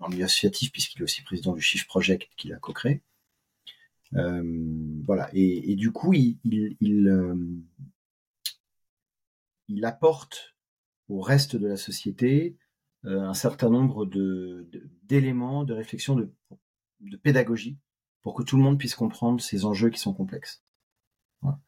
le 0.00 0.08
milieu 0.08 0.24
associatif, 0.24 0.72
puisqu'il 0.72 1.00
est 1.00 1.04
aussi 1.04 1.22
président 1.22 1.52
du 1.52 1.60
Shift 1.60 1.86
Project 1.86 2.28
qu'il 2.36 2.52
a 2.52 2.56
co-créé. 2.56 3.02
Euh, 4.16 5.02
voilà. 5.04 5.28
Et, 5.32 5.74
du 5.76 5.92
coup, 5.92 6.12
il, 6.12 6.38
euh, 7.08 7.36
il, 9.68 9.84
apporte 9.84 10.54
au 11.08 11.20
reste 11.20 11.56
de 11.56 11.66
la 11.66 11.76
société 11.76 12.56
euh, 13.04 13.20
un 13.20 13.34
certain 13.34 13.70
nombre 13.70 14.06
de, 14.06 14.68
d'éléments, 15.02 15.64
de, 15.64 15.74
réflexion, 15.74 16.14
de, 16.16 16.32
de, 17.00 17.16
pédagogie, 17.16 17.78
pour 18.22 18.34
que 18.34 18.42
tout 18.42 18.56
le 18.56 18.62
monde 18.62 18.78
puisse 18.78 18.94
comprendre 18.94 19.40
ces 19.40 19.64
enjeux 19.64 19.90
qui 19.90 20.00
sont 20.00 20.14
complexes. 20.14 20.62
Voilà. 21.42 21.58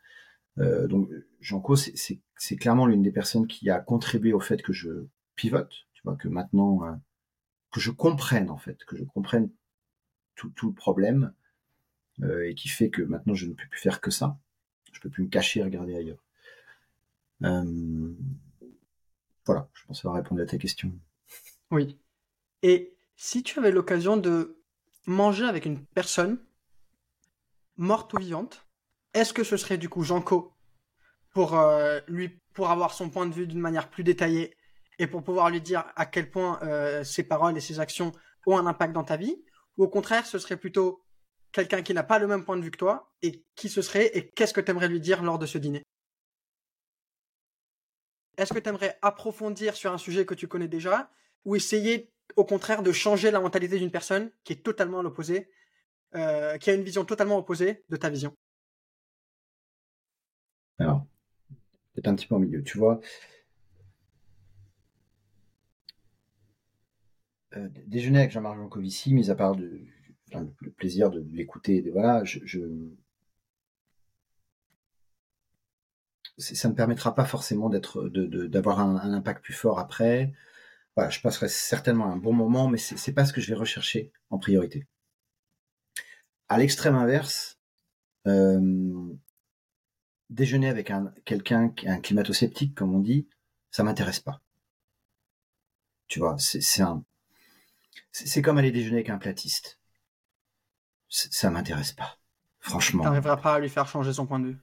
Donc, 0.89 1.11
Jean-Co, 1.41 1.77
c'est, 1.77 2.57
clairement 2.59 2.87
l'une 2.87 3.03
des 3.03 3.13
personnes 3.13 3.47
qui 3.47 3.69
a 3.69 3.79
contribué 3.79 4.33
au 4.33 4.41
fait 4.41 4.63
que 4.63 4.73
je 4.73 5.07
pivote, 5.35 5.87
tu 5.93 6.01
vois, 6.03 6.17
que 6.17 6.29
maintenant, 6.29 6.81
que 7.71 7.81
je 7.81 7.91
comprenne 7.91 8.51
en 8.51 8.59
fait, 8.59 8.85
que 8.85 8.97
je 8.97 9.05
comprenne 9.05 9.51
tout, 10.35 10.51
tout 10.51 10.69
le 10.69 10.75
problème, 10.75 11.33
euh, 12.23 12.49
et 12.49 12.55
qui 12.55 12.69
fait 12.69 12.91
que 12.91 13.03
maintenant 13.03 13.35
je 13.35 13.47
ne 13.47 13.53
peux 13.53 13.67
plus 13.69 13.81
faire 13.81 14.01
que 14.01 14.11
ça. 14.11 14.39
Je 14.93 15.01
peux 15.01 15.11
plus 15.11 15.25
me 15.25 15.29
cacher 15.29 15.61
et 15.61 15.65
regarder 15.65 15.95
ailleurs. 15.95 16.25
Euh, 17.43 18.15
voilà, 19.45 19.69
je 19.75 19.85
pense 19.85 19.99
avoir 20.05 20.17
répondu 20.17 20.41
à 20.41 20.47
ta 20.47 20.57
question. 20.57 20.93
Oui. 21.71 21.99
Et 22.63 22.97
si 23.17 23.43
tu 23.43 23.59
avais 23.59 23.71
l'occasion 23.71 24.17
de 24.17 24.59
manger 25.07 25.45
avec 25.45 25.67
une 25.67 25.85
personne 25.85 26.39
morte 27.77 28.13
ou 28.15 28.19
vivante, 28.19 28.67
est-ce 29.13 29.33
que 29.33 29.45
ce 29.45 29.57
serait 29.57 29.79
du 29.79 29.89
coup 29.89 30.03
Jean 30.03 30.23
Co 30.23 30.55
pour 31.31 31.59
euh, 31.59 32.01
lui 32.09 32.41
pour 32.55 32.71
avoir 32.71 32.95
son 32.95 33.11
point 33.11 33.27
de 33.27 33.35
vue 33.35 33.47
d'une 33.47 33.61
manière 33.61 33.91
plus 33.91 34.03
détaillée 34.03 34.57
et 34.99 35.07
pour 35.07 35.23
pouvoir 35.23 35.51
lui 35.51 35.61
dire 35.61 35.85
à 35.97 36.07
quel 36.07 36.31
point 36.31 36.59
euh, 36.63 37.05
ses 37.05 37.25
paroles 37.25 37.57
et 37.57 37.61
ses 37.61 37.81
actions 37.81 38.13
ont 38.47 38.57
un 38.57 38.67
impact 38.67 38.93
dans 38.93 39.05
ta 39.05 39.17
vie 39.17 39.43
ou 39.77 39.85
au 39.85 39.89
contraire 39.89 40.27
ce 40.27 40.39
serait 40.39 40.57
plutôt 40.57 41.03
quelqu'un 41.53 41.83
qui 41.83 41.95
n'a 41.95 42.03
pas 42.03 42.19
le 42.19 42.27
même 42.27 42.45
point 42.45 42.57
de 42.57 42.63
vue 42.63 42.71
que 42.71 42.79
toi 42.79 43.13
et 43.23 43.45
qui 43.55 43.69
ce 43.69 43.83
serait 43.83 44.11
et 44.17 44.31
qu'est-ce 44.31 44.55
que 44.55 44.61
tu 44.61 44.71
aimerais 44.71 44.89
lui 44.89 45.01
dire 45.01 45.23
lors 45.23 45.39
de 45.39 45.47
ce 45.47 45.59
dîner? 45.59 45.83
Est-ce 48.37 48.53
que 48.53 48.59
tu 48.59 48.69
aimerais 48.69 48.99
approfondir 49.01 49.75
sur 49.75 49.93
un 49.93 49.99
sujet 49.99 50.27
que 50.27 50.35
tu 50.35 50.47
connais 50.47 50.69
déjà 50.69 51.11
ou 51.45 51.57
essayer 51.57 52.13
au 52.37 52.45
contraire 52.45 52.83
de 52.83 52.93
changer 52.93 53.31
la 53.31 53.41
mentalité 53.41 53.79
d'une 53.79 53.91
personne 53.91 54.31
qui 54.45 54.53
est 54.53 54.63
totalement 54.63 54.99
à 54.99 55.03
l'opposé, 55.03 55.49
euh, 56.15 56.59
qui 56.59 56.69
a 56.71 56.75
une 56.75 56.83
vision 56.83 57.05
totalement 57.05 57.39
opposée 57.39 57.85
de 57.89 57.97
ta 57.97 58.11
vision? 58.11 58.37
Alors, 60.79 61.07
peut-être 61.95 62.09
un 62.09 62.15
petit 62.15 62.27
peu 62.27 62.35
au 62.35 62.39
milieu, 62.39 62.63
tu 62.63 62.77
vois. 62.77 63.01
Euh, 67.57 67.69
déjeuner 67.87 68.21
avec 68.21 68.31
Jean-Marc 68.33 68.57
Jancovici, 68.57 69.15
mis 69.15 69.31
à 69.31 69.35
part 69.35 69.55
le, 69.55 69.87
plaisir 70.77 71.11
de, 71.11 71.25
l'écouter, 71.33 71.83
voilà, 71.91 72.23
ça 76.39 76.69
ne 76.69 76.75
permettra 76.75 77.15
pas 77.15 77.25
forcément 77.25 77.71
d'avoir 77.71 78.81
un, 78.81 79.13
impact 79.15 79.43
plus 79.43 79.55
fort 79.55 79.79
après. 79.79 80.33
Voilà, 80.97 81.11
je 81.11 81.21
passerai 81.21 81.49
certainement 81.49 82.07
un 82.07 82.17
bon 82.17 82.33
moment, 82.33 82.69
mais 82.69 82.79
c'est, 82.79 82.97
c'est 82.99 83.13
pas 83.13 83.25
ce 83.25 83.33
que 83.33 83.41
je 83.41 83.49
vais 83.49 83.59
rechercher 83.59 84.13
en 84.31 84.39
priorité. 84.39 84.87
À 86.49 86.59
l'extrême 86.59 86.95
inverse, 86.95 87.59
euh, 88.27 89.15
déjeuner 90.31 90.69
avec 90.69 90.91
un 90.91 91.13
quelqu'un 91.25 91.73
un 91.87 92.01
climato-sceptique, 92.01 92.75
comme 92.75 92.95
on 92.95 93.01
dit, 93.01 93.29
ça 93.71 93.83
m'intéresse 93.85 94.21
pas. 94.21 94.41
Tu 96.09 96.19
vois, 96.21 96.37
c'est 96.39 96.83
un, 96.83 97.05
c'est, 98.13 98.43
comme 98.43 98.59
aller 98.59 98.71
déjeuner 98.71 98.97
avec 98.97 99.11
un 99.11 99.19
platiste. 99.19 99.79
ça 101.09 101.51
m'intéresse 101.51 101.93
pas, 101.93 102.19
franchement. 102.59 103.05
T'arriveras 103.05 103.37
pas 103.37 103.55
à 103.55 103.59
lui 103.59 103.69
faire 103.69 103.87
changer 103.87 104.13
son 104.13 104.27
point 104.27 104.41
de 104.41 104.49
vue. 104.49 104.59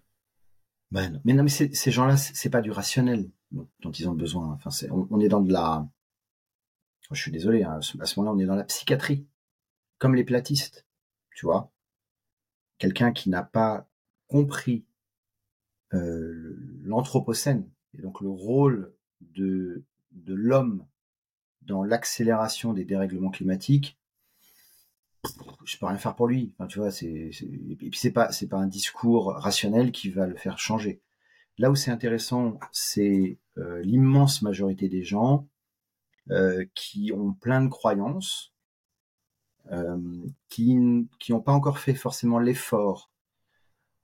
Ben, 0.92 1.22
mais 1.26 1.34
non, 1.34 1.44
mais 1.44 1.50
ces 1.50 1.92
gens-là, 1.92 2.18
c'est 2.18 2.50
pas 2.50 2.62
du 2.62 2.72
rationnel 2.72 3.32
dont, 3.52 3.92
ils 3.92 4.08
ont 4.08 4.14
besoin. 4.14 4.52
Enfin, 4.54 4.70
c'est, 4.70 4.90
on, 4.92 5.20
est 5.20 5.28
dans 5.28 5.42
de 5.42 5.52
la, 5.52 5.88
je 7.12 7.22
suis 7.22 7.32
désolé, 7.32 7.64
hein, 7.64 7.80
à 8.00 8.06
ce 8.06 8.20
moment-là, 8.20 8.36
on 8.36 8.40
est 8.40 8.46
dans 8.46 8.56
la 8.56 8.64
psychiatrie, 8.64 9.28
comme 9.98 10.16
les 10.16 10.24
platistes, 10.24 10.86
tu 11.36 11.46
vois. 11.46 11.72
Quelqu'un 12.78 13.12
qui 13.12 13.30
n'a 13.30 13.44
pas 13.44 13.88
compris 14.28 14.86
euh, 15.94 16.58
l'anthropocène 16.84 17.70
et 17.94 18.02
donc 18.02 18.22
le 18.22 18.30
rôle 18.30 18.94
de 19.22 19.84
de 20.12 20.34
l'homme 20.34 20.86
dans 21.66 21.84
l'accélération 21.84 22.74
des 22.74 22.86
dérèglements 22.86 23.32
climatiques, 23.32 23.98
je 25.66 25.78
peux 25.78 25.86
rien 25.86 25.98
faire 25.98 26.16
pour 26.16 26.28
lui. 26.28 26.54
Enfin, 26.58 26.68
tu 26.68 26.80
vois, 26.80 26.92
c'est, 26.92 27.32
et 27.42 27.76
puis 27.76 27.98
c'est 27.98 28.12
pas, 28.12 28.32
c'est 28.32 28.48
pas 28.48 28.58
un 28.58 28.68
discours 28.68 29.34
rationnel 29.34 29.92
qui 29.92 30.10
va 30.10 30.28
le 30.28 30.36
faire 30.36 30.60
changer. 30.60 31.02
Là 31.58 31.72
où 31.72 31.76
c'est 31.76 31.92
intéressant, 31.92 32.60
c'est 32.72 33.38
euh, 33.58 33.82
l'immense 33.82 34.42
majorité 34.42 34.90
des 34.90 35.04
gens 35.04 35.48
euh, 36.32 36.66
qui 36.74 37.12
ont 37.14 37.34
plein 37.34 37.62
de 37.62 37.70
croyances, 37.70 38.54
euh, 39.72 40.26
qui 40.50 40.78
qui 41.20 41.32
n'ont 41.32 41.42
pas 41.42 41.52
encore 41.52 41.80
fait 41.80 41.94
forcément 41.94 42.40
l'effort, 42.40 43.12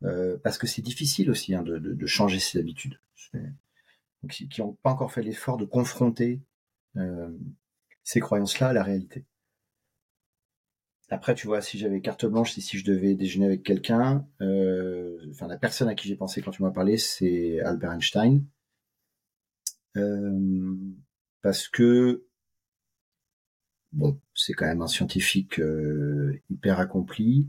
euh, 0.03 0.37
parce 0.43 0.57
que 0.57 0.67
c'est 0.67 0.81
difficile 0.81 1.29
aussi 1.31 1.55
hein, 1.55 1.63
de, 1.63 1.77
de, 1.77 1.93
de, 1.93 2.05
changer 2.05 2.39
ses 2.39 2.59
habitudes. 2.59 2.99
Donc, 3.33 4.31
qui 4.31 4.61
n'ont 4.61 4.73
pas 4.83 4.91
encore 4.91 5.11
fait 5.11 5.21
l'effort 5.21 5.57
de 5.57 5.65
confronter 5.65 6.41
ces 8.03 8.19
croyances-là 8.19 8.69
à 8.69 8.73
la 8.73 8.83
réalité. 8.83 9.25
Après, 11.11 11.33
tu 11.33 11.47
vois, 11.47 11.61
si 11.61 11.77
j'avais 11.79 12.01
carte 12.01 12.25
blanche, 12.25 12.53
si, 12.53 12.61
si 12.61 12.77
je 12.77 12.85
devais 12.85 13.15
déjeuner 13.15 13.47
avec 13.47 13.63
quelqu'un, 13.63 14.27
euh, 14.41 15.17
enfin 15.31 15.47
la 15.47 15.57
personne 15.57 15.87
à 15.87 15.95
qui 15.95 16.07
j'ai 16.07 16.15
pensé 16.15 16.41
quand 16.41 16.51
tu 16.51 16.61
m'as 16.61 16.71
parlé, 16.71 16.97
c'est 16.97 17.59
Albert 17.61 17.93
Einstein, 17.93 18.45
euh, 19.97 20.75
parce 21.41 21.67
que 21.67 22.25
bon, 23.91 24.19
c'est 24.35 24.53
quand 24.53 24.67
même 24.67 24.81
un 24.81 24.87
scientifique 24.87 25.59
euh, 25.59 26.39
hyper 26.49 26.79
accompli. 26.79 27.47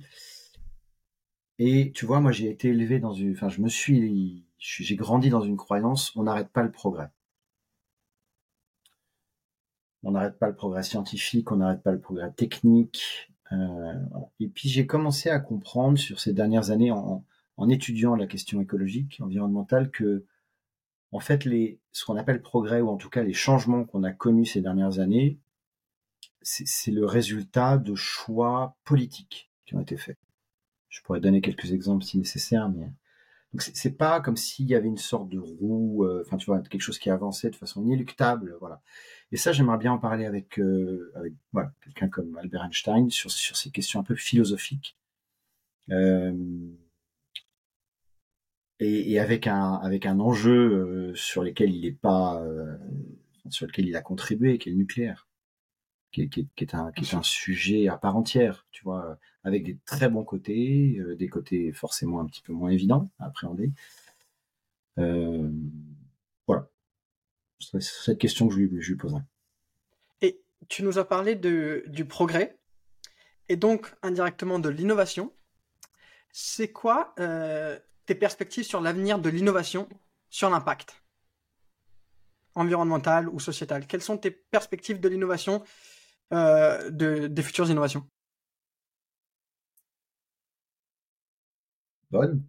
Et 1.58 1.92
tu 1.92 2.06
vois, 2.06 2.20
moi 2.20 2.32
j'ai 2.32 2.48
été 2.50 2.68
élevé 2.68 2.98
dans 2.98 3.12
une, 3.12 3.32
enfin 3.32 3.50
je 3.50 3.60
me 3.60 3.68
suis, 3.68 4.46
j'ai 4.58 4.96
grandi 4.96 5.28
dans 5.28 5.42
une 5.42 5.58
croyance, 5.58 6.16
on 6.16 6.22
n'arrête 6.22 6.48
pas 6.48 6.62
le 6.62 6.72
progrès 6.72 7.10
on 10.02 10.12
n'arrête 10.12 10.38
pas 10.38 10.48
le 10.48 10.54
progrès 10.54 10.82
scientifique, 10.82 11.52
on 11.52 11.56
n'arrête 11.56 11.82
pas 11.82 11.92
le 11.92 12.00
progrès 12.00 12.30
technique. 12.32 13.30
Euh, 13.52 13.94
et 14.38 14.48
puis 14.48 14.68
j'ai 14.68 14.86
commencé 14.86 15.28
à 15.28 15.40
comprendre 15.40 15.98
sur 15.98 16.20
ces 16.20 16.32
dernières 16.32 16.70
années 16.70 16.90
en, 16.90 17.24
étudiant 17.68 18.16
la 18.16 18.26
question 18.26 18.60
écologique, 18.62 19.20
environnementale, 19.20 19.90
que 19.90 20.24
en 21.12 21.20
fait 21.20 21.44
les, 21.44 21.78
ce 21.92 22.06
qu'on 22.06 22.16
appelle 22.16 22.40
progrès 22.40 22.80
ou 22.80 22.88
en 22.88 22.96
tout 22.96 23.10
cas 23.10 23.22
les 23.22 23.34
changements 23.34 23.84
qu'on 23.84 24.02
a 24.02 24.12
connus 24.12 24.46
ces 24.46 24.62
dernières 24.62 24.98
années, 24.98 25.38
c'est 26.40 26.90
le 26.90 27.04
résultat 27.04 27.76
de 27.76 27.94
choix 27.94 28.76
politiques 28.84 29.50
qui 29.66 29.74
ont 29.74 29.80
été 29.80 29.98
faits. 29.98 30.16
Je 30.88 31.02
pourrais 31.02 31.20
donner 31.20 31.42
quelques 31.42 31.72
exemples 31.72 32.02
si 32.02 32.16
nécessaire, 32.16 32.70
mais 32.70 32.90
donc 33.52 33.62
c'est 33.62 33.96
pas 33.96 34.20
comme 34.20 34.36
s'il 34.36 34.66
y 34.66 34.74
avait 34.74 34.88
une 34.88 34.96
sorte 34.96 35.28
de 35.28 35.38
roue, 35.38 36.04
euh, 36.04 36.22
enfin 36.24 36.36
tu 36.36 36.46
vois, 36.46 36.60
quelque 36.60 36.80
chose 36.80 36.98
qui 36.98 37.10
avançait 37.10 37.50
de 37.50 37.56
façon 37.56 37.82
inéluctable, 37.82 38.56
voilà. 38.60 38.80
Et 39.32 39.36
ça, 39.36 39.52
j'aimerais 39.52 39.78
bien 39.78 39.92
en 39.92 39.98
parler 39.98 40.26
avec, 40.26 40.58
euh, 40.58 41.12
avec 41.14 41.34
voilà, 41.52 41.72
quelqu'un 41.82 42.08
comme 42.08 42.36
Albert 42.36 42.64
Einstein 42.64 43.10
sur, 43.10 43.30
ces 43.30 43.70
questions 43.70 44.00
un 44.00 44.02
peu 44.04 44.16
philosophiques. 44.16 44.96
Euh, 45.90 46.34
et, 48.80 49.12
et, 49.12 49.18
avec 49.20 49.46
un 49.46 49.74
avec 49.74 50.06
un 50.06 50.20
enjeu 50.20 51.10
euh, 51.10 51.14
sur 51.14 51.42
lequel 51.42 51.74
il 51.74 51.84
est 51.84 51.92
pas 51.92 52.40
euh, 52.42 52.76
sur 53.50 53.66
lequel 53.66 53.88
il 53.88 53.96
a 53.96 54.02
contribué, 54.02 54.58
qui 54.58 54.68
est 54.68 54.72
le 54.72 54.78
nucléaire, 54.78 55.28
qui 56.12 56.22
est, 56.22 56.28
qui 56.28 56.48
qui 56.56 56.64
est 56.64 56.74
un 56.74 56.92
qui 56.92 57.04
est 57.04 57.14
un 57.14 57.22
sujet 57.22 57.88
à 57.88 57.98
part 57.98 58.16
entière, 58.16 58.66
tu 58.70 58.84
vois, 58.84 59.18
avec 59.44 59.64
des 59.64 59.78
très 59.86 60.08
bons 60.08 60.24
côtés, 60.24 60.98
euh, 60.98 61.16
des 61.16 61.28
côtés 61.28 61.72
forcément 61.72 62.20
un 62.20 62.26
petit 62.26 62.42
peu 62.42 62.52
moins 62.52 62.70
évidents 62.70 63.10
à 63.18 63.26
appréhender. 63.26 63.72
Euh. 64.98 65.50
C'est 67.60 67.82
cette 67.82 68.18
question 68.18 68.48
que 68.48 68.54
je 68.54 68.60
lui, 68.60 68.82
je 68.82 68.90
lui 68.90 68.96
poserai. 68.96 69.20
Et 70.22 70.42
tu 70.68 70.82
nous 70.82 70.98
as 70.98 71.04
parlé 71.04 71.34
de, 71.34 71.84
du 71.86 72.04
progrès 72.04 72.58
et 73.48 73.56
donc 73.56 73.94
indirectement 74.02 74.58
de 74.58 74.68
l'innovation. 74.68 75.32
C'est 76.32 76.72
quoi 76.72 77.14
euh, 77.18 77.78
tes 78.06 78.14
perspectives 78.14 78.64
sur 78.64 78.80
l'avenir 78.80 79.18
de 79.18 79.28
l'innovation 79.28 79.88
sur 80.30 80.48
l'impact 80.48 81.02
environnemental 82.54 83.28
ou 83.28 83.40
sociétal? 83.40 83.86
Quelles 83.86 84.02
sont 84.02 84.16
tes 84.16 84.30
perspectives 84.30 85.00
de 85.00 85.08
l'innovation, 85.08 85.62
euh, 86.32 86.90
de, 86.90 87.26
des 87.26 87.42
futures 87.42 87.70
innovations? 87.70 88.08
Bonne. 92.10 92.44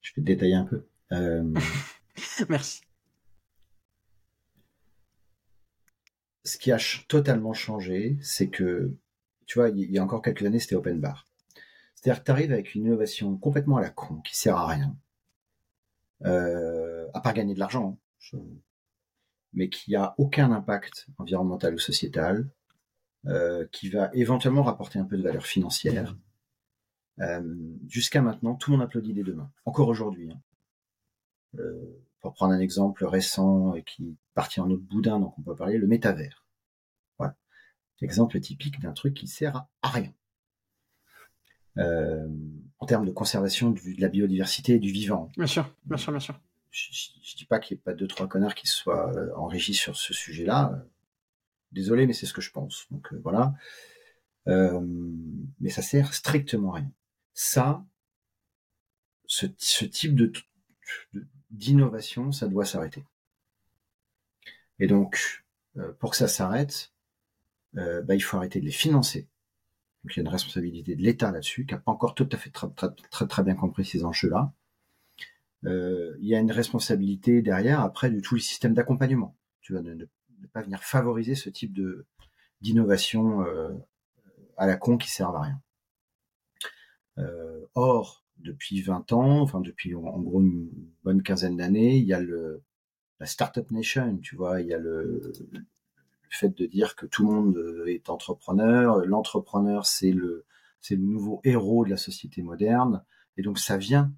Je 0.00 0.12
vais 0.16 0.22
te 0.22 0.26
détailler 0.26 0.54
un 0.54 0.64
peu. 0.64 0.86
Euh, 1.12 1.54
Merci. 2.48 2.82
Ce 6.44 6.56
qui 6.56 6.72
a 6.72 6.78
totalement 7.08 7.52
changé, 7.52 8.18
c'est 8.22 8.48
que, 8.48 8.96
tu 9.46 9.58
vois, 9.58 9.68
il 9.68 9.90
y 9.90 9.98
a 9.98 10.02
encore 10.02 10.22
quelques 10.22 10.44
années, 10.44 10.58
c'était 10.58 10.74
open 10.74 11.00
bar. 11.00 11.26
C'est-à-dire 11.94 12.20
que 12.20 12.24
tu 12.24 12.30
arrives 12.30 12.52
avec 12.52 12.74
une 12.74 12.86
innovation 12.86 13.36
complètement 13.36 13.76
à 13.76 13.82
la 13.82 13.90
con, 13.90 14.20
qui 14.22 14.36
sert 14.36 14.56
à 14.56 14.66
rien, 14.66 14.96
euh, 16.24 17.06
à 17.12 17.20
part 17.20 17.34
gagner 17.34 17.54
de 17.54 17.58
l'argent, 17.58 17.98
hein, 18.32 18.38
mais 19.52 19.68
qui 19.68 19.94
a 19.96 20.14
aucun 20.16 20.50
impact 20.52 21.08
environnemental 21.18 21.74
ou 21.74 21.78
sociétal, 21.78 22.48
euh, 23.26 23.66
qui 23.70 23.90
va 23.90 24.10
éventuellement 24.14 24.62
rapporter 24.62 24.98
un 24.98 25.04
peu 25.04 25.18
de 25.18 25.22
valeur 25.22 25.44
financière, 25.44 26.16
euh, 27.20 27.54
jusqu'à 27.86 28.22
maintenant, 28.22 28.54
tout 28.54 28.70
le 28.70 28.78
monde 28.78 28.84
applaudit 28.84 29.12
des 29.12 29.22
deux 29.22 29.34
mains. 29.34 29.50
Encore 29.66 29.88
aujourd'hui. 29.88 30.30
Hein. 30.32 30.40
Euh, 31.58 32.02
pour 32.20 32.34
prendre 32.34 32.52
un 32.52 32.60
exemple 32.60 33.04
récent 33.06 33.74
et 33.74 33.82
qui 33.82 34.16
partit 34.34 34.60
en 34.60 34.70
autre 34.70 34.82
boudin, 34.82 35.18
donc 35.18 35.38
on 35.38 35.42
peut 35.42 35.56
parler, 35.56 35.78
le 35.78 35.86
métavers. 35.86 36.44
Voilà. 37.18 37.34
Exemple 38.02 38.38
typique 38.40 38.78
d'un 38.80 38.92
truc 38.92 39.14
qui 39.14 39.26
sert 39.26 39.66
à, 39.82 39.88
rien. 39.88 40.12
Euh, 41.78 42.28
en 42.78 42.86
termes 42.86 43.06
de 43.06 43.10
conservation 43.10 43.70
de, 43.70 43.80
la 43.98 44.08
biodiversité 44.08 44.74
et 44.74 44.78
du 44.78 44.92
vivant. 44.92 45.30
Bien 45.36 45.46
sûr, 45.46 45.74
bien 45.84 45.96
sûr, 45.96 46.12
bien 46.12 46.20
sûr. 46.20 46.38
Je, 46.70 46.88
je, 47.22 47.36
dis 47.36 47.46
pas 47.46 47.58
qu'il 47.58 47.76
n'y 47.76 47.80
ait 47.80 47.82
pas 47.82 47.94
deux, 47.94 48.06
trois 48.06 48.28
connards 48.28 48.54
qui 48.54 48.66
soient 48.66 49.12
euh, 49.16 49.34
enrichis 49.34 49.74
sur 49.74 49.96
ce 49.96 50.12
sujet-là. 50.12 50.84
Désolé, 51.72 52.06
mais 52.06 52.12
c'est 52.12 52.26
ce 52.26 52.32
que 52.32 52.40
je 52.40 52.50
pense. 52.50 52.86
Donc 52.90 53.12
euh, 53.12 53.20
voilà. 53.22 53.54
Euh, 54.48 54.80
mais 55.60 55.70
ça 55.70 55.82
sert 55.82 56.14
strictement 56.14 56.72
à 56.72 56.76
rien. 56.78 56.92
Ça, 57.32 57.84
ce, 59.26 59.46
type 59.84 60.14
de 60.14 60.32
d'innovation, 61.50 62.32
ça 62.32 62.48
doit 62.48 62.64
s'arrêter. 62.64 63.04
Et 64.78 64.86
donc, 64.86 65.44
euh, 65.76 65.92
pour 65.98 66.10
que 66.10 66.16
ça 66.16 66.28
s'arrête, 66.28 66.92
euh, 67.76 68.02
bah, 68.02 68.14
il 68.14 68.20
faut 68.20 68.36
arrêter 68.36 68.60
de 68.60 68.64
les 68.64 68.72
financer. 68.72 69.28
Donc, 70.02 70.16
il 70.16 70.16
y 70.16 70.20
a 70.20 70.22
une 70.22 70.28
responsabilité 70.28 70.96
de 70.96 71.02
l'État 71.02 71.30
là-dessus, 71.30 71.66
qui 71.66 71.74
n'a 71.74 71.80
pas 71.80 71.92
encore 71.92 72.14
tout 72.14 72.28
à 72.32 72.36
fait 72.36 72.50
très, 72.50 73.42
bien 73.42 73.54
compris 73.54 73.84
ces 73.84 74.04
enjeux-là. 74.04 74.52
Euh, 75.66 76.16
il 76.20 76.26
y 76.26 76.34
a 76.34 76.38
une 76.38 76.52
responsabilité 76.52 77.42
derrière, 77.42 77.80
après, 77.80 78.10
de 78.10 78.20
tous 78.20 78.36
les 78.36 78.40
systèmes 78.40 78.74
d'accompagnement. 78.74 79.36
Tu 79.60 79.74
de 79.74 79.80
ne 79.80 80.46
pas 80.52 80.62
venir 80.62 80.82
favoriser 80.82 81.34
ce 81.34 81.50
type 81.50 81.72
de 81.72 82.06
d'innovation 82.62 83.42
à 84.58 84.66
la 84.66 84.76
con 84.76 84.98
qui 84.98 85.10
servent 85.10 85.36
à 85.36 85.42
rien. 85.42 85.62
or, 87.74 88.24
depuis 88.42 88.80
20 88.82 89.12
ans, 89.12 89.40
enfin 89.40 89.60
depuis 89.60 89.94
en 89.94 90.20
gros 90.20 90.40
une 90.40 90.70
bonne 91.04 91.22
quinzaine 91.22 91.56
d'années, 91.56 91.96
il 91.96 92.04
y 92.04 92.12
a 92.12 92.20
le 92.20 92.62
la 93.20 93.26
startup 93.26 93.70
nation, 93.70 94.16
tu 94.18 94.34
vois, 94.34 94.62
il 94.62 94.68
y 94.68 94.74
a 94.74 94.78
le, 94.78 95.32
fait 96.30 96.56
de 96.56 96.64
dire 96.64 96.96
que 96.96 97.06
tout 97.06 97.26
le 97.26 97.34
monde 97.34 97.84
est 97.86 98.08
entrepreneur, 98.08 99.04
l'entrepreneur 99.04 99.84
c'est 99.86 100.12
le 100.12 100.46
c'est 100.80 100.96
le 100.96 101.02
nouveau 101.02 101.40
héros 101.44 101.84
de 101.84 101.90
la 101.90 101.96
société 101.96 102.42
moderne, 102.42 103.04
et 103.36 103.42
donc 103.42 103.58
ça 103.58 103.76
vient 103.76 104.12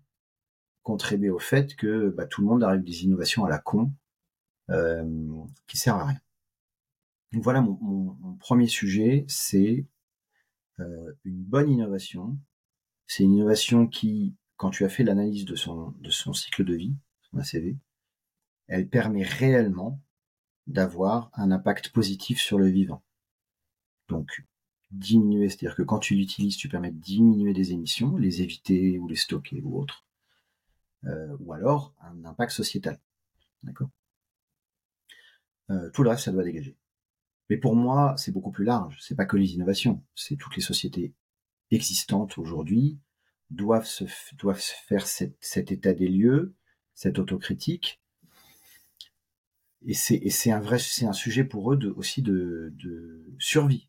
contribuer 0.83 1.31
au 1.31 1.39
fait 1.39 1.75
que 1.75 2.11
bah, 2.11 2.27
tout 2.27 2.43
le 2.43 2.49
monde 2.49 2.63
arrive 2.63 2.83
des 2.83 3.05
innovations 3.05 3.45
à 3.45 3.49
la 3.49 3.59
con 3.59 3.93
euh, 4.71 5.05
qui 5.67 5.79
servent 5.79 6.01
à 6.01 6.07
rien. 6.07 6.21
Donc 7.33 7.43
voilà 7.43 7.61
mon, 7.63 7.79
mon, 7.81 8.37
premier 8.37 8.67
sujet, 8.67 9.25
c'est 9.27 9.87
euh, 10.81 11.13
une 11.25 11.43
bonne 11.43 11.71
innovation 11.71 12.39
c'est 13.13 13.25
une 13.25 13.35
innovation 13.35 13.87
qui, 13.87 14.35
quand 14.57 14.71
tu 14.71 14.87
as 14.87 14.89
fait 14.89 15.05
l'analyse 15.05 15.45
de 15.45 15.55
son, 15.55 15.91
de 16.01 16.09
son 16.09 16.33
cycle 16.33 16.65
de 16.65 16.75
vie, 16.75 16.97
son 17.31 17.37
ACV, 17.37 17.77
elle 18.69 18.89
permet 18.89 19.23
réellement 19.23 20.01
d'avoir 20.67 21.31
un 21.35 21.51
impact 21.51 21.91
positif 21.91 22.41
sur 22.41 22.59
le 22.59 22.69
vivant. 22.69 23.03
Donc, 24.09 24.47
diminuer, 24.91 25.51
c'est-à-dire 25.51 25.75
que 25.75 25.83
quand 25.83 25.99
tu 25.99 26.15
l'utilises, 26.15 26.57
tu 26.57 26.71
permets 26.71 26.91
de 26.91 26.99
diminuer 26.99 27.53
des 27.53 27.73
émissions, 27.73 28.17
les 28.17 28.41
éviter 28.41 28.99
ou 28.99 29.09
les 29.09 29.17
stocker 29.17 29.61
ou 29.61 29.79
autre, 29.79 30.07
euh, 31.05 31.37
ou 31.41 31.53
alors 31.53 31.95
un 32.01 32.25
impact 32.25 32.53
sociétal. 32.53 32.99
D'accord? 33.63 33.91
Euh, 35.71 35.91
Tout 35.91 36.03
le 36.03 36.09
reste, 36.09 36.25
ça 36.25 36.33
doit 36.33 36.45
dégager. 36.45 36.79
Mais 37.51 37.59
pour 37.59 37.77
moi, 37.77 38.15
c'est 38.17 38.33
beaucoup 38.33 38.53
plus 38.53 38.65
large. 38.65 38.97
C'est 39.03 39.17
pas 39.17 39.27
que 39.27 39.37
les 39.37 39.53
innovations, 39.53 40.03
c'est 40.15 40.37
toutes 40.37 40.57
les 40.57 40.63
sociétés 40.63 41.13
existantes 41.73 42.39
aujourd'hui 42.39 42.99
doivent 43.51 43.87
se 43.87 44.05
faire 44.07 45.07
cet 45.07 45.73
état 45.73 45.93
des 45.93 46.09
lieux, 46.09 46.55
cette 46.95 47.19
autocritique. 47.19 48.01
Et 49.85 49.95
c'est 49.95 50.53
un 50.53 50.61
vrai 50.61 50.79
sujet 50.79 51.45
pour 51.45 51.73
eux 51.73 51.95
aussi 51.97 52.23
de, 52.23 52.73
survie 53.39 53.89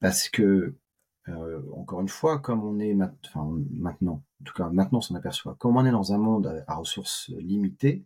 parce 0.00 0.28
que 0.28 0.76
euh, 1.28 1.62
encore 1.72 2.02
une 2.02 2.08
fois, 2.08 2.38
comme 2.38 2.62
on 2.62 2.78
est 2.78 2.92
maintenant, 2.92 4.22
en 4.40 4.44
tout 4.44 4.52
cas 4.52 4.68
maintenant 4.68 4.98
on 4.98 5.00
s'en 5.00 5.14
aperçoit, 5.14 5.54
comme 5.54 5.78
on 5.78 5.86
est 5.86 5.90
dans 5.90 6.12
un 6.12 6.18
monde 6.18 6.62
à, 6.66 6.74
ressources 6.74 7.30
limitées, 7.38 8.04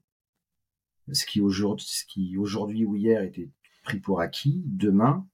ce 1.11 1.27
qui 1.27 1.41
aujourd'hui, 1.41 2.85
ou 2.85 2.95
hier 2.95 3.23
était 3.23 3.51
pris 3.83 3.99
pour 3.99 4.21
acquis, 4.21 4.63
demain 4.67 5.27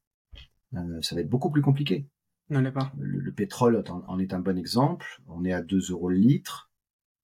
ça 1.03 1.15
va 1.15 1.21
être 1.21 1.29
beaucoup 1.29 1.51
plus 1.51 1.63
compliqué. 1.63 2.07
Non, 2.51 2.71
pas. 2.71 2.93
Le, 2.99 3.33
pétrole 3.33 3.83
en, 3.89 4.19
est 4.19 4.35
un 4.35 4.41
bon 4.41 4.59
exemple. 4.59 5.21
On 5.29 5.45
est 5.45 5.53
à 5.53 5.63
2 5.63 5.91
euros 5.91 6.11
le 6.11 6.17
litre. 6.17 6.71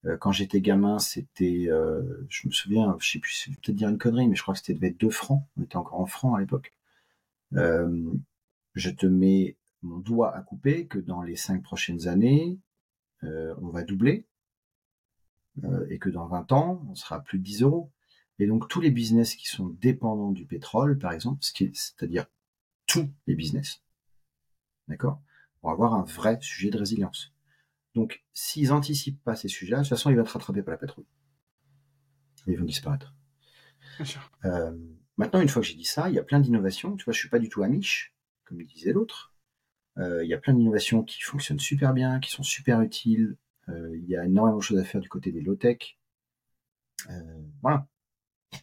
Euh, 0.07 0.17
quand 0.17 0.33
j'étais 0.33 0.63
gamin, 0.63 0.99
c'était, 0.99 1.67
euh, 1.69 2.27
je 2.31 2.49
me 2.49 2.53
souviens, 2.53 2.97
je 3.01 3.11
sais 3.11 3.19
plus, 3.19 3.45
je 3.45 3.51
vais 3.51 3.57
peut-être 3.57 3.77
dire 3.77 3.89
une 3.91 3.99
connerie, 3.99 4.29
mais 4.29 4.35
je 4.35 4.43
crois 4.43 4.55
que 4.55 4.61
c'était 4.61 4.75
devait 4.75 4.89
être 4.89 5.01
2 5.01 5.11
francs. 5.11 5.45
On 5.57 5.63
était 5.63 5.77
encore 5.77 6.01
en 6.01 6.07
francs 6.07 6.37
à 6.37 6.41
l'époque. 6.41 6.75
je 7.53 8.91
te 8.91 9.07
mets 9.07 9.57
mon 9.83 9.99
doigt 9.99 10.35
à 10.35 10.43
couper 10.43 10.87
que 10.87 10.99
dans 10.99 11.23
les 11.23 11.37
5 11.37 11.63
prochaines 11.63 12.09
années, 12.09 12.59
on 13.23 13.69
va 13.69 13.83
doubler. 13.83 14.27
et 15.91 15.99
que 15.99 16.09
dans 16.09 16.27
20 16.27 16.53
ans, 16.53 16.83
on 16.89 16.95
sera 16.95 17.17
à 17.17 17.21
plus 17.21 17.39
de 17.39 17.45
10 17.45 17.63
euros. 17.63 17.93
Et 18.39 18.47
donc 18.47 18.69
tous 18.69 18.81
les 18.81 18.91
business 18.91 19.35
qui 19.35 19.49
sont 19.49 19.69
dépendants 19.69 20.33
du 20.33 20.47
pétrole, 20.47 20.99
par 20.99 21.13
exemple, 21.13 21.41
c'est-à-dire 21.43 22.27
tous 22.91 23.09
les 23.29 23.37
business, 23.37 23.83
d'accord, 24.89 25.23
pour 25.61 25.71
avoir 25.71 25.95
un 25.95 26.03
vrai 26.03 26.39
sujet 26.41 26.71
de 26.71 26.79
résilience. 26.79 27.33
Donc, 27.95 28.25
s'ils 28.35 28.73
anticipent 28.73 29.23
pas 29.23 29.37
ces 29.37 29.47
sujets-là, 29.47 29.79
de 29.79 29.83
toute 29.85 29.91
façon, 29.91 30.11
ils 30.11 30.17
vont 30.17 30.23
être 30.23 30.31
rattrapés 30.31 30.63
par 30.63 30.73
la 30.73 30.79
pétrole. 30.79 31.05
ils 32.49 32.59
vont 32.59 32.65
disparaître. 32.65 33.15
Euh, 34.45 34.77
maintenant, 35.17 35.41
une 35.41 35.49
fois 35.49 35.63
que 35.63 35.69
j'ai 35.69 35.75
dit 35.75 35.85
ça, 35.85 36.09
il 36.09 36.17
y 36.17 36.19
a 36.19 36.23
plein 36.23 36.41
d'innovations. 36.41 36.97
Tu 36.97 37.05
vois, 37.05 37.13
je 37.13 37.19
suis 37.19 37.29
pas 37.29 37.39
du 37.39 37.49
tout 37.49 37.63
amiche, 37.63 38.15
comme 38.45 38.63
disait 38.63 38.93
l'autre. 38.93 39.35
Euh, 39.99 40.25
il 40.25 40.29
y 40.29 40.35
a 40.35 40.39
plein 40.39 40.55
d'innovations 40.55 41.05
qui 41.05 41.21
fonctionnent 41.21 41.61
super 41.61 41.93
bien, 41.93 42.19
qui 42.19 42.31
sont 42.31 42.43
super 42.43 42.81
utiles. 42.81 43.37
Euh, 43.69 43.97
il 43.97 44.09
y 44.09 44.17
a 44.17 44.25
énormément 44.25 44.59
de 44.59 44.63
choses 44.63 44.79
à 44.79 44.85
faire 44.85 45.01
du 45.01 45.09
côté 45.09 45.31
des 45.31 45.43
low-tech. 45.43 45.99
voilà. 47.63 47.87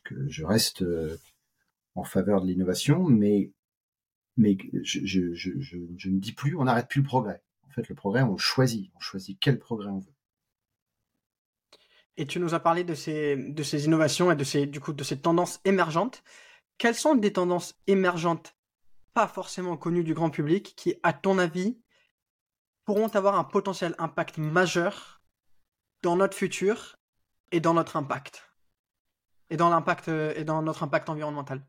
Que 0.04 0.28
je 0.28 0.44
reste 0.44 0.84
en 1.96 2.04
faveur 2.04 2.42
de 2.42 2.48
l'innovation, 2.48 3.04
mais 3.04 3.52
mais 4.38 4.58
je, 4.84 5.00
je, 5.04 5.34
je, 5.34 6.10
ne 6.10 6.20
dis 6.20 6.32
plus, 6.32 6.56
on 6.56 6.66
n'arrête 6.66 6.88
plus 6.88 7.02
le 7.02 7.08
progrès. 7.08 7.44
En 7.68 7.72
fait, 7.72 7.90
le 7.90 7.96
progrès, 7.96 8.22
on 8.22 8.38
choisit. 8.38 8.92
On 8.96 9.00
choisit 9.00 9.38
quel 9.40 9.60
progrès 9.60 9.90
on 9.90 10.00
veut. 10.00 10.14
Et 12.18 12.26
tu 12.26 12.40
nous 12.40 12.54
as 12.54 12.60
parlé 12.60 12.84
de 12.84 12.96
ces, 12.96 13.36
de 13.36 13.64
ces 13.64 13.86
innovations 13.86 14.32
et 14.32 14.36
de 14.36 14.44
ces, 14.44 14.66
du 14.66 14.80
coup, 14.80 14.94
de 14.94 15.04
ces 15.04 15.20
tendances 15.20 15.60
émergentes. 15.66 16.24
Quelles 16.78 16.96
sont 16.96 17.16
des 17.16 17.34
tendances 17.34 17.80
émergentes, 17.88 18.56
pas 19.14 19.28
forcément 19.28 19.78
connues 19.78 20.04
du 20.04 20.14
grand 20.14 20.30
public, 20.30 20.76
qui, 20.76 20.96
à 21.04 21.14
ton 21.14 21.38
avis, 21.38 21.80
pourront 22.86 23.08
avoir 23.08 23.38
un 23.38 23.44
potentiel 23.44 23.96
impact 23.98 24.38
majeur 24.38 25.22
dans 26.02 26.16
notre 26.16 26.38
futur 26.38 26.98
et 27.52 27.60
dans 27.60 27.74
notre 27.74 27.98
impact? 27.98 28.44
Et 29.50 29.58
dans 29.58 29.70
l'impact 29.70 30.10
et 30.10 30.44
dans 30.44 30.62
notre 30.62 30.84
impact 30.84 31.10
environnemental? 31.10 31.66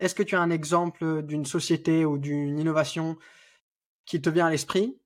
Est-ce 0.00 0.14
que 0.14 0.22
tu 0.22 0.34
as 0.36 0.40
un 0.40 0.50
exemple 0.50 1.22
d'une 1.22 1.44
société 1.44 2.04
ou 2.04 2.18
d'une 2.18 2.58
innovation 2.58 3.16
qui 4.04 4.20
te 4.20 4.28
vient 4.28 4.46
à 4.46 4.50
l'esprit 4.50 4.98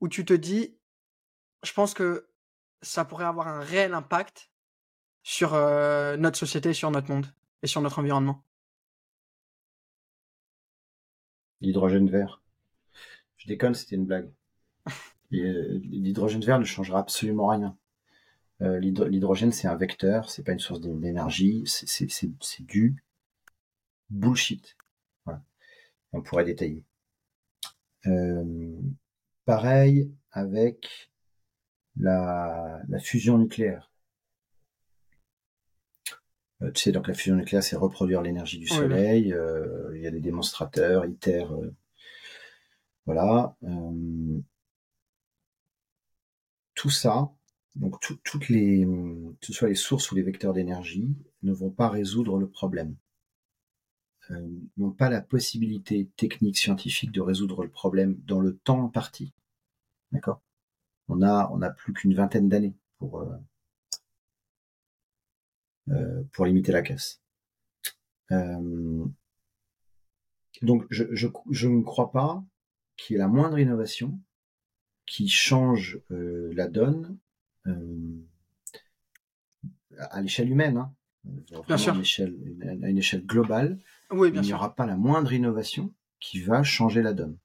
où 0.00 0.08
tu 0.08 0.24
te 0.24 0.32
dis, 0.32 0.76
je 1.64 1.72
pense 1.72 1.94
que 1.94 2.28
ça 2.82 3.04
pourrait 3.04 3.24
avoir 3.24 3.48
un 3.48 3.60
réel 3.60 3.94
impact 3.94 4.50
sur 5.22 5.54
euh, 5.54 6.16
notre 6.16 6.38
société, 6.38 6.72
sur 6.72 6.90
notre 6.90 7.10
monde 7.10 7.26
et 7.62 7.66
sur 7.66 7.82
notre 7.82 7.98
environnement? 7.98 8.44
L'hydrogène 11.60 12.08
vert. 12.08 12.40
Je 13.36 13.48
déconne, 13.48 13.74
c'était 13.74 13.96
une 13.96 14.06
blague. 14.06 14.30
Euh, 15.34 15.78
l'hydrogène 15.82 16.42
vert 16.42 16.58
ne 16.58 16.64
changera 16.64 17.00
absolument 17.00 17.48
rien. 17.48 17.76
Euh, 18.62 18.78
l'hydrogène, 18.80 19.52
c'est 19.52 19.68
un 19.68 19.76
vecteur, 19.76 20.30
c'est 20.30 20.42
pas 20.42 20.52
une 20.52 20.58
source 20.58 20.80
d'énergie, 20.80 21.64
c'est 21.66 22.06
du 22.64 23.04
bullshit. 24.10 24.76
On 26.12 26.22
pourrait 26.22 26.44
détailler. 26.44 26.84
Euh, 28.06 28.80
pareil 29.44 30.10
avec 30.30 31.10
la, 31.96 32.80
fusion 33.00 33.38
nucléaire. 33.38 33.92
Euh, 36.62 36.70
tu 36.72 36.82
sais, 36.82 36.92
donc 36.92 37.08
la 37.08 37.14
fusion 37.14 37.36
nucléaire, 37.36 37.62
c'est 37.62 37.76
reproduire 37.76 38.22
l'énergie 38.22 38.58
du 38.58 38.66
soleil. 38.66 39.32
Euh, 39.32 39.92
il 39.94 40.02
y 40.02 40.06
a 40.06 40.10
des 40.10 40.20
démonstrateurs, 40.20 41.04
ITER. 41.06 41.46
voilà. 43.06 43.56
tout 46.74 46.90
ça, 46.90 47.32
donc 47.74 48.00
toutes 48.00 48.48
les, 48.48 48.86
que 49.40 49.46
ce 49.46 49.52
soit 49.52 49.68
les 49.68 49.74
sources 49.74 50.10
ou 50.10 50.14
les 50.14 50.22
vecteurs 50.22 50.52
d'énergie, 50.52 51.14
ne 51.42 51.52
vont 51.52 51.70
pas 51.70 51.88
résoudre 51.88 52.38
le 52.38 52.48
problème. 52.48 52.96
Euh, 54.30 54.46
n'ont 54.76 54.90
pas 54.90 55.08
la 55.08 55.22
possibilité 55.22 56.10
technique, 56.16 56.58
scientifique 56.58 57.12
de 57.12 57.20
résoudre 57.22 57.62
le 57.62 57.70
problème 57.70 58.18
dans 58.26 58.40
le 58.40 58.56
temps 58.58 58.84
imparti. 58.84 59.32
D'accord? 60.12 60.42
On 61.08 61.22
a, 61.22 61.48
on 61.52 61.62
a 61.62 61.70
plus 61.70 61.94
qu'une 61.94 62.14
vingtaine 62.14 62.48
d'années 62.48 62.74
pour, 62.98 63.20
euh, 63.20 63.36
euh, 65.88 66.22
pour 66.32 66.44
limiter 66.44 66.72
la 66.72 66.82
casse. 66.82 67.22
donc, 70.60 70.84
je, 70.90 71.04
je, 71.12 71.28
je, 71.50 71.68
ne 71.68 71.82
crois 71.82 72.12
pas 72.12 72.44
qu'il 72.98 73.14
y 73.14 73.16
ait 73.16 73.20
la 73.20 73.28
moindre 73.28 73.58
innovation 73.58 74.20
qui 75.06 75.28
change 75.28 76.00
la 76.10 76.68
donne 76.68 77.16
à 79.98 80.20
l'échelle 80.20 80.50
humaine, 80.50 80.76
hein, 80.76 80.94
Bien 81.66 81.78
sûr. 81.78 81.94
À, 81.94 82.00
échelle, 82.00 82.36
à 82.82 82.88
une 82.88 82.98
échelle 82.98 83.24
globale, 83.24 83.78
oui, 84.10 84.30
bien 84.30 84.42
il 84.42 84.46
n'y 84.46 84.52
aura 84.54 84.74
pas 84.74 84.86
la 84.86 84.96
moindre 84.96 85.32
innovation 85.32 85.94
qui 86.20 86.40
va 86.40 86.62
changer 86.62 87.02
la 87.02 87.12
donne. 87.12 87.38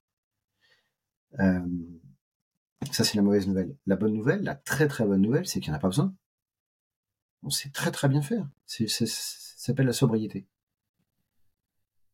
Euh, 1.40 1.60
Ça, 2.92 3.04
c'est 3.04 3.16
la 3.16 3.22
mauvaise 3.22 3.46
nouvelle. 3.48 3.76
La 3.86 3.96
bonne 3.96 4.14
nouvelle, 4.14 4.42
la 4.42 4.54
très 4.54 4.88
très 4.88 5.04
bonne 5.04 5.22
nouvelle, 5.22 5.46
c'est 5.46 5.60
qu'il 5.60 5.70
n'y 5.70 5.74
en 5.74 5.78
a 5.78 5.80
pas 5.80 5.88
besoin. 5.88 6.14
On 7.42 7.50
sait 7.50 7.70
très 7.70 7.90
très 7.90 8.08
bien 8.08 8.22
faire. 8.22 8.48
Ça 8.66 9.06
s'appelle 9.06 9.86
la 9.86 9.92
sobriété. 9.92 10.46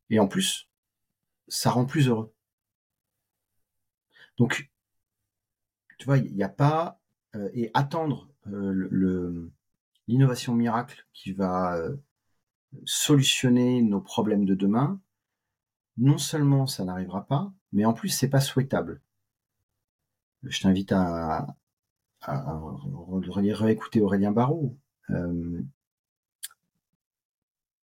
Et 0.09 0.19
en 0.19 0.27
plus, 0.27 0.69
ça 1.47 1.71
rend 1.71 1.85
plus 1.85 2.07
heureux. 2.07 2.33
Donc, 4.37 4.69
tu 5.97 6.05
vois, 6.05 6.17
il 6.17 6.33
n'y 6.33 6.43
a 6.43 6.49
pas 6.49 6.99
euh, 7.35 7.49
et 7.53 7.71
attendre 7.73 8.29
euh, 8.47 8.71
le, 8.73 9.51
l'innovation 10.07 10.53
miracle 10.53 11.05
qui 11.13 11.31
va 11.31 11.75
euh, 11.77 11.95
solutionner 12.85 13.81
nos 13.81 14.01
problèmes 14.01 14.45
de 14.45 14.55
demain. 14.55 14.99
Non 15.97 16.17
seulement 16.17 16.67
ça 16.67 16.85
n'arrivera 16.85 17.25
pas, 17.25 17.53
mais 17.71 17.85
en 17.85 17.93
plus 17.93 18.09
c'est 18.09 18.29
pas 18.29 18.39
souhaitable. 18.39 19.01
Je 20.43 20.61
t'invite 20.61 20.91
à, 20.91 21.55
à, 22.21 22.59
réécouter 23.09 24.01
Aurélien 24.01 24.31
Barraud. 24.31 24.77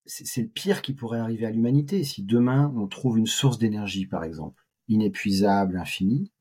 c'est 0.07 0.43
le 0.43 0.49
pire 0.49 0.83
qui 0.83 0.95
pourrait 0.95 1.21
arriver 1.21 1.47
à 1.47 1.51
l'humanité 1.51 2.03
si 2.03 2.23
demain 2.23 2.73
on 2.77 2.89
trouve 2.89 3.19
une 3.19 3.27
source 3.27 3.59
d'énergie, 3.59 4.07
par 4.07 4.25
exemple, 4.25 4.67
inépuisable, 4.89 5.77
infinie. 5.77 6.33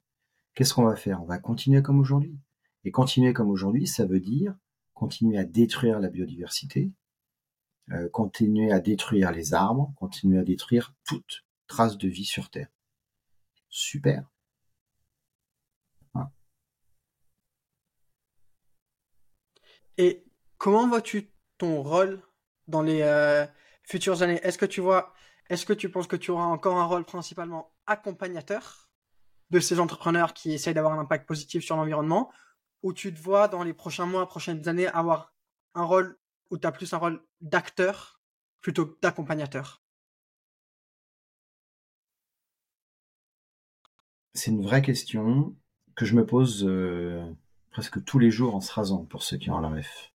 Qu'est-ce 0.55 0.73
qu'on 0.73 0.85
va 0.85 0.95
faire? 0.95 1.21
On 1.21 1.25
va 1.25 1.37
continuer 1.37 1.83
comme 1.83 1.99
aujourd'hui. 1.99 2.39
Et 2.83 2.91
continuer 2.91 3.33
comme 3.33 3.49
aujourd'hui, 3.49 3.85
ça 3.85 4.05
veut 4.05 4.21
dire 4.21 4.55
continuer 4.97 5.37
à 5.37 5.45
détruire 5.45 5.99
la 5.99 6.09
biodiversité, 6.09 6.91
euh, 7.91 8.09
continuer 8.09 8.71
à 8.71 8.79
détruire 8.79 9.31
les 9.31 9.53
arbres, 9.53 9.93
continuer 9.95 10.39
à 10.39 10.43
détruire 10.43 10.93
toute 11.05 11.45
trace 11.67 11.97
de 11.97 12.07
vie 12.07 12.25
sur 12.25 12.49
Terre. 12.49 12.69
Super. 13.69 14.25
Et 19.97 20.23
comment 20.57 20.88
vois-tu 20.88 21.31
ton 21.57 21.81
rôle 21.81 22.21
dans 22.67 22.83
les 22.83 23.01
euh, 23.01 23.45
futures 23.83 24.21
années? 24.21 24.39
Est-ce 24.43 24.57
que 24.57 24.65
tu 24.65 24.79
vois, 24.79 25.13
est-ce 25.49 25.65
que 25.65 25.73
tu 25.73 25.89
penses 25.89 26.07
que 26.07 26.15
tu 26.15 26.29
auras 26.31 26.45
encore 26.45 26.77
un 26.77 26.85
rôle 26.85 27.03
principalement 27.03 27.73
accompagnateur 27.88 28.89
de 29.49 29.59
ces 29.59 29.79
entrepreneurs 29.79 30.33
qui 30.33 30.51
essayent 30.51 30.73
d'avoir 30.73 30.93
un 30.93 30.99
impact 30.99 31.27
positif 31.27 31.63
sur 31.63 31.77
l'environnement, 31.77 32.31
ou 32.83 32.93
tu 32.93 33.13
te 33.13 33.19
vois 33.19 33.47
dans 33.47 33.63
les 33.63 33.73
prochains 33.73 34.05
mois, 34.05 34.27
prochaines 34.27 34.67
années 34.67 34.88
avoir 34.88 35.33
un 35.73 35.83
rôle 35.83 36.19
où 36.49 36.57
tu 36.57 36.67
as 36.67 36.71
plus 36.71 36.93
un 36.93 36.97
rôle 36.97 37.23
d'acteur 37.41 38.21
plutôt 38.61 38.85
que 38.85 38.99
d'accompagnateur 39.01 39.83
C'est 44.33 44.51
une 44.51 44.61
vraie 44.61 44.83
question 44.83 45.55
que 45.95 46.05
je 46.05 46.15
me 46.15 46.25
pose 46.25 46.63
euh, 46.63 47.25
presque 47.71 48.03
tous 48.03 48.19
les 48.19 48.29
jours 48.29 48.55
en 48.55 48.61
se 48.61 48.71
rasant 48.71 49.03
pour 49.05 49.23
ceux 49.23 49.37
qui 49.37 49.49
ont 49.49 49.59
la 49.59 49.69
ref. 49.69 50.13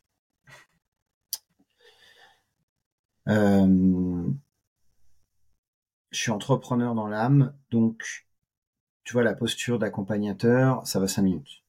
Euh, 3.28 4.28
je 6.10 6.18
suis 6.18 6.30
entrepreneur 6.30 6.94
dans 6.94 7.08
l'âme, 7.08 7.54
donc 7.70 8.28
tu 9.04 9.12
vois 9.12 9.22
la 9.22 9.34
posture 9.34 9.78
d'accompagnateur, 9.78 10.86
ça 10.86 11.00
va 11.00 11.08
cinq 11.08 11.22
minutes. 11.22 11.62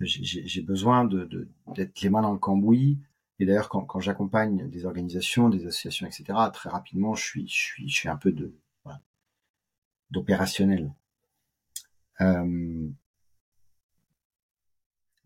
J'ai 0.00 0.62
besoin 0.62 1.04
de 1.04 1.48
d'être 1.74 2.00
les 2.00 2.08
mains 2.08 2.22
dans 2.22 2.32
le 2.32 2.38
cambouis. 2.38 2.98
Et 3.40 3.46
d'ailleurs, 3.46 3.68
quand, 3.68 3.82
quand 3.82 4.00
j'accompagne 4.00 4.68
des 4.68 4.86
organisations, 4.86 5.48
des 5.48 5.66
associations, 5.66 6.06
etc., 6.06 6.38
très 6.52 6.70
rapidement, 6.70 7.14
je 7.14 7.24
suis, 7.24 7.48
je 7.48 7.54
suis, 7.54 7.88
je 7.88 7.94
suis 7.94 8.08
un 8.08 8.16
peu 8.16 8.32
de 8.32 8.54
d'opérationnel. 10.10 10.92
Euh, 12.20 12.90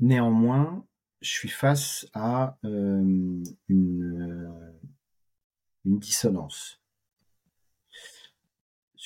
Néanmoins, 0.01 0.85
je 1.21 1.31
suis 1.31 1.49
face 1.49 2.07
à 2.13 2.59
euh, 2.65 3.43
une, 3.69 4.21
euh, 4.21 4.73
une 5.85 5.99
dissonance. 5.99 6.81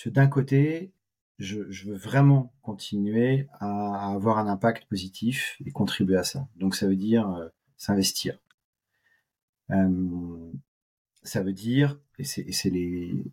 D'un 0.07 0.29
côté, 0.29 0.93
je, 1.39 1.61
veux 1.61 1.97
vraiment 1.97 2.53
continuer 2.63 3.47
à 3.61 4.13
avoir 4.13 4.39
un 4.39 4.47
impact 4.47 4.89
positif 4.89 5.61
et 5.65 5.71
contribuer 5.71 6.17
à 6.17 6.25
ça. 6.25 6.49
Donc 6.57 6.75
ça 6.75 6.87
veut 6.87 6.97
dire 6.97 7.29
euh, 7.31 7.49
s'investir. 7.77 8.39
Ça 9.69 11.43
veut 11.43 11.53
dire, 11.53 11.99
et 12.19 12.25
c'est 12.25 12.71
les, 12.71 13.25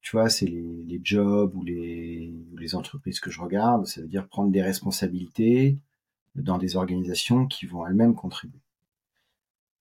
tu 0.00 0.12
vois, 0.12 0.28
c'est 0.28 0.46
les, 0.46 0.84
les, 0.86 1.00
jobs 1.02 1.54
ou 1.54 1.64
les, 1.64 2.32
les 2.56 2.74
entreprises 2.74 3.20
que 3.20 3.30
je 3.30 3.40
regarde, 3.40 3.86
ça 3.86 4.00
veut 4.00 4.08
dire 4.08 4.28
prendre 4.28 4.50
des 4.50 4.62
responsabilités, 4.62 5.78
dans 6.34 6.58
des 6.58 6.76
organisations 6.76 7.46
qui 7.46 7.66
vont 7.66 7.86
elles-mêmes 7.86 8.14
contribuer. 8.14 8.60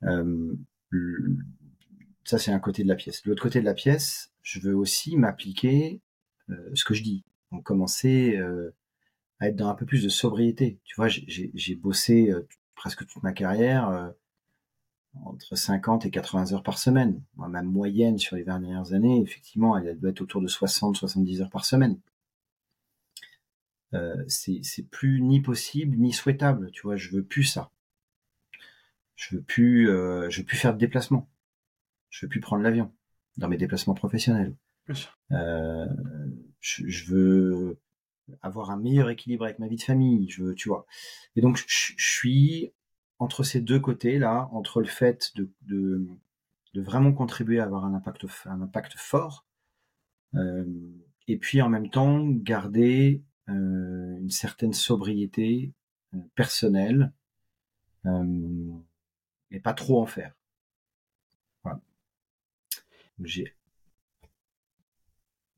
Euh, 0.03 0.55
ça, 2.23 2.37
c'est 2.37 2.51
un 2.51 2.59
côté 2.59 2.83
de 2.83 2.87
la 2.87 2.95
pièce. 2.95 3.25
L'autre 3.25 3.41
côté 3.41 3.59
de 3.59 3.65
la 3.65 3.73
pièce, 3.73 4.31
je 4.41 4.59
veux 4.59 4.75
aussi 4.75 5.17
m'appliquer 5.17 6.01
euh, 6.49 6.71
ce 6.73 6.83
que 6.85 6.93
je 6.93 7.03
dis. 7.03 7.23
Donc, 7.51 7.63
commencer 7.63 8.37
euh, 8.37 8.75
à 9.39 9.47
être 9.47 9.55
dans 9.55 9.69
un 9.69 9.75
peu 9.75 9.85
plus 9.85 10.03
de 10.03 10.09
sobriété. 10.09 10.79
Tu 10.83 10.95
vois, 10.95 11.07
j'ai 11.07 11.75
bossé 11.75 12.33
presque 12.75 13.05
toute 13.07 13.23
ma 13.23 13.33
carrière 13.33 14.13
entre 15.25 15.55
50 15.55 16.05
et 16.05 16.11
80 16.11 16.53
heures 16.53 16.63
par 16.63 16.77
semaine. 16.77 17.21
Moi, 17.35 17.47
ma 17.47 17.61
moyenne 17.61 18.17
sur 18.17 18.35
les 18.35 18.43
dernières 18.43 18.93
années, 18.93 19.21
effectivement, 19.21 19.77
elle 19.77 19.99
doit 19.99 20.11
être 20.11 20.21
autour 20.21 20.41
de 20.41 20.47
60-70 20.47 21.41
heures 21.41 21.49
par 21.49 21.65
semaine. 21.65 21.99
Euh, 23.93 24.23
c'est 24.27 24.87
plus 24.89 25.21
ni 25.21 25.41
possible 25.41 25.97
ni 25.97 26.13
souhaitable. 26.13 26.71
Tu 26.71 26.81
vois, 26.83 26.95
je 26.95 27.09
veux 27.09 27.23
plus 27.23 27.43
ça. 27.43 27.71
Je 29.15 29.35
veux 29.35 29.41
plus, 29.41 29.89
euh, 29.89 30.29
je 30.29 30.39
veux 30.39 30.45
plus 30.45 30.57
faire 30.57 30.73
de 30.73 30.79
déplacement. 30.79 31.29
Je 32.09 32.25
veux 32.25 32.29
plus 32.29 32.39
prendre 32.39 32.63
l'avion 32.63 32.91
dans 33.37 33.47
mes 33.47 33.57
déplacements 33.57 33.93
professionnels. 33.93 34.55
Euh, 35.31 35.85
je, 36.59 37.05
veux 37.05 37.79
avoir 38.41 38.71
un 38.71 38.77
meilleur 38.77 39.09
équilibre 39.09 39.45
avec 39.45 39.59
ma 39.59 39.67
vie 39.67 39.75
de 39.75 39.81
famille. 39.81 40.29
Je 40.29 40.43
veux, 40.43 40.55
tu 40.55 40.69
vois. 40.69 40.85
Et 41.35 41.41
donc, 41.41 41.57
je, 41.57 41.93
suis 41.97 42.71
entre 43.19 43.43
ces 43.43 43.61
deux 43.61 43.79
côtés 43.79 44.17
là, 44.17 44.49
entre 44.51 44.81
le 44.81 44.87
fait 44.87 45.31
de, 45.35 45.51
de, 45.61 46.07
de 46.73 46.81
vraiment 46.81 47.13
contribuer 47.13 47.59
à 47.59 47.65
avoir 47.65 47.85
un 47.85 47.93
impact, 47.93 48.25
un 48.45 48.61
impact 48.61 48.93
fort, 48.97 49.45
euh, 50.35 50.65
et 51.27 51.37
puis 51.37 51.61
en 51.61 51.69
même 51.69 51.89
temps 51.89 52.25
garder 52.25 53.23
euh, 53.49 54.17
une 54.19 54.29
certaine 54.29 54.73
sobriété 54.73 55.73
euh, 56.13 56.19
personnelle, 56.35 57.13
euh, 58.05 58.71
et 59.51 59.59
pas 59.59 59.73
trop 59.73 60.01
en 60.01 60.05
faire. 60.05 60.33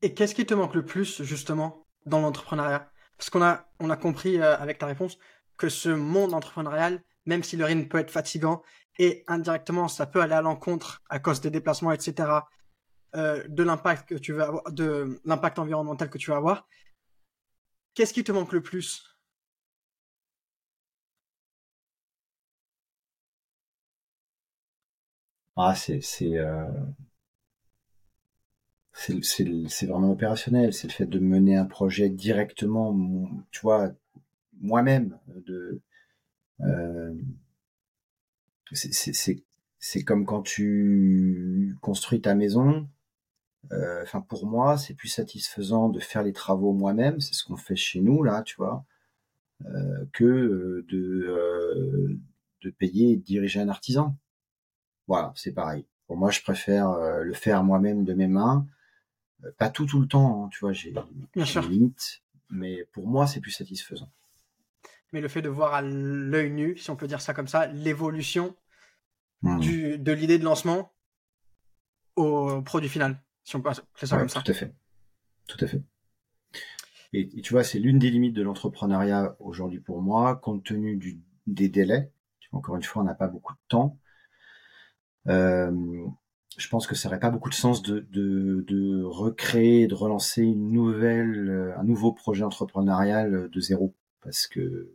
Et 0.00 0.14
qu'est-ce 0.14 0.34
qui 0.34 0.44
te 0.44 0.54
manque 0.54 0.74
le 0.74 0.84
plus 0.84 1.22
justement 1.22 1.86
dans 2.06 2.20
l'entrepreneuriat? 2.20 2.90
Parce 3.16 3.30
qu'on 3.30 3.42
a, 3.42 3.72
on 3.78 3.88
a 3.88 3.96
compris 3.96 4.42
avec 4.42 4.78
ta 4.78 4.86
réponse 4.86 5.16
que 5.56 5.68
ce 5.68 5.90
monde 5.90 6.34
entrepreneurial, 6.34 7.04
même 7.26 7.42
si 7.42 7.56
le 7.56 7.64
rythme 7.64 7.88
peut 7.88 7.98
être 7.98 8.10
fatigant 8.10 8.62
et 8.98 9.24
indirectement 9.26 9.88
ça 9.88 10.06
peut 10.06 10.20
aller 10.20 10.34
à 10.34 10.42
l'encontre 10.42 11.02
à 11.08 11.18
cause 11.18 11.40
des 11.40 11.50
déplacements, 11.50 11.92
etc., 11.92 12.28
de 13.14 13.62
l'impact 13.62 14.08
que 14.08 14.14
tu 14.14 14.40
avoir, 14.40 14.72
de 14.72 15.20
l'impact 15.26 15.58
environnemental 15.58 16.08
que 16.08 16.16
tu 16.16 16.30
vas 16.30 16.38
avoir, 16.38 16.66
Qu'est-ce 17.94 18.14
qui 18.14 18.24
te 18.24 18.32
manque 18.32 18.52
le 18.52 18.62
plus? 18.62 19.04
Ah, 25.56 25.74
c'est 25.74 26.00
c'est 26.00 26.38
euh, 26.38 26.64
c'est 28.92 29.86
vraiment 29.86 30.10
opérationnel. 30.12 30.72
C'est 30.72 30.88
le 30.88 30.92
fait 30.92 31.06
de 31.06 31.18
mener 31.18 31.56
un 31.56 31.66
projet 31.66 32.08
directement, 32.08 32.96
tu 33.50 33.60
vois, 33.60 33.90
moi-même. 34.60 35.18
De 35.28 35.80
euh, 36.64 37.14
c'est 38.72 40.04
comme 40.04 40.24
quand 40.26 40.42
tu 40.42 41.76
construis 41.80 42.20
ta 42.20 42.34
maison. 42.34 42.88
Euh, 43.72 44.02
enfin, 44.02 44.20
pour 44.20 44.46
moi, 44.46 44.76
c'est 44.76 44.94
plus 44.94 45.08
satisfaisant 45.08 45.88
de 45.88 46.00
faire 46.00 46.22
les 46.22 46.32
travaux 46.32 46.72
moi-même, 46.72 47.20
c'est 47.20 47.34
ce 47.34 47.44
qu'on 47.44 47.56
fait 47.56 47.76
chez 47.76 48.00
nous 48.00 48.22
là, 48.22 48.42
tu 48.42 48.56
vois, 48.56 48.84
euh, 49.66 50.04
que 50.12 50.84
de 50.88 52.18
de 52.62 52.70
payer 52.70 53.12
et 53.12 53.16
de 53.16 53.22
diriger 53.22 53.60
un 53.60 53.68
artisan. 53.68 54.16
Voilà, 55.08 55.32
c'est 55.36 55.52
pareil. 55.52 55.86
Pour 56.06 56.16
moi, 56.16 56.30
je 56.30 56.42
préfère 56.42 56.92
le 57.22 57.32
faire 57.34 57.64
moi-même 57.64 58.04
de 58.04 58.14
mes 58.14 58.28
mains. 58.28 58.66
Pas 59.58 59.70
tout 59.70 59.86
tout 59.86 60.00
le 60.00 60.06
temps, 60.06 60.44
hein, 60.44 60.48
tu 60.52 60.60
vois, 60.60 60.72
j'ai 60.72 60.92
des 60.92 61.68
limites, 61.68 62.22
mais 62.50 62.84
pour 62.92 63.08
moi, 63.08 63.26
c'est 63.26 63.40
plus 63.40 63.50
satisfaisant. 63.50 64.10
Mais 65.12 65.20
le 65.20 65.28
fait 65.28 65.42
de 65.42 65.48
voir 65.48 65.74
à 65.74 65.82
l'œil 65.82 66.50
nu, 66.50 66.76
si 66.76 66.90
on 66.90 66.96
peut 66.96 67.06
dire 67.06 67.20
ça 67.20 67.34
comme 67.34 67.48
ça, 67.48 67.66
l'évolution 67.66 68.56
mmh. 69.42 69.96
de 69.98 70.12
l'idée 70.12 70.38
de 70.38 70.44
lancement 70.44 70.92
au 72.16 72.62
produit 72.62 72.88
final 72.88 73.18
si 73.44 73.56
on 73.56 73.60
peut 73.60 73.70
ça 73.72 74.16
comme 74.16 74.28
ça. 74.28 74.42
Tout 74.42 74.50
à 74.50 74.54
fait. 74.54 74.74
Tout 75.46 75.64
à 75.64 75.66
fait. 75.66 75.82
Et, 77.12 77.42
tu 77.42 77.52
vois, 77.52 77.64
c'est 77.64 77.78
l'une 77.78 77.98
des 77.98 78.10
limites 78.10 78.34
de 78.34 78.42
l'entrepreneuriat 78.42 79.36
aujourd'hui 79.38 79.80
pour 79.80 80.00
moi, 80.00 80.36
compte 80.36 80.64
tenu 80.64 80.96
du, 80.96 81.20
des 81.46 81.68
délais. 81.68 82.10
Encore 82.52 82.76
une 82.76 82.82
fois, 82.82 83.02
on 83.02 83.04
n'a 83.04 83.14
pas 83.14 83.28
beaucoup 83.28 83.52
de 83.52 83.58
temps. 83.68 83.98
Euh, 85.28 86.06
je 86.56 86.68
pense 86.68 86.86
que 86.86 86.94
ça 86.94 87.08
n'aurait 87.08 87.20
pas 87.20 87.30
beaucoup 87.30 87.48
de 87.48 87.54
sens 87.54 87.82
de, 87.82 88.00
de, 88.10 88.64
de, 88.66 89.02
recréer, 89.02 89.86
de 89.86 89.94
relancer 89.94 90.42
une 90.42 90.70
nouvelle, 90.70 91.48
euh, 91.48 91.78
un 91.78 91.84
nouveau 91.84 92.12
projet 92.12 92.44
entrepreneurial 92.44 93.48
de 93.50 93.60
zéro, 93.60 93.94
parce 94.22 94.46
que 94.46 94.94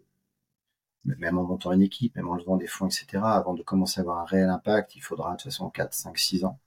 même 1.17 1.37
en 1.37 1.43
montant 1.43 1.71
une 1.71 1.81
équipe, 1.81 2.15
même 2.15 2.27
en 2.27 2.35
levant 2.35 2.57
des 2.57 2.67
fonds, 2.67 2.87
etc., 2.87 3.23
avant 3.23 3.53
de 3.53 3.63
commencer 3.63 3.99
à 3.99 4.01
avoir 4.01 4.19
un 4.19 4.25
réel 4.25 4.49
impact, 4.49 4.95
il 4.95 5.01
faudra 5.01 5.31
de 5.31 5.37
toute 5.37 5.51
façon 5.51 5.69
4, 5.69 5.93
5, 5.93 6.17
6 6.17 6.45
ans. 6.45 6.59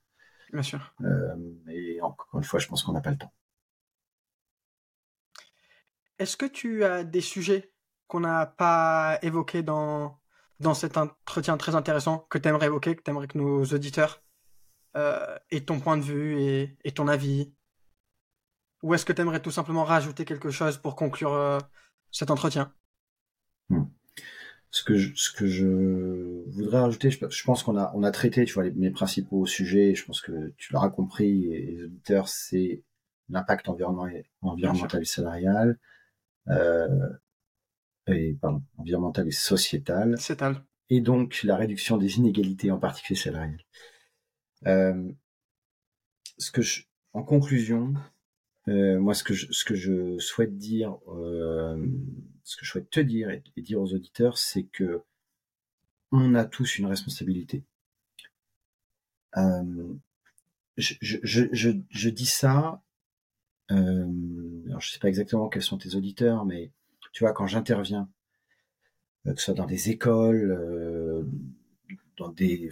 Bien 0.51 0.63
sûr. 0.63 0.93
Euh, 1.01 1.35
et 1.69 2.01
encore 2.01 2.27
une 2.33 2.43
fois, 2.43 2.59
je 2.59 2.67
pense 2.67 2.83
qu'on 2.83 2.91
n'a 2.91 3.01
pas 3.01 3.11
le 3.11 3.17
temps. 3.17 3.31
Est-ce 6.19 6.37
que 6.37 6.45
tu 6.45 6.83
as 6.83 7.03
des 7.03 7.21
sujets 7.21 7.73
qu'on 8.07 8.19
n'a 8.19 8.45
pas 8.45 9.17
évoqués 9.21 9.63
dans, 9.63 10.19
dans 10.59 10.73
cet 10.73 10.97
entretien 10.97 11.57
très 11.57 11.75
intéressant 11.75 12.27
que 12.29 12.37
tu 12.37 12.47
aimerais 12.49 12.67
évoquer, 12.67 12.95
que 12.95 13.01
tu 13.01 13.09
aimerais 13.09 13.27
que 13.27 13.37
nos 13.37 13.63
auditeurs 13.65 14.21
euh, 14.97 15.37
aient 15.49 15.65
ton 15.65 15.79
point 15.79 15.97
de 15.97 16.03
vue 16.03 16.39
et, 16.83 16.91
ton 16.91 17.07
avis? 17.07 17.53
Ou 18.83 18.93
est-ce 18.93 19.05
que 19.05 19.13
tu 19.13 19.21
aimerais 19.21 19.41
tout 19.41 19.51
simplement 19.51 19.83
rajouter 19.83 20.25
quelque 20.25 20.51
chose 20.51 20.77
pour 20.77 20.95
conclure 20.95 21.33
euh, 21.33 21.59
cet 22.11 22.29
entretien? 22.31 22.73
Hmm. 23.69 23.85
Ce 24.73 24.83
que, 24.83 24.95
je, 24.95 25.11
ce 25.15 25.31
que 25.31 25.47
je 25.47 25.67
voudrais 26.47 26.79
rajouter, 26.79 27.11
je, 27.11 27.43
pense 27.43 27.61
qu'on 27.61 27.77
a, 27.77 27.91
on 27.93 28.03
a 28.03 28.11
traité 28.11 28.45
tu 28.45 28.53
vois, 28.53 28.63
les, 28.63 28.71
mes 28.71 28.89
principaux 28.89 29.45
sujets, 29.45 29.95
je 29.95 30.05
pense 30.05 30.21
que 30.21 30.53
tu 30.55 30.71
l'auras 30.71 30.89
compris, 30.89 31.49
les 31.49 31.83
auditeurs, 31.83 32.29
c'est 32.29 32.81
l'impact 33.27 33.67
environnemental 33.67 35.01
et 35.01 35.05
salarial, 35.05 35.77
euh, 36.47 37.09
et, 38.07 38.37
pardon, 38.41 38.63
environnementale 38.77 39.27
et. 39.27 39.31
Sociétale. 39.31 40.17
Et 40.89 41.01
donc 41.01 41.43
la 41.43 41.55
réduction 41.55 41.97
des 41.97 42.17
inégalités, 42.17 42.71
en 42.71 42.79
particulier 42.79 43.19
salariales. 43.19 43.65
Euh, 44.67 45.11
ce 46.37 46.51
que 46.51 46.61
je, 46.61 46.83
en 47.13 47.23
conclusion, 47.23 47.93
euh, 48.71 48.99
moi, 48.99 49.13
ce 49.13 49.23
que 49.23 49.33
je, 49.33 50.17
souhaite 50.19 50.57
dire, 50.57 50.97
euh, 51.09 51.85
ce 52.43 52.55
que 52.57 52.65
je 52.65 52.71
souhaite 52.71 52.89
te 52.89 52.99
dire 52.99 53.29
et, 53.29 53.43
dire 53.57 53.81
aux 53.81 53.93
auditeurs, 53.93 54.37
c'est 54.37 54.63
que 54.63 55.01
on 56.11 56.35
a 56.35 56.45
tous 56.45 56.77
une 56.77 56.87
responsabilité. 56.87 57.63
Euh, 59.37 59.93
je, 60.77 62.09
dis 62.09 62.25
ça 62.25 62.81
alors 63.69 64.81
je 64.81 64.91
sais 64.91 64.99
pas 64.99 65.07
exactement 65.07 65.47
quels 65.47 65.61
sont 65.61 65.77
tes 65.77 65.95
auditeurs, 65.95 66.45
mais 66.45 66.71
tu 67.13 67.23
vois, 67.23 67.31
quand 67.33 67.47
j'interviens, 67.47 68.09
que 69.25 69.35
ce 69.37 69.45
soit 69.45 69.53
dans 69.53 69.65
des 69.65 69.89
écoles, 69.89 71.25
dans 72.17 72.29
des, 72.29 72.69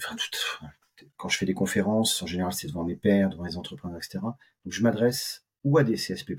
quand 1.17 1.29
je 1.29 1.37
fais 1.37 1.45
des 1.45 1.53
conférences, 1.53 2.21
en 2.21 2.27
général, 2.27 2.51
c'est 2.51 2.67
devant 2.67 2.83
mes 2.83 2.95
pairs, 2.95 3.29
devant 3.29 3.45
les 3.45 3.57
entrepreneurs, 3.57 3.97
etc. 3.97 4.19
Donc, 4.21 4.73
je 4.73 4.81
m'adresse 4.83 5.45
ou 5.63 5.77
à 5.77 5.83
des 5.83 5.95
CSP+, 5.95 6.35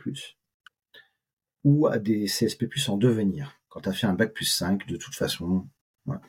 ou 1.64 1.86
à 1.86 1.98
des 1.98 2.26
CSP+, 2.26 2.68
en 2.88 2.96
devenir. 2.96 3.60
Quand 3.68 3.82
tu 3.82 3.88
as 3.88 3.92
fait 3.92 4.06
un 4.06 4.14
bac 4.14 4.32
plus 4.32 4.46
5, 4.46 4.86
de 4.86 4.96
toute 4.96 5.14
façon, 5.14 5.68
voilà. 6.04 6.22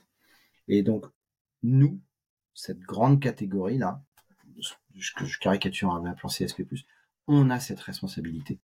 Et 0.68 0.84
donc, 0.84 1.06
nous, 1.64 2.02
cette 2.54 2.80
grande 2.80 3.22
catégorie-là, 3.22 4.04
que 5.18 5.26
je 5.26 5.40
caricature 5.40 5.90
en 5.90 6.06
appelant 6.06 6.30
CSP+, 6.30 6.66
on 7.28 7.50
a 7.50 7.60
cette 7.60 7.80
responsabilité. 7.80 8.60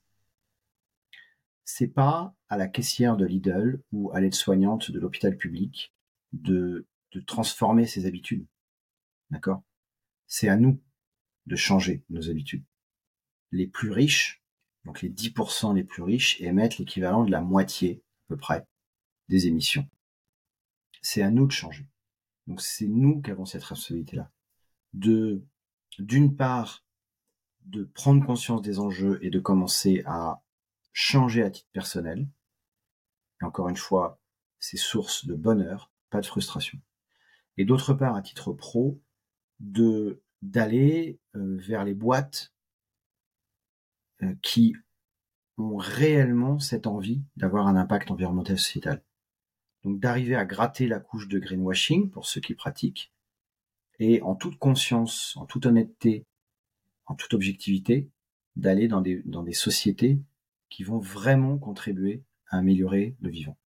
C'est 1.65 1.89
pas 1.89 2.35
à 2.49 2.57
la 2.57 2.69
caissière 2.69 3.17
de 3.17 3.25
Lidl 3.25 3.83
ou 3.93 4.11
à 4.13 4.21
l'aide-soignante 4.21 4.91
de 4.91 5.01
l'hôpital 5.01 5.37
public 5.37 5.95
de, 6.33 6.87
de 7.13 7.21
transformer 7.21 7.87
ses 7.87 8.07
habitudes. 8.07 8.47
D'accord? 9.31 9.63
C'est 10.27 10.49
à 10.49 10.57
nous 10.57 10.81
de 11.47 11.57
changer 11.57 12.05
nos 12.11 12.31
habitudes. 12.31 12.65
Les 13.53 13.67
plus 13.67 13.91
riches, 13.91 14.43
donc 14.85 15.03
les 15.03 15.11
10% 15.11 15.75
les 15.75 15.85
plus 15.85 16.03
riches, 16.03 16.41
émettent 16.41 16.79
l'équivalent 16.79 17.25
de 17.25 17.31
la 17.31 17.41
moitié, 17.41 18.03
à 18.27 18.29
peu 18.29 18.37
près, 18.37 18.67
des 19.29 19.47
émissions. 19.47 19.89
C'est 21.01 21.23
à 21.23 21.31
nous 21.31 21.47
de 21.47 21.53
changer. 21.53 21.87
Donc 22.47 22.61
c'est 22.61 22.87
nous 22.87 23.23
qui 23.23 23.31
avons 23.31 23.45
cette 23.45 23.63
responsabilité-là. 23.63 24.31
De, 24.93 25.45
d'une 25.99 26.37
part, 26.37 26.85
de 27.65 27.85
prendre 27.85 28.25
conscience 28.25 28.63
des 28.63 28.79
enjeux 28.79 29.19
et 29.23 29.31
de 29.31 29.39
commencer 29.39 30.03
à 30.07 30.43
changer 30.93 31.43
à 31.43 31.51
titre 31.51 31.71
personnel. 31.73 32.29
Encore 33.41 33.69
une 33.69 33.77
fois, 33.77 34.21
c'est 34.59 34.77
source 34.77 35.27
de 35.27 35.35
bonheur, 35.35 35.93
pas 36.11 36.21
de 36.21 36.27
frustration. 36.27 36.79
Et 37.57 37.65
d'autre 37.65 37.95
part, 37.95 38.15
à 38.15 38.23
titre 38.23 38.53
pro, 38.53 39.01
de 39.61 40.23
d'aller 40.43 41.21
euh, 41.37 41.57
vers 41.59 41.85
les 41.85 41.95
boîtes 41.95 42.52
qui 44.43 44.75
ont 45.59 45.77
réellement 45.77 46.59
cette 46.59 46.87
envie 46.87 47.23
d'avoir 47.37 47.67
un 47.67 47.77
impact 47.77 48.11
environnemental 48.11 48.59
sociétal. 48.59 49.03
Donc 49.85 50.01
d'arriver 50.01 50.37
à 50.37 50.45
gratter 50.45 50.87
la 50.87 51.01
couche 51.01 51.29
de 51.29 51.39
greenwashing 51.39 52.11
pour 52.11 52.27
ceux 52.27 52.41
qui 52.41 52.55
pratiquent 52.55 53.13
et 53.99 54.23
en 54.23 54.35
toute 54.35 54.59
conscience, 54.59 55.37
en 55.37 55.47
toute 55.47 55.67
honnêteté 55.67 56.27
en 57.07 57.15
toute 57.15 57.35
objectivité, 57.35 58.11
d'aller 58.57 58.89
dans 58.89 59.01
des, 59.01 59.23
dans 59.25 59.43
des 59.43 59.53
sociétés 59.53 60.19
qui 60.69 60.85
vont 60.85 60.99
vraiment 60.99 61.59
contribuer 61.59 62.23
à 62.49 62.59
améliorer 62.59 63.17
le 63.21 63.31
vivant. 63.31 63.59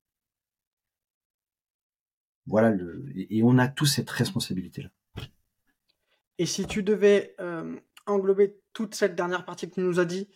Voilà 2.46 2.70
le, 2.70 3.04
et 3.14 3.42
on 3.42 3.59
a 3.59 3.68
tous 3.68 3.86
cette 3.86 4.11
responsabilité-là. 4.11 4.90
Et 6.38 6.46
si 6.46 6.66
tu 6.66 6.82
devais 6.82 7.34
euh, 7.40 7.78
englober 8.07 8.57
toute 8.72 8.94
cette 8.94 9.16
dernière 9.16 9.44
partie 9.44 9.68
que 9.68 9.74
tu 9.74 9.80
nous 9.80 9.98
as 9.98 10.04
dit 10.04 10.28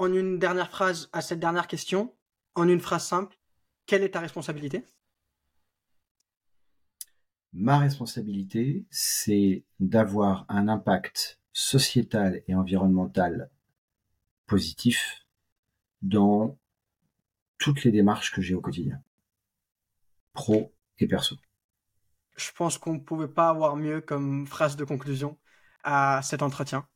en 0.00 0.14
une 0.14 0.38
dernière 0.38 0.70
phrase 0.70 1.10
à 1.12 1.20
cette 1.20 1.40
dernière 1.40 1.66
question, 1.66 2.16
en 2.54 2.66
une 2.66 2.80
phrase 2.80 3.04
simple, 3.04 3.36
quelle 3.84 4.02
est 4.02 4.12
ta 4.12 4.20
responsabilité? 4.20 4.82
Ma 7.52 7.78
responsabilité, 7.78 8.86
c'est 8.90 9.62
d'avoir 9.78 10.46
un 10.48 10.68
impact 10.68 11.38
sociétal 11.52 12.42
et 12.48 12.54
environnemental 12.54 13.50
positif 14.46 15.26
dans 16.00 16.58
toutes 17.58 17.84
les 17.84 17.90
démarches 17.90 18.32
que 18.32 18.40
j'ai 18.40 18.54
au 18.54 18.62
quotidien, 18.62 19.02
pro 20.32 20.72
et 20.98 21.06
perso. 21.06 21.36
Je 22.38 22.50
pense 22.52 22.78
qu'on 22.78 22.94
ne 22.94 23.00
pouvait 23.00 23.28
pas 23.28 23.50
avoir 23.50 23.76
mieux 23.76 24.00
comme 24.00 24.46
phrase 24.46 24.76
de 24.76 24.84
conclusion 24.84 25.38
à 25.84 26.22
cet 26.22 26.40
entretien. 26.40 26.88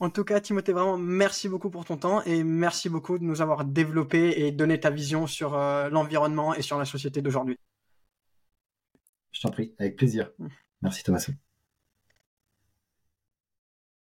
En 0.00 0.10
tout 0.10 0.24
cas, 0.24 0.40
Timothée, 0.40 0.72
vraiment, 0.72 0.96
merci 0.96 1.48
beaucoup 1.48 1.70
pour 1.70 1.84
ton 1.84 1.96
temps 1.96 2.22
et 2.22 2.44
merci 2.44 2.88
beaucoup 2.88 3.18
de 3.18 3.24
nous 3.24 3.40
avoir 3.40 3.64
développé 3.64 4.46
et 4.46 4.52
donné 4.52 4.78
ta 4.78 4.90
vision 4.90 5.26
sur 5.26 5.56
euh, 5.56 5.88
l'environnement 5.88 6.54
et 6.54 6.62
sur 6.62 6.78
la 6.78 6.84
société 6.84 7.20
d'aujourd'hui. 7.20 7.58
Je 9.32 9.40
t'en 9.40 9.50
prie, 9.50 9.74
avec 9.78 9.96
plaisir. 9.96 10.30
Mmh. 10.38 10.48
Merci 10.82 11.02
Thomas. 11.02 11.26